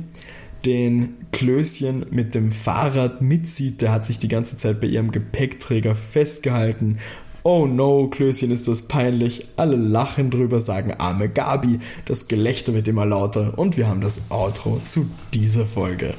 den 0.64 1.14
Klößchen 1.32 2.06
mit 2.12 2.36
dem 2.36 2.52
Fahrrad 2.52 3.22
mitzieht. 3.22 3.82
Der 3.82 3.90
hat 3.90 4.04
sich 4.04 4.20
die 4.20 4.28
ganze 4.28 4.56
Zeit 4.56 4.80
bei 4.80 4.86
ihrem 4.86 5.10
Gepäckträger 5.10 5.96
festgehalten. 5.96 6.98
Oh 7.42 7.66
no, 7.66 8.06
Klößchen 8.06 8.52
ist 8.52 8.68
das 8.68 8.82
peinlich. 8.82 9.48
Alle 9.56 9.74
lachen 9.74 10.30
drüber, 10.30 10.60
sagen 10.60 10.92
arme 10.96 11.28
Gabi. 11.28 11.80
Das 12.04 12.28
Gelächter 12.28 12.72
wird 12.72 12.86
immer 12.86 13.04
lauter 13.04 13.58
und 13.58 13.76
wir 13.76 13.88
haben 13.88 14.00
das 14.00 14.30
Outro 14.30 14.80
zu 14.86 15.10
dieser 15.34 15.66
Folge. 15.66 16.14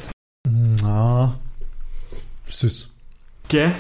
Süß. 2.47 2.95
Gell? 3.49 3.73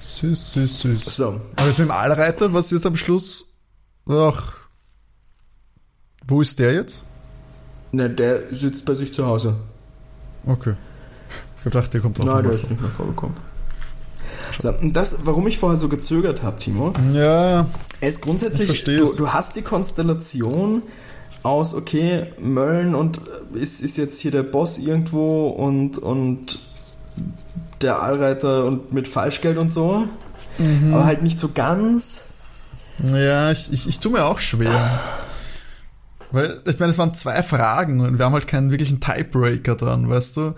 Süß, 0.00 0.52
süß, 0.52 0.80
süß. 0.80 1.16
So. 1.16 1.40
Aber 1.56 1.66
jetzt 1.66 1.78
mit 1.78 1.88
dem 1.88 1.90
Allreiter, 1.90 2.52
was 2.52 2.72
ist 2.72 2.86
am 2.86 2.96
Schluss? 2.96 3.54
Ach. 4.06 4.54
Wo 6.26 6.40
ist 6.40 6.58
der 6.58 6.72
jetzt? 6.72 7.02
Na, 7.92 8.08
der 8.08 8.54
sitzt 8.54 8.84
bei 8.84 8.94
sich 8.94 9.12
zu 9.12 9.26
Hause. 9.26 9.54
Okay. 10.46 10.74
Ich 11.64 11.72
dachte, 11.72 11.90
der 11.90 12.00
kommt 12.00 12.20
auch 12.20 12.24
Nein, 12.24 12.44
der 12.44 12.52
ist 12.52 12.70
nicht 12.70 12.80
mehr 12.80 12.90
vorgekommen. 12.90 13.36
So, 14.60 14.70
und 14.70 14.92
das, 14.92 15.26
warum 15.26 15.46
ich 15.46 15.58
vorher 15.58 15.76
so 15.76 15.88
gezögert 15.88 16.42
habe, 16.42 16.58
Timo, 16.58 16.92
Ja, 17.12 17.66
es 18.00 18.16
ist 18.16 18.22
grundsätzlich, 18.22 18.84
du, 18.84 19.04
du 19.16 19.28
hast 19.32 19.56
die 19.56 19.62
Konstellation 19.62 20.82
aus, 21.42 21.74
okay, 21.74 22.30
Mölln 22.38 22.94
und 22.94 23.20
äh, 23.54 23.58
ist, 23.58 23.80
ist 23.80 23.96
jetzt 23.96 24.20
hier 24.20 24.30
der 24.30 24.42
Boss 24.42 24.78
irgendwo 24.78 25.48
und, 25.48 25.98
und 25.98 26.58
der 27.82 28.00
Allreiter 28.02 28.64
und 28.64 28.92
mit 28.92 29.08
Falschgeld 29.08 29.58
und 29.58 29.72
so, 29.72 30.06
Mhm. 30.58 30.94
aber 30.94 31.04
halt 31.04 31.22
nicht 31.22 31.38
so 31.40 31.50
ganz. 31.52 32.20
ja, 33.02 33.50
ich, 33.50 33.72
ich, 33.72 33.88
ich 33.88 33.98
tue 34.00 34.12
mir 34.12 34.24
auch 34.24 34.38
schwer. 34.38 35.00
Weil, 36.30 36.60
ich 36.66 36.78
meine, 36.78 36.90
es 36.92 36.98
waren 36.98 37.14
zwei 37.14 37.42
Fragen 37.42 38.00
und 38.00 38.18
wir 38.18 38.24
haben 38.24 38.32
halt 38.32 38.46
keinen 38.46 38.70
wirklichen 38.70 39.00
Tiebreaker 39.00 39.76
dran, 39.76 40.08
weißt 40.08 40.36
du? 40.36 40.54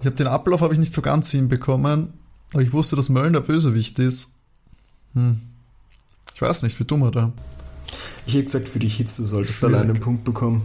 Ich 0.00 0.06
habe 0.06 0.16
den 0.16 0.26
Ablauf 0.26 0.60
habe 0.62 0.72
ich 0.74 0.80
nicht 0.80 0.92
so 0.92 1.02
ganz 1.02 1.30
hinbekommen, 1.30 2.12
aber 2.52 2.62
ich 2.62 2.72
wusste, 2.72 2.96
dass 2.96 3.08
Mölln 3.10 3.32
der 3.34 3.40
Bösewicht 3.40 3.98
ist. 3.98 4.36
Hm. 5.14 5.40
Ich 6.34 6.40
weiß 6.42 6.62
nicht, 6.62 6.78
wie 6.80 6.84
dumm 6.84 7.02
er 7.02 7.10
da. 7.10 7.32
Ich 8.26 8.34
hätte 8.34 8.44
gesagt, 8.44 8.68
für 8.68 8.78
die 8.78 8.88
Hitze 8.88 9.24
solltest 9.26 9.62
du 9.62 9.66
allein 9.66 9.88
den 9.88 10.00
Punkt 10.00 10.24
bekommen. 10.24 10.62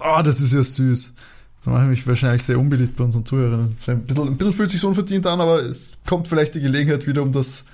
Oh, 0.00 0.20
das 0.22 0.40
ist 0.40 0.52
ja 0.52 0.62
süß. 0.62 1.14
Da 1.64 1.70
mache 1.72 1.84
ich 1.84 1.88
mich 1.90 2.06
wahrscheinlich 2.06 2.42
sehr 2.42 2.58
unbeliebt 2.58 2.96
bei 2.96 3.04
unseren 3.04 3.26
Zuhörern. 3.26 3.60
Ein 3.60 3.68
bisschen, 4.04 4.28
ein 4.28 4.36
bisschen 4.36 4.54
fühlt 4.54 4.70
sich 4.70 4.80
so 4.80 4.88
unverdient 4.88 5.26
an, 5.26 5.40
aber 5.40 5.60
es 5.62 5.92
kommt 6.06 6.28
vielleicht 6.28 6.54
die 6.54 6.60
Gelegenheit 6.60 7.06
wieder, 7.06 7.22
um 7.22 7.32
das. 7.32 7.64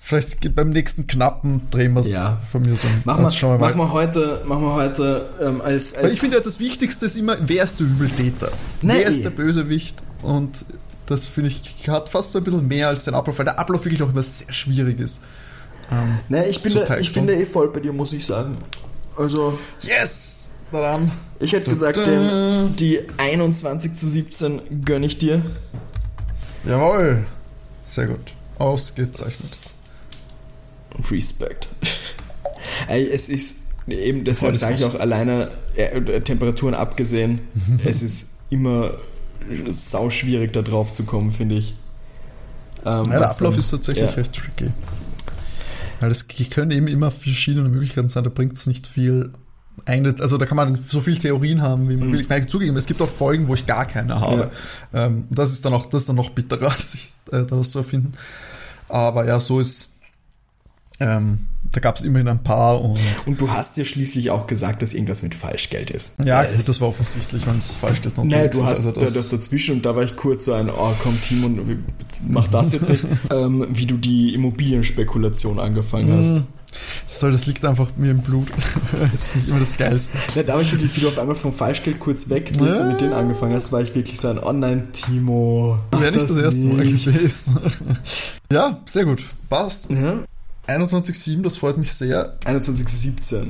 Vielleicht 0.00 0.54
beim 0.54 0.68
nächsten 0.68 1.06
Knappen 1.06 1.62
drehen 1.70 1.94
wir 1.94 2.00
es 2.00 2.12
Ja. 2.12 2.38
von 2.52 2.60
mir 2.62 2.76
so. 2.76 2.86
Machen 3.04 3.24
Also 3.24 3.40
wir, 3.48 3.58
machen 3.58 3.78
wir 3.78 3.90
heute, 3.92 4.42
machen 4.46 4.62
wir 4.64 4.74
heute 4.74 5.26
ähm, 5.40 5.62
als, 5.62 5.94
Weil 5.96 6.04
als 6.04 6.14
ich 6.14 6.20
finde 6.20 6.36
ja, 6.36 6.42
das 6.42 6.60
Wichtigste 6.60 7.06
ist 7.06 7.16
immer, 7.16 7.36
wer 7.40 7.64
ist 7.64 7.80
der 7.80 7.86
Übeltäter? 7.86 8.52
Nee, 8.82 8.94
wer 8.98 9.06
ist 9.06 9.24
der 9.24 9.30
Bösewicht? 9.30 10.02
Und 10.20 10.66
das 11.06 11.26
finde 11.28 11.48
ich, 11.50 11.88
hat 11.88 12.10
fast 12.10 12.32
so 12.32 12.38
ein 12.38 12.44
bisschen 12.44 12.68
mehr 12.68 12.88
als 12.88 13.04
den 13.04 13.14
Ablauf, 13.14 13.38
weil 13.38 13.46
der 13.46 13.58
Ablauf 13.58 13.82
wirklich 13.86 14.02
auch 14.02 14.10
immer 14.10 14.22
sehr 14.22 14.52
schwierig 14.52 15.00
ist. 15.00 15.22
Ähm, 15.90 16.18
Ne, 16.28 16.48
ich 16.48 16.60
bin, 16.60 16.74
da, 16.74 16.98
ich 16.98 17.12
bin 17.14 17.26
da 17.26 17.32
eh 17.32 17.46
voll 17.46 17.70
bei 17.72 17.80
dir, 17.80 17.92
muss 17.94 18.12
ich 18.12 18.26
sagen. 18.26 18.54
Also, 19.16 19.58
yes! 19.80 20.50
Na 20.74 20.80
dann. 20.80 21.10
ich 21.38 21.52
hätte 21.52 21.70
gesagt, 21.70 21.96
Da, 21.98 22.04
den, 22.04 22.74
die 22.76 22.98
21 23.16 23.94
zu 23.94 24.08
17 24.08 24.84
gönne 24.84 25.06
ich 25.06 25.18
dir. 25.18 25.40
Jawohl. 26.64 27.24
Sehr 27.86 28.08
gut. 28.08 28.32
Ausgezeichnet. 28.58 29.74
Respekt. 31.10 31.68
Es 32.88 33.28
ist 33.28 33.56
eben, 33.86 34.24
deshalb 34.24 34.56
sage 34.56 34.74
ich 34.74 34.84
auch 34.84 34.98
alleine, 34.98 35.48
äh, 35.76 35.96
äh, 35.98 36.20
Temperaturen 36.22 36.74
abgesehen, 36.74 37.40
es 37.84 38.02
ist 38.02 38.30
immer 38.50 38.96
sau 39.70 40.10
schwierig 40.10 40.52
da 40.54 40.62
drauf 40.62 40.92
zu 40.92 41.04
kommen, 41.04 41.30
finde 41.30 41.56
ich. 41.56 41.74
Ähm, 42.84 43.04
Ja, 43.12 43.18
der 43.20 43.30
Ablauf 43.30 43.50
dann- 43.52 43.58
ist 43.60 43.70
tatsächlich 43.70 44.10
ja. 44.10 44.16
recht 44.16 44.32
tricky. 44.32 44.70
Weil 46.00 46.10
es 46.10 46.26
können 46.26 46.70
eben 46.72 46.88
immer 46.88 47.10
verschiedene 47.12 47.68
Möglichkeiten 47.68 48.08
sein, 48.08 48.24
da 48.24 48.30
bringt 48.30 48.54
es 48.54 48.66
nicht 48.66 48.86
viel 48.88 49.30
eine, 49.86 50.14
also 50.20 50.38
da 50.38 50.46
kann 50.46 50.56
man 50.56 50.76
so 50.76 51.00
viel 51.00 51.18
Theorien 51.18 51.62
haben, 51.62 51.88
wie 51.88 51.96
man 51.96 52.12
will. 52.12 52.20
Ich 52.20 52.28
meine, 52.28 52.46
zugegeben, 52.46 52.76
es 52.76 52.86
gibt 52.86 53.02
auch 53.02 53.08
Folgen, 53.08 53.48
wo 53.48 53.54
ich 53.54 53.66
gar 53.66 53.84
keine 53.86 54.20
habe. 54.20 54.50
Ähm, 54.92 55.24
das 55.30 55.52
ist 55.52 55.64
dann 55.64 55.74
auch, 55.74 55.86
das 55.86 56.02
ist 56.02 56.08
dann 56.08 56.16
noch 56.16 56.30
bitterer, 56.30 56.70
sich 56.78 57.12
äh, 57.32 57.44
da 57.44 57.58
was 57.58 57.70
zu 57.70 57.78
erfinden. 57.78 58.12
Aber 58.88 59.26
ja, 59.26 59.40
so 59.40 59.60
ist, 59.60 59.94
ähm, 61.00 61.40
da 61.72 61.80
gab 61.80 61.96
es 61.96 62.02
immerhin 62.02 62.28
ein 62.28 62.42
paar 62.42 62.80
und 62.80 62.98
Und 63.26 63.40
du 63.40 63.50
hast 63.50 63.76
dir 63.76 63.84
schließlich 63.84 64.30
auch 64.30 64.46
gesagt, 64.46 64.80
dass 64.80 64.94
irgendwas 64.94 65.22
mit 65.22 65.34
Falschgeld 65.34 65.90
ist. 65.90 66.24
ja, 66.24 66.44
gut, 66.44 66.68
das 66.68 66.80
war 66.80 66.88
offensichtlich, 66.88 67.46
wenn 67.46 67.58
es 67.58 67.76
falsch 67.76 67.98
steht. 67.98 68.16
Nein, 68.18 68.50
du 68.50 68.58
ist. 68.58 68.62
hast 68.62 68.86
Also 68.86 68.92
das, 68.92 69.14
das 69.14 69.28
dazwischen 69.30 69.76
und 69.76 69.84
da 69.84 69.96
war 69.96 70.04
ich 70.04 70.14
kurz 70.14 70.44
so 70.44 70.52
ein, 70.52 70.70
oh 70.70 70.92
komm 71.02 71.20
Timon, 71.20 71.84
mach 72.28 72.46
das 72.48 72.72
jetzt 72.72 72.88
nicht, 72.88 73.04
ähm, 73.32 73.66
wie 73.70 73.86
du 73.86 73.96
die 73.96 74.34
Immobilienspekulation 74.34 75.58
angefangen 75.58 76.12
hast. 76.12 76.44
Soll, 77.06 77.32
das 77.32 77.46
liegt 77.46 77.64
einfach 77.64 77.90
mir 77.96 78.10
im 78.10 78.22
Blut. 78.22 78.48
das 78.92 79.42
ich 79.42 79.48
immer 79.48 79.60
das 79.60 79.76
Geilste. 79.76 80.16
Ja, 80.34 80.42
da 80.42 80.54
war 80.54 80.60
ich 80.60 80.72
wirklich, 80.72 80.96
wie 80.96 81.00
du 81.02 81.08
auf 81.08 81.18
einmal 81.18 81.36
vom 81.36 81.52
Falschgeld 81.52 82.00
kurz 82.00 82.28
weg 82.30 82.52
bist 82.58 82.76
Ja. 82.76 82.82
und 82.82 82.88
mit 82.88 83.00
denen 83.00 83.12
angefangen 83.12 83.54
hast, 83.54 83.72
war 83.72 83.80
ich 83.82 83.94
wirklich 83.94 84.18
so 84.18 84.28
ein 84.28 84.38
Online-Timo. 84.38 85.78
Wäre 85.92 86.12
nicht 86.12 86.28
das, 86.28 86.36
erste 86.36 86.64
Mal 86.66 86.84
nicht. 86.84 87.04
gewesen. 87.04 87.58
ja, 88.52 88.78
sehr 88.86 89.04
gut. 89.04 89.24
Passt. 89.48 89.90
Ja. 89.90 90.24
21,7, 90.66 91.42
das 91.42 91.58
freut 91.58 91.76
mich 91.76 91.92
sehr. 91.92 92.34
21.17. 92.44 93.48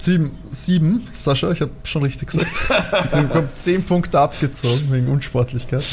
7, 0.00 0.30
7 0.52 1.08
Sascha, 1.12 1.50
ich 1.50 1.60
habe 1.60 1.72
schon 1.84 2.02
richtig 2.02 2.28
gesagt. 2.28 2.50
Ich 3.04 3.10
bekomme 3.10 3.48
10 3.54 3.82
Punkte 3.84 4.20
abgezogen 4.20 4.92
wegen 4.92 5.08
Unsportlichkeit. 5.08 5.84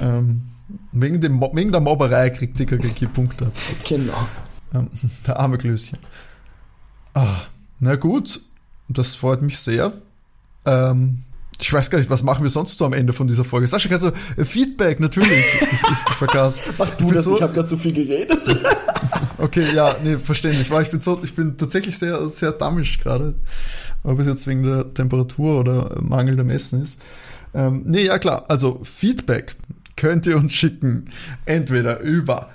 Ähm, 0.00 0.42
wegen, 0.92 1.20
dem, 1.20 1.40
wegen 1.52 1.72
der 1.72 1.80
Mobberei 1.80 2.30
kriegt 2.30 2.58
die 2.58 3.06
Punkte. 3.06 3.50
Genau. 3.88 4.26
Ähm, 4.74 4.88
der 5.26 5.38
arme 5.40 5.58
Klößchen. 5.58 5.98
Ah, 7.14 7.36
na 7.80 7.96
gut, 7.96 8.40
das 8.88 9.14
freut 9.14 9.42
mich 9.42 9.58
sehr. 9.58 9.92
Ähm, 10.64 11.22
ich 11.58 11.72
weiß 11.72 11.88
gar 11.90 11.98
nicht, 11.98 12.10
was 12.10 12.22
machen 12.22 12.42
wir 12.42 12.50
sonst 12.50 12.76
so 12.76 12.84
am 12.84 12.92
Ende 12.92 13.12
von 13.14 13.26
dieser 13.26 13.44
Folge? 13.44 13.66
Sascha, 13.66 13.88
kannst 13.88 14.04
du 14.04 14.12
äh, 14.40 14.44
Feedback, 14.44 15.00
natürlich. 15.00 15.30
ich, 15.30 15.72
ich, 15.72 15.82
ich 16.08 16.14
vergaß. 16.14 16.72
Mach 16.78 16.90
du 16.90 17.06
bin 17.06 17.14
das, 17.14 17.24
so- 17.24 17.36
ich 17.36 17.42
habe 17.42 17.52
gerade 17.54 17.68
so 17.68 17.76
viel 17.76 17.92
geredet. 17.92 18.40
Okay, 19.38 19.74
ja, 19.74 19.94
nee, 20.02 20.16
verständlich. 20.16 20.70
Ich 20.70 20.90
bin 20.90 20.98
so, 20.98 21.20
ich 21.22 21.34
bin 21.34 21.58
tatsächlich 21.58 21.96
sehr, 21.98 22.26
sehr 22.30 22.52
dammisch 22.52 22.98
gerade. 22.98 23.34
Ob 24.02 24.18
es 24.18 24.26
jetzt 24.26 24.46
wegen 24.46 24.62
der 24.62 24.92
Temperatur 24.94 25.60
oder 25.60 25.94
mangelndem 26.00 26.48
Essen 26.48 26.82
ist. 26.82 27.02
Ähm, 27.52 27.82
nee, 27.84 28.04
ja 28.06 28.18
klar. 28.18 28.46
Also 28.48 28.80
Feedback 28.82 29.54
könnt 29.94 30.26
ihr 30.26 30.38
uns 30.38 30.54
schicken. 30.54 31.10
Entweder 31.44 32.00
über 32.00 32.48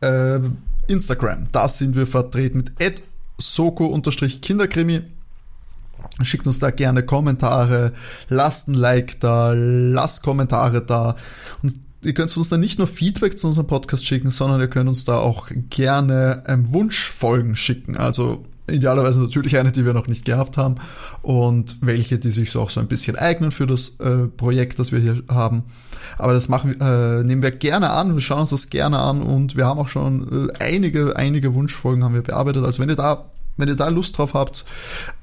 äh, 0.00 0.40
Instagram. 0.88 1.48
Da 1.52 1.68
sind 1.68 1.96
wir 1.96 2.06
vertreten 2.06 2.58
mit 2.58 3.02
soko-kinderkrimi. 3.38 5.02
Schickt 6.22 6.46
uns 6.46 6.60
da 6.60 6.70
gerne 6.70 7.02
Kommentare, 7.02 7.92
lasst 8.28 8.68
ein 8.68 8.74
Like 8.74 9.18
da, 9.20 9.52
lasst 9.52 10.22
Kommentare 10.22 10.84
da. 10.84 11.16
Und 11.62 11.80
ihr 12.04 12.14
könnt 12.14 12.36
uns 12.36 12.48
dann 12.48 12.60
nicht 12.60 12.78
nur 12.78 12.86
Feedback 12.86 13.38
zu 13.38 13.48
unserem 13.48 13.66
Podcast 13.66 14.06
schicken, 14.06 14.30
sondern 14.30 14.60
ihr 14.60 14.68
könnt 14.68 14.88
uns 14.88 15.04
da 15.04 15.18
auch 15.18 15.48
gerne 15.70 16.44
ähm, 16.46 16.72
Wunschfolgen 16.72 17.56
schicken. 17.56 17.96
Also 17.96 18.44
idealerweise 18.68 19.20
natürlich 19.20 19.56
eine, 19.58 19.72
die 19.72 19.84
wir 19.84 19.92
noch 19.92 20.06
nicht 20.06 20.24
gehabt 20.24 20.56
haben 20.56 20.76
und 21.22 21.78
welche, 21.80 22.18
die 22.18 22.30
sich 22.30 22.50
so 22.50 22.60
auch 22.60 22.70
so 22.70 22.80
ein 22.80 22.88
bisschen 22.88 23.16
eignen 23.16 23.50
für 23.50 23.66
das 23.66 24.00
äh, 24.00 24.26
Projekt, 24.28 24.78
das 24.78 24.92
wir 24.92 25.00
hier 25.00 25.22
haben. 25.28 25.64
Aber 26.18 26.32
das 26.32 26.48
machen, 26.48 26.80
äh, 26.80 27.22
nehmen 27.24 27.42
wir 27.42 27.50
gerne 27.50 27.90
an, 27.90 28.14
wir 28.14 28.20
schauen 28.20 28.40
uns 28.40 28.50
das 28.50 28.70
gerne 28.70 28.98
an 28.98 29.22
und 29.22 29.56
wir 29.56 29.66
haben 29.66 29.78
auch 29.78 29.88
schon 29.88 30.48
äh, 30.48 30.64
einige, 30.64 31.16
einige 31.16 31.54
Wunschfolgen 31.54 32.04
haben 32.04 32.14
wir 32.14 32.22
bearbeitet. 32.22 32.64
Also 32.64 32.80
wenn 32.80 32.88
ihr 32.88 32.96
da 32.96 33.30
wenn 33.56 33.68
ihr 33.68 33.76
da 33.76 33.86
Lust 33.86 34.18
drauf 34.18 34.34
habt, 34.34 34.64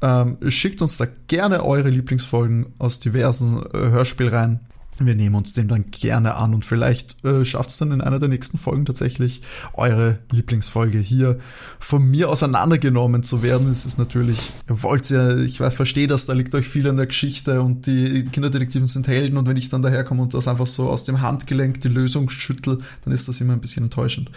ähm, 0.01 0.37
schickt 0.47 0.81
uns 0.81 0.97
da 0.97 1.05
gerne 1.27 1.65
eure 1.65 1.89
Lieblingsfolgen 1.89 2.67
aus 2.79 3.01
diversen 3.01 3.61
äh, 3.73 3.77
Hörspielreihen. 3.89 4.61
Wir 5.05 5.15
nehmen 5.15 5.35
uns 5.35 5.53
den 5.53 5.67
dann 5.67 5.91
gerne 5.91 6.35
an 6.35 6.53
und 6.53 6.65
vielleicht 6.65 7.23
äh, 7.25 7.43
schafft 7.45 7.69
es 7.69 7.77
dann 7.77 7.91
in 7.91 8.01
einer 8.01 8.19
der 8.19 8.29
nächsten 8.29 8.57
Folgen 8.57 8.85
tatsächlich 8.85 9.41
eure 9.73 10.19
Lieblingsfolge 10.31 10.97
hier 10.97 11.37
von 11.79 12.09
mir 12.09 12.29
auseinandergenommen 12.29 13.23
zu 13.23 13.43
werden. 13.43 13.71
Es 13.71 13.85
ist 13.85 13.97
natürlich, 13.97 14.51
ihr 14.69 14.83
wollt 14.83 15.09
ja, 15.09 15.37
ich 15.37 15.57
verstehe 15.57 16.07
das, 16.07 16.25
da 16.25 16.33
liegt 16.33 16.53
euch 16.55 16.67
viel 16.67 16.87
an 16.87 16.97
der 16.97 17.07
Geschichte 17.07 17.61
und 17.61 17.87
die 17.87 18.23
Kinderdetektiven 18.25 18.87
sind 18.87 19.07
Helden 19.07 19.37
und 19.37 19.47
wenn 19.47 19.57
ich 19.57 19.69
dann 19.69 19.81
daherkomme 19.81 20.21
und 20.21 20.33
das 20.33 20.47
einfach 20.47 20.67
so 20.67 20.89
aus 20.89 21.03
dem 21.03 21.21
Handgelenk 21.21 21.81
die 21.81 21.89
Lösung 21.89 22.29
schüttel, 22.29 22.79
dann 23.03 23.13
ist 23.13 23.27
das 23.27 23.41
immer 23.41 23.53
ein 23.53 23.61
bisschen 23.61 23.83
enttäuschend. 23.83 24.31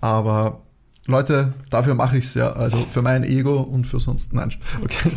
Aber 0.00 0.62
Leute, 1.06 1.54
dafür 1.70 1.94
mache 1.94 2.18
ich 2.18 2.24
es 2.24 2.34
ja. 2.34 2.52
Also 2.52 2.78
für 2.78 3.02
mein 3.02 3.22
Ego 3.22 3.60
und 3.60 3.86
für 3.86 4.00
sonst. 4.00 4.34
Nein, 4.34 4.52
okay. 4.82 5.12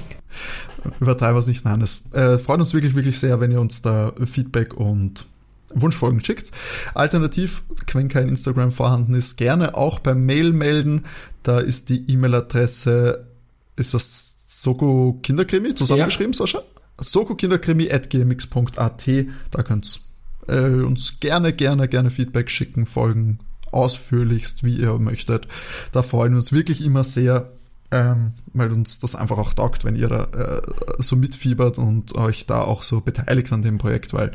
Übertreiben 1.00 1.36
wir 1.36 1.40
es 1.40 1.48
nicht. 1.48 1.66
Nein, 1.66 1.82
es 1.82 2.12
äh, 2.14 2.38
freut 2.38 2.60
uns 2.60 2.74
wirklich, 2.74 2.96
wirklich 2.96 3.20
sehr, 3.20 3.40
wenn 3.40 3.52
ihr 3.52 3.62
uns 3.62 3.82
da 3.82 4.14
Feedback 4.26 4.74
und 4.74 5.26
Wunschfolgen 5.74 6.24
schickt. 6.24 6.52
Alternativ, 6.94 7.64
wenn 7.94 8.10
kein 8.10 8.28
Instagram 8.28 8.72
vorhanden 8.72 9.14
ist, 9.14 9.38
gerne 9.38 9.76
auch 9.76 10.02
per 10.02 10.16
Mail 10.16 10.54
melden. 10.54 11.06
Da 11.44 11.60
ist 11.60 11.90
die 11.90 12.10
E-Mail-Adresse, 12.12 13.28
ist 13.76 13.94
das 13.94 14.46
Soko 14.48 15.20
Kinderkrimi 15.22 15.76
zusammengeschrieben, 15.76 16.34
Sascha? 16.34 16.64
sokokinderkrimi.gmx.at. 16.98 19.10
Da 19.52 19.64
könnt 19.64 20.02
ihr 20.48 20.54
äh, 20.54 20.84
uns 20.84 21.20
gerne, 21.20 21.54
gerne, 21.54 21.88
gerne 21.88 22.12
Feedback 22.12 22.50
schicken, 22.50 22.86
Folgen 22.86 23.40
ausführlichst, 23.72 24.64
wie 24.64 24.78
ihr 24.78 24.98
möchtet. 25.00 25.48
Da 25.92 26.02
freuen 26.02 26.34
wir 26.34 26.38
uns 26.38 26.52
wirklich 26.52 26.84
immer 26.84 27.04
sehr, 27.04 27.52
ähm, 27.92 28.34
weil 28.54 28.72
uns 28.72 29.00
das 29.00 29.16
einfach 29.16 29.38
auch 29.38 29.54
taugt, 29.54 29.84
wenn 29.84 29.96
ihr 29.96 30.12
äh, 30.12 30.62
so 31.02 31.16
mitfiebert 31.16 31.78
und 31.78 32.16
euch 32.16 32.46
da 32.46 32.62
auch 32.62 32.84
so 32.84 33.02
beteiligt 33.02 33.52
an 33.52 33.62
dem 33.62 33.78
Projekt, 33.78 34.14
weil 34.14 34.32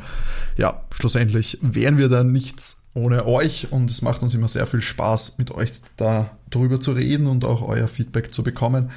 ja, 0.57 0.81
schlussendlich 0.91 1.59
wären 1.61 1.97
wir 1.97 2.09
da 2.09 2.23
nichts 2.23 2.87
ohne 2.93 3.25
euch 3.25 3.71
und 3.71 3.89
es 3.89 4.01
macht 4.01 4.23
uns 4.23 4.33
immer 4.33 4.47
sehr 4.47 4.67
viel 4.67 4.81
Spaß, 4.81 5.37
mit 5.37 5.51
euch 5.51 5.71
da 5.97 6.29
drüber 6.49 6.79
zu 6.79 6.91
reden 6.91 7.27
und 7.27 7.45
auch 7.45 7.61
euer 7.61 7.87
Feedback 7.87 8.33
zu 8.33 8.43
bekommen. 8.43 8.91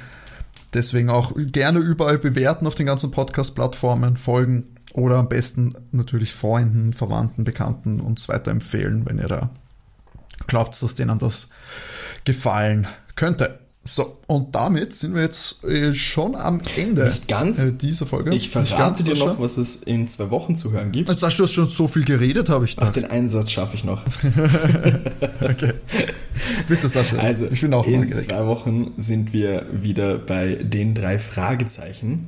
Deswegen 0.73 1.09
auch 1.09 1.33
gerne 1.35 1.79
überall 1.79 2.17
bewerten 2.17 2.67
auf 2.67 2.75
den 2.75 2.85
ganzen 2.85 3.11
Podcast-Plattformen, 3.11 4.17
folgen 4.17 4.67
oder 4.93 5.17
am 5.17 5.29
besten 5.29 5.73
natürlich 5.91 6.33
Freunden, 6.33 6.93
Verwandten, 6.93 7.43
Bekannten 7.43 7.99
uns 7.99 8.29
weiterempfehlen, 8.29 9.05
wenn 9.05 9.19
ihr 9.19 9.27
da 9.27 9.49
glaubt, 10.47 10.81
dass 10.81 10.95
denen 10.95 11.19
das 11.19 11.49
gefallen 12.25 12.87
könnte. 13.15 13.59
So, 13.91 14.19
und 14.27 14.53
damit 14.53 14.93
sind 14.93 15.15
wir 15.15 15.23
jetzt 15.23 15.63
äh, 15.63 15.95
schon 15.95 16.35
am 16.35 16.61
Ende 16.77 17.05
Nicht 17.05 17.27
ganz. 17.27 17.57
äh, 17.63 17.71
dieser 17.75 18.05
Folge. 18.05 18.35
Ich 18.35 18.49
verrate 18.49 18.75
ganz, 18.77 19.03
dir 19.03 19.15
noch, 19.15 19.39
was 19.39 19.57
es 19.57 19.81
in 19.81 20.07
zwei 20.07 20.29
Wochen 20.29 20.55
zu 20.55 20.71
hören 20.71 20.91
gibt. 20.91 21.09
Jetzt 21.09 21.23
hast 21.23 21.39
du 21.39 21.43
hast 21.43 21.53
schon 21.53 21.67
so 21.67 21.87
viel 21.87 22.05
geredet, 22.05 22.49
habe 22.49 22.65
ich 22.65 22.75
Ach, 22.77 22.85
da. 22.85 22.91
den 22.91 23.05
Einsatz 23.05 23.49
schaffe 23.49 23.75
ich 23.75 23.83
noch. 23.83 24.03
Okay. 25.41 25.73
Bitte, 26.67 26.87
Sascha. 26.87 27.17
Also, 27.17 27.47
ich 27.51 27.61
bin 27.61 27.73
auch 27.73 27.85
in 27.87 28.01
neugierig. 28.01 28.27
zwei 28.27 28.45
Wochen 28.45 28.93
sind 28.97 29.33
wir 29.33 29.65
wieder 29.71 30.17
bei 30.17 30.55
den 30.61 30.93
drei 30.93 31.17
Fragezeichen 31.17 32.27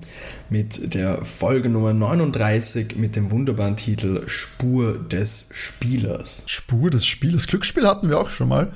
mit 0.49 0.93
der 0.95 1.24
Folge 1.24 1.70
Nummer 1.70 1.93
39 1.93 2.95
mit 2.95 3.16
dem 3.16 3.32
wunderbaren 3.32 3.76
Titel 3.76 4.24
Spur 4.28 4.97
des 4.97 5.49
Spielers. 5.53 6.43
Spur 6.47 6.89
des 6.89 7.05
Spieles. 7.05 7.47
Glücksspiel 7.47 7.88
hatten 7.88 8.09
wir 8.09 8.20
auch 8.20 8.30
schon 8.30 8.49
mal. 8.49 8.72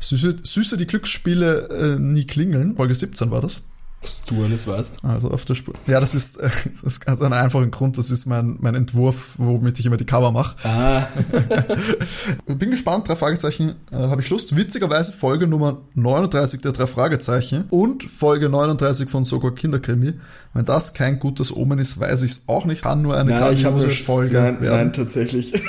Süße, 0.00 0.36
süße 0.42 0.76
die 0.76 0.86
Glücksspiele 0.86 1.68
äh, 1.68 1.98
nie 1.98 2.24
klingeln. 2.24 2.76
Folge 2.76 2.94
17 2.94 3.30
war 3.30 3.40
das. 3.40 3.62
Was 4.02 4.24
du 4.24 4.42
alles 4.42 4.66
weißt. 4.66 5.04
Also 5.04 5.30
auf 5.30 5.44
der 5.44 5.54
Spur. 5.54 5.74
Ja, 5.86 6.00
das 6.00 6.16
ist, 6.16 6.38
das 6.42 6.82
ist 6.82 7.06
ganz 7.06 7.20
einen 7.20 7.32
einfachen 7.32 7.70
Grund. 7.70 7.96
Das 7.98 8.10
ist 8.10 8.26
mein, 8.26 8.56
mein 8.60 8.74
Entwurf, 8.74 9.34
womit 9.38 9.78
ich 9.78 9.86
immer 9.86 9.96
die 9.96 10.04
Cover 10.04 10.32
mache. 10.32 10.56
Ah, 10.66 11.06
Bin 12.46 12.70
gespannt. 12.70 13.08
Drei 13.08 13.14
Fragezeichen 13.14 13.76
äh, 13.92 13.96
habe 13.96 14.20
ich 14.20 14.28
Lust. 14.28 14.56
Witzigerweise 14.56 15.12
Folge 15.12 15.46
Nummer 15.46 15.82
39 15.94 16.62
der 16.62 16.72
drei 16.72 16.88
Fragezeichen 16.88 17.66
und 17.70 18.02
Folge 18.02 18.48
39 18.48 19.08
von 19.08 19.24
Sogar 19.24 19.54
Kinderkrimi. 19.54 20.14
Wenn 20.52 20.64
das 20.64 20.94
kein 20.94 21.20
gutes 21.20 21.54
Omen 21.54 21.78
ist, 21.78 22.00
weiß 22.00 22.22
ich 22.22 22.32
es 22.32 22.48
auch 22.48 22.64
nicht. 22.64 22.82
Kann 22.82 23.02
nur 23.02 23.16
eine 23.16 23.30
nein, 23.30 23.56
grandiose 23.56 23.90
Folge 23.90 24.40
nein, 24.40 24.60
werden. 24.60 24.76
nein, 24.76 24.92
tatsächlich. 24.92 25.54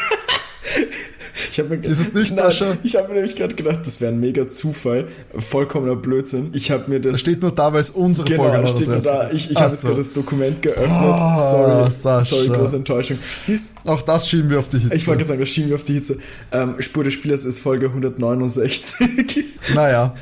Ich 1.52 1.60
hab 1.60 1.70
mir, 1.70 1.78
Ist 1.84 2.00
es 2.00 2.14
nicht, 2.14 2.30
nein, 2.36 2.46
Sascha? 2.52 2.78
Ich 2.84 2.96
habe 2.96 3.08
mir 3.08 3.16
nämlich 3.16 3.36
gerade 3.36 3.56
gedacht, 3.56 3.80
das 3.86 4.00
wäre 4.00 4.12
ein 4.12 4.20
mega 4.20 4.48
Zufall, 4.48 5.08
vollkommener 5.38 5.96
Blödsinn. 5.96 6.52
Ich 6.54 6.70
habe 6.70 6.90
mir 6.90 7.00
das 7.00 7.14
Das 7.14 7.22
steht 7.22 7.42
nur 7.42 7.52
da, 7.52 7.74
weil 7.74 7.80
es 7.82 7.90
unsere 7.90 8.28
Genau, 8.28 8.44
Folge 8.44 8.68
steht 8.68 8.88
nur 8.88 8.98
39 8.98 9.04
da. 9.32 9.36
Ich, 9.36 9.50
ich 9.52 9.58
habe 9.58 9.70
jetzt 9.72 9.82
so. 9.82 9.88
gerade 9.88 10.00
das 10.02 10.14
Dokument 10.14 10.62
geöffnet. 10.62 10.90
Ah, 10.92 11.36
sorry, 11.36 11.92
Sascha. 11.92 12.22
sorry, 12.22 12.48
große 12.50 12.76
Enttäuschung. 12.76 13.18
Siehst, 13.42 13.66
Auch 13.86 14.02
das 14.04 14.30
schieben 14.30 14.50
wir 14.52 14.60
auf 14.60 14.70
die 14.70 14.78
Hitze. 14.80 14.96
ich 14.96 15.08
wollte 15.08 15.20
gerade 15.20 15.28
sagen, 15.30 15.40
das 15.40 15.50
schieben 15.50 15.70
wir 15.70 15.76
auf 15.76 15.84
die 15.84 15.94
Hitze. 15.94 16.18
Ähm, 16.52 16.76
Spur 16.80 17.04
des 17.04 17.14
Spielers 17.14 17.46
ist 17.46 17.60
Folge 17.62 17.88
169. 17.88 19.46
Naja, 19.74 20.14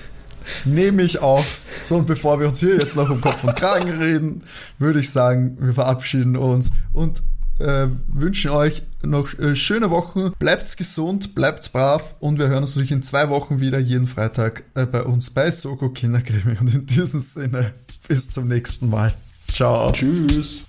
nehme 0.66 1.02
ich 1.02 1.20
auch. 1.22 1.44
So, 1.84 1.96
und 1.98 2.08
bevor 2.08 2.40
wir 2.40 2.48
uns 2.48 2.60
hier 2.60 2.76
jetzt 2.76 2.96
noch 2.96 3.10
um 3.10 3.20
Kopf 3.22 3.44
und 3.44 3.56
Kragen 3.56 3.90
reden, 4.00 4.44
würde 4.80 5.00
ich 5.00 5.10
sagen, 5.10 5.58
wir 5.60 5.74
verabschieden 5.74 6.38
uns 6.38 6.72
und 6.94 7.22
äh, 7.62 7.88
wünschen 8.08 8.52
euch 8.52 8.84
noch 9.04 9.38
äh, 9.40 9.56
schöne 9.56 9.90
Wochen. 9.90 10.34
Bleibt 10.40 10.78
gesund, 10.78 11.36
bleibt 11.36 11.72
brav 11.72 12.16
und 12.20 12.40
wir 12.40 12.48
hören 12.48 12.64
uns 12.64 12.76
natürlich 12.76 12.92
in 12.92 13.04
zwei 13.04 13.30
Wochen 13.30 13.60
wieder, 13.60 13.80
jeden 13.80 14.08
Freitag 14.08 14.64
äh, 14.76 14.86
bei 14.86 15.04
uns 15.04 15.30
bei 15.30 15.52
Soko 15.52 15.90
Kinderkrimi. 15.90 16.58
Und 16.60 16.74
in 16.74 16.86
diesem 16.86 17.20
Sinne, 17.20 17.74
bis 18.08 18.32
zum 18.32 18.48
nächsten 18.48 18.90
Mal. 18.90 19.14
Ciao. 19.52 19.92
Tschüss. 19.92 20.66